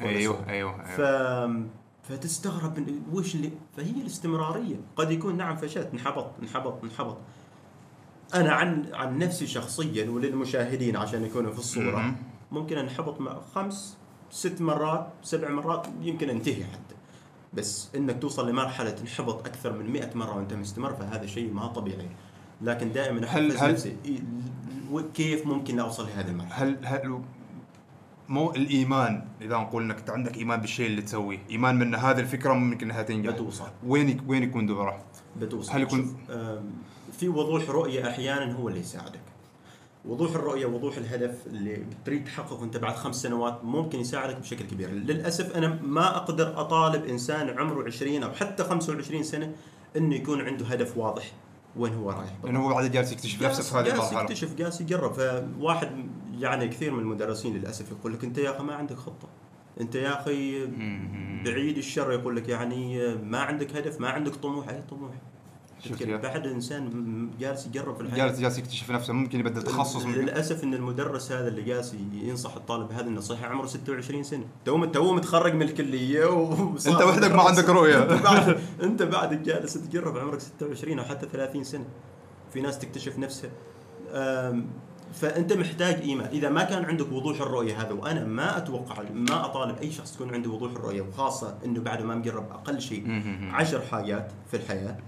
أيوه 0.00 0.48
أيوه, 0.48 0.82
ف... 0.84 1.00
أيوة. 1.00 1.66
فتستغرب 2.02 2.78
من 2.78 3.00
وش 3.12 3.34
اللي 3.34 3.50
فهي 3.76 3.90
الاستمرارية. 3.90 4.76
قد 4.96 5.10
يكون 5.10 5.36
نعم 5.36 5.56
فشلت 5.56 5.88
انحبط 5.92 6.30
انحبط 6.42 6.84
انحبط. 6.84 7.16
أنا 8.34 8.52
عن 8.52 8.86
عن 8.94 9.18
نفسي 9.18 9.46
شخصيا 9.46 10.10
وللمشاهدين 10.10 10.96
عشان 10.96 11.24
يكونوا 11.24 11.52
في 11.52 11.58
الصورة 11.58 11.96
مم. 11.98 12.16
ممكن 12.52 12.78
أنحبط 12.78 13.20
مع 13.20 13.40
خمس 13.54 13.96
ست 14.30 14.60
مرات 14.62 15.08
سبع 15.22 15.50
مرات 15.50 15.86
يمكن 16.02 16.30
أنتهي 16.30 16.64
حتى. 16.64 16.94
بس 17.54 17.88
إنك 17.96 18.22
توصل 18.22 18.50
لمرحلة 18.50 18.90
تنحبط 18.90 19.46
أكثر 19.46 19.72
من 19.78 19.90
100 19.92 20.10
مرة 20.14 20.36
وأنت 20.36 20.52
مستمر 20.52 20.94
فهذا 20.94 21.26
شيء 21.26 21.52
ما 21.52 21.66
طبيعي. 21.66 22.08
لكن 22.62 22.92
دائما 22.92 23.26
هل- 23.26 23.56
هل- 23.56 23.72
نفسي. 23.72 23.96
كيف 25.14 25.46
ممكن 25.46 25.78
أوصل 25.78 26.06
لهذه 26.06 26.28
المرحلة؟ 26.28 26.68
هل 26.68 26.78
هل 26.86 27.20
مو 28.28 28.50
الإيمان؟ 28.50 29.24
إذا 29.40 29.56
نقول 29.56 29.82
إنك 29.82 29.98
أنت 29.98 30.10
عندك 30.10 30.36
إيمان 30.36 30.60
بالشيء 30.60 30.86
اللي 30.86 31.02
تسويه 31.02 31.38
إيمان 31.50 31.78
من 31.78 31.94
هذه 31.94 32.20
الفكرة 32.20 32.52
ممكن 32.52 32.90
إنها 32.90 33.02
تنجح. 33.02 33.30
بتوصل. 33.32 33.68
وين 33.86 34.20
وين 34.26 34.42
يكون 34.42 34.66
دوره 34.66 35.04
بتوصل. 35.40 35.72
هل 35.72 35.82
يكون- 35.82 36.16
في 37.12 37.28
وضوح 37.28 37.70
رؤية 37.70 38.08
أحيانا 38.08 38.52
هو 38.52 38.68
اللي 38.68 38.80
يساعدك. 38.80 39.20
وضوح 40.04 40.30
الرؤية 40.34 40.66
وضوح 40.66 40.96
الهدف 40.96 41.46
اللي 41.46 41.86
تريد 42.04 42.24
تحققه 42.24 42.64
أنت 42.64 42.76
بعد 42.76 42.94
خمس 42.96 43.22
سنوات 43.22 43.64
ممكن 43.64 44.00
يساعدك 44.00 44.36
بشكل 44.36 44.64
كبير. 44.64 44.90
للأسف 44.90 45.56
أنا 45.56 45.78
ما 45.82 46.16
أقدر 46.16 46.60
أطالب 46.60 47.04
إنسان 47.04 47.58
عمره 47.58 47.86
20 47.86 48.22
أو 48.22 48.32
حتى 48.32 48.64
25 48.64 49.22
سنة 49.22 49.52
أنه 49.96 50.14
يكون 50.14 50.40
عنده 50.40 50.66
هدف 50.66 50.96
واضح 50.96 51.32
وين 51.76 51.94
هو 51.94 52.10
رايح. 52.10 52.32
لأنه 52.44 52.64
هو 52.64 52.68
بعد 52.68 52.90
جالس 52.90 53.12
يكتشف 53.12 53.42
نفسه 53.42 53.62
في 53.62 53.74
هذه 53.78 53.84
جالس 53.84 53.98
المرحلة. 53.98 54.22
يكتشف 54.22 54.54
جالس 54.54 54.80
يجرب. 54.80 55.12
فواحد 55.12 55.90
يعني 56.38 56.68
كثير 56.68 56.92
من 56.92 56.98
المدرسين 57.00 57.56
للأسف 57.56 57.90
يقول 57.90 58.12
لك 58.12 58.24
أنت 58.24 58.38
يا 58.38 58.50
أخي 58.56 58.62
ما 58.62 58.74
عندك 58.74 58.96
خطة. 58.96 59.28
أنت 59.80 59.94
يا 59.94 60.20
أخي 60.22 60.66
مم. 60.66 61.42
بعيد 61.44 61.78
الشر 61.78 62.12
يقول 62.12 62.36
لك 62.36 62.48
يعني 62.48 63.14
ما 63.14 63.38
عندك 63.38 63.76
هدف 63.76 64.00
ما 64.00 64.08
عندك 64.08 64.34
طموح. 64.34 64.68
أي 64.68 64.82
طموح؟ 64.90 65.10
بعد 66.22 66.46
انسان 66.46 67.30
جالس 67.40 67.66
يجرب 67.66 67.94
في 67.94 68.00
الحياة. 68.00 68.26
جالس 68.26 68.40
جالس 68.40 68.58
يكتشف 68.58 68.90
نفسه 68.90 69.12
ممكن 69.12 69.40
يبدل 69.40 69.62
تخصص 69.62 70.06
ممكن. 70.06 70.20
للأسف 70.20 70.64
إن 70.64 70.74
المدرس 70.74 71.32
هذا 71.32 71.48
اللي 71.48 71.62
جالس 71.62 71.96
ينصح 72.12 72.54
الطالب 72.56 72.88
بهذه 72.88 73.06
النصيحه 73.06 73.46
عمره 73.46 73.66
26 73.66 74.22
سنة. 74.22 74.44
تو 74.64 74.84
تو 74.84 75.14
متخرج 75.14 75.54
من 75.54 75.62
الكلية 75.62 76.24
وصار 76.26 76.92
أنت 76.92 77.02
وحدك 77.02 77.32
ما. 77.32 77.42
عندك 77.42 77.68
رؤية. 77.68 78.02
أنت 78.02 78.22
بعد 78.22 78.58
أنت 78.82 79.02
بعد 79.02 79.42
جالس 79.42 79.74
تجرب 79.74 80.18
عمرك 80.18 80.40
26 80.40 80.98
أو 80.98 81.04
حتى 81.04 81.26
30 81.32 81.64
سنة. 81.64 81.84
في 82.52 82.60
ناس 82.60 82.78
تكتشف 82.78 83.18
نفسها. 83.18 83.50
فأنت 85.12 85.52
محتاج 85.52 85.94
إيمان. 86.02 86.26
إذا 86.26 86.48
ما 86.48 86.64
كان 86.64 86.84
عندك 86.84 87.12
وضوح 87.12 87.40
الرؤية 87.40 87.82
هذا 87.82 87.92
وأنا 87.92 88.24
ما 88.24 88.56
أتوقع 88.58 89.02
ما 89.14 89.44
أطالب 89.44 89.78
أي 89.78 89.90
شخص 89.90 90.14
تكون 90.14 90.34
عنده 90.34 90.50
وضوح 90.50 90.72
الرؤية 90.72 91.02
وخاصة 91.02 91.58
إنه 91.64 91.80
بعد 91.80 92.02
ما 92.02 92.14
مجرب 92.14 92.50
أقل 92.50 92.80
شيء. 92.80 93.22
عشر 93.52 93.80
حاجات 93.80 94.32
في 94.50 94.56
الحياة. 94.56 94.98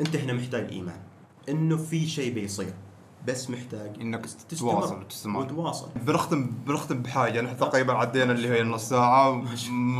انت 0.00 0.16
هنا 0.16 0.32
محتاج 0.32 0.70
إيمان. 0.72 1.00
إنه 1.48 1.76
في 1.76 2.06
شيء 2.06 2.34
بيصير. 2.34 2.72
بس 3.28 3.50
محتاج 3.50 4.00
إنك 4.00 4.26
تستمر. 4.26 4.72
تواصل 4.72 5.00
وتستمر 5.00 5.40
وتواصل. 5.40 5.88
بنختم 6.06 6.50
بنختم 6.66 7.02
بحاجة. 7.02 7.40
نحن 7.40 7.56
تقريبا 7.56 7.92
عدينا 7.92 8.32
اللي 8.32 8.48
هي 8.48 8.60
النص 8.60 8.88
ساعة. 8.88 9.44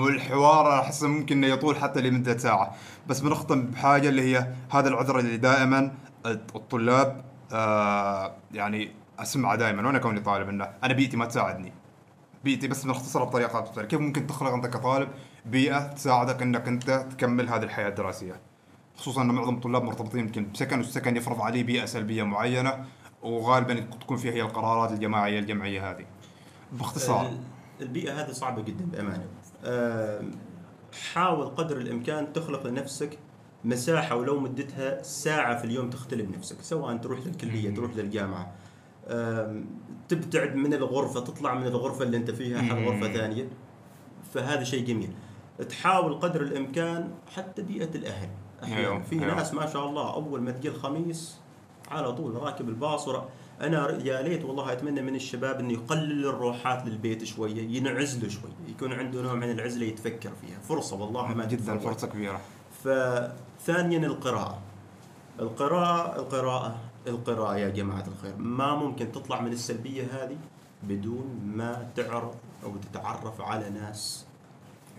والحوار 0.02 0.80
أحس 0.80 1.02
ممكن 1.02 1.36
إنه 1.36 1.54
يطول 1.54 1.76
حتى 1.76 2.00
لمدة 2.00 2.38
ساعة. 2.38 2.74
بس 3.06 3.20
بنختم 3.20 3.62
بحاجة 3.62 4.08
اللي 4.08 4.22
هي 4.22 4.54
هذا 4.70 4.88
العذر 4.88 5.18
اللي 5.18 5.36
دائما 5.36 5.94
الطلاب 6.26 7.24
آه 7.52 8.34
يعني 8.52 8.90
أسمعه 9.18 9.56
دائما. 9.56 9.86
وأنا 9.86 9.98
كوني 9.98 10.20
طالب 10.20 10.48
إنه 10.48 10.68
أنا 10.84 10.94
بيئتي 10.94 11.16
ما 11.16 11.24
تساعدني. 11.24 11.72
بيئتي 12.44 12.68
بس 12.68 12.84
بنختصرها 12.84 13.24
بطريقة. 13.24 13.82
كيف 13.82 14.00
ممكن 14.00 14.26
تخلق 14.26 14.52
أنت 14.52 14.66
كطالب 14.66 15.08
بيئة 15.46 15.86
تساعدك 15.86 16.42
إنك 16.42 16.68
أنت 16.68 17.06
تكمل 17.10 17.48
هذه 17.48 17.62
الحياة 17.62 17.88
الدراسية؟ 17.88 18.51
خصوصا 18.96 19.22
ان 19.22 19.26
معظم 19.28 19.54
الطلاب 19.54 19.82
مرتبطين 19.84 20.20
يمكن 20.20 20.50
بسكن 20.52 20.78
والسكن 20.78 21.16
يفرض 21.16 21.40
عليه 21.40 21.62
بيئة 21.64 21.84
سلبية 21.84 22.22
معينة 22.22 22.84
وغالبا 23.22 23.74
تكون 23.80 24.16
فيها 24.16 24.32
هي 24.32 24.42
القرارات 24.42 24.92
الجماعية 24.92 25.38
الجمعية 25.38 25.90
هذه. 25.90 26.04
باختصار. 26.72 27.26
ال- 27.26 27.38
البيئة 27.80 28.20
هذه 28.22 28.32
صعبة 28.32 28.62
جدا 28.62 28.84
بأمانة. 28.84 29.26
حاول 31.12 31.46
قدر 31.46 31.76
الإمكان 31.76 32.32
تخلق 32.32 32.66
لنفسك 32.66 33.18
مساحة 33.64 34.16
ولو 34.16 34.40
مدتها 34.40 35.02
ساعة 35.02 35.58
في 35.58 35.64
اليوم 35.64 35.90
تختلي 35.90 36.22
بنفسك 36.22 36.56
سواء 36.62 36.96
تروح 36.96 37.20
للكلية. 37.26 37.74
تروح 37.74 37.96
للجامعة. 37.96 38.52
تبتعد 40.08 40.54
من 40.56 40.74
الغرفة 40.74 41.20
تطلع 41.20 41.54
من 41.54 41.66
الغرفة 41.66 42.02
اللي 42.04 42.16
أنت 42.16 42.30
فيها 42.30 42.62
حق 42.62 42.74
مم. 42.74 42.88
غرفة 42.88 43.12
ثانية. 43.12 43.48
فهذا 44.34 44.64
شيء 44.64 44.84
جميل. 44.86 45.10
تحاول 45.68 46.14
قدر 46.14 46.42
الإمكان 46.42 47.14
حتى 47.36 47.62
بيئة 47.62 47.94
الأهل. 47.94 48.28
أحيانا 48.62 48.80
أيوه، 48.80 49.02
في. 49.02 49.16
ناس 49.16 49.54
ما 49.54 49.66
شاء 49.66 49.88
الله 49.88 50.14
أول 50.14 50.40
ما 50.40 50.50
تجي 50.50 50.68
الخميس 50.68 51.36
على 51.90 52.12
طول 52.12 52.34
راكب 52.34 52.68
الباص 52.68 53.08
ورا 53.08 53.28
أنا 53.60 53.98
يا 54.04 54.22
ليت 54.22 54.44
والله 54.44 54.72
أتمنى 54.72 55.02
من 55.02 55.14
الشباب 55.14 55.60
إنه 55.60 55.72
يقلل 55.72 56.26
الروحات 56.26 56.86
للبيت 56.86 57.24
شوية 57.24 57.76
ينعزلوا 57.76 58.30
شوية 58.30 58.52
يكون 58.68 58.92
عنده 58.92 59.22
نوع 59.22 59.34
من 59.34 59.50
العزلة 59.50 59.86
يتفكر 59.86 60.30
فيها 60.40 60.58
فرصة 60.58 60.96
والله 60.96 61.26
ما 61.34 61.44
جدا 61.44 61.74
تتفوت. 61.76 61.82
فرصة 61.94 62.06
كبيرة 62.06 62.40
فثانيا 62.84 63.98
القراءة 63.98 64.58
القراءة 65.40 66.16
القراءة 66.16 66.76
القراءة 67.06 67.56
يا 67.56 67.68
جماعة 67.68 68.04
الخير 68.06 68.36
ما 68.36 68.74
ممكن 68.74 69.12
تطلع 69.12 69.40
من 69.40 69.52
السلبية 69.52 70.02
هذه 70.02 70.36
بدون 70.82 71.40
ما 71.56 71.88
تعرف 71.96 72.34
أو 72.64 72.76
تتعرف 72.76 73.40
على 73.40 73.70
ناس. 73.70 74.26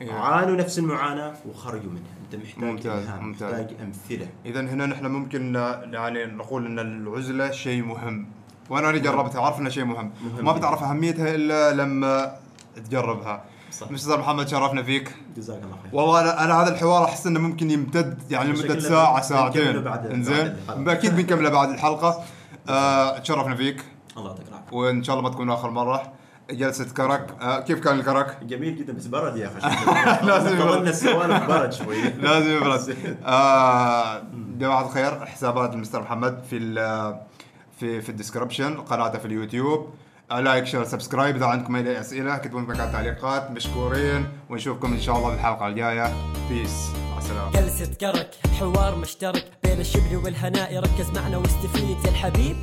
عانوا 0.02 0.56
نفس 0.56 0.80
المعاناة 0.80 1.34
وخرجوا 1.50 1.92
منها. 1.92 2.14
أنت 2.26 2.44
محتاج 2.44 2.64
ممتاز، 2.64 3.04
إلهام، 3.04 3.24
ممتاز. 3.24 3.54
محتاج 3.54 3.76
أمثلة. 3.82 4.28
اذا 4.46 4.62
هنا 4.62 4.86
نحن 4.86 5.06
ممكن 5.06 5.56
يعني 5.92 6.26
نقول 6.26 6.66
إن 6.66 6.80
العزلة 6.80 7.52
شيء 7.52 7.84
مهم. 7.84 8.28
وأنا 8.70 8.90
اللي 8.90 9.00
جربتها 9.00 9.42
عارف 9.42 9.60
إنها 9.60 9.70
شيء 9.72 9.86
مهم, 9.86 10.12
مهم. 10.24 10.46
ما. 10.46 10.52
بتعرف 10.52 10.84
أهميتها 10.84 11.36
إلا 11.36 11.72
لما 11.74 12.36
تجربها. 12.76 13.44
صح. 13.72 13.92
مستر 13.92 14.20
محمد 14.20 14.48
شرفنا 14.48 14.84
فيك. 14.84 15.16
جزاك 15.38 15.64
الله 15.64 15.78
خير. 15.84 15.96
والله 15.96 16.22
أنا 16.22 16.44
أنا 16.44 16.62
هذا 16.62 16.74
الحوار 16.74 17.06
أحس 17.06 17.28
إنه 17.28 17.40
ممكن 17.40 17.72
يمتد 17.72 18.32
يعني 18.32 18.50
لمده 18.50 18.62
شكله 18.62 18.80
ساعة 18.80 19.22
ساعتين. 19.22 19.88
إنزين. 19.88 20.56
أكيد 20.70 21.16
بنكمله 21.16 21.50
بعد 21.50 21.70
الحلقة. 21.70 22.24
آه 22.70 23.18
تشرفنا 23.18 23.56
فيك. 23.56 23.84
الله 24.18 24.30
يعطيك 24.30 24.48
العافية. 24.48 24.78
وإن 24.78 25.04
شاء 25.04 25.16
الله 25.16 25.30
ما 25.30 25.36
تكون 25.36 25.50
آخر 25.50 25.70
مرة. 25.70 26.14
جلسة 26.52 26.86
كرك 26.86 27.36
آه 27.42 27.60
كيف 27.60 27.80
كان 27.80 28.00
الكرك؟ 28.00 28.38
جميل 28.44 28.76
جدا 28.76 28.94
بس 28.94 29.06
برد 29.08 29.38
يا 29.38 29.48
أخي. 29.58 29.60
لازم 30.28 30.56
يبرد. 30.56 30.68
طولنا 30.74 30.90
السوالف 30.90 31.44
برد 31.48 31.74
شوي. 31.74 32.02
لازم 32.28 32.52
يبرد. 32.58 32.98
آه 33.26 34.24
جماعة 34.58 34.86
الخير 34.86 35.26
حسابات 35.26 35.74
المستر 35.74 36.02
محمد 36.02 36.44
في 36.50 36.58
ال- 36.58 37.20
في 37.80 38.02
في 38.02 38.10
ال 38.10 38.15
description 38.15 38.78
قناته 38.78 39.20
في 39.20 39.26
اليوتيوب. 39.26 39.90
آه، 40.32 40.40
like 40.40 40.66
share 40.66 40.84
subscribe. 40.84 41.36
إذا 41.36 41.46
عندكم 41.46 41.76
أي 41.76 42.00
أسئلة 42.00 42.36
اكتبوا 42.36 42.62
في 42.62 42.68
مكان 42.68 42.92
تعليقات. 42.92 43.52
مشكورين. 43.52 44.28
ونشوفكم 44.50 44.94
إن 44.94 45.00
شاء 45.02 45.18
الله 45.18 45.30
بالحلقة 45.30 45.68
الجاية. 45.68 46.14
peace 46.50 46.88
مع 47.12 47.18
السلامة. 47.18 47.52
جلسة 47.52 47.94
كرك 48.02 48.30
حوار 48.60 48.96
مشترك 48.96 49.46
بين 49.64 49.80
الشبل 49.80 50.16
والهناء. 50.24 50.80
ركز 50.80 51.10
معنا 51.20 51.38
واستفيد. 51.38 51.98
يا 52.06 52.10
الحبيب 52.10 52.58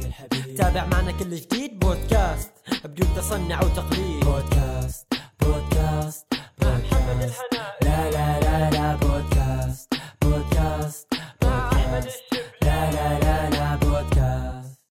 تابع 0.58 0.86
معنا 0.86 1.12
كل 1.12 1.36
جديد. 1.36 1.78
بودكاست. 1.78 2.50
بدون 2.84 3.14
تصنع 3.16 3.60
وتقليد. 3.64 4.24
بودكاست 4.24 5.06
بودكاست 5.40 6.26
بودكاست. 6.58 7.59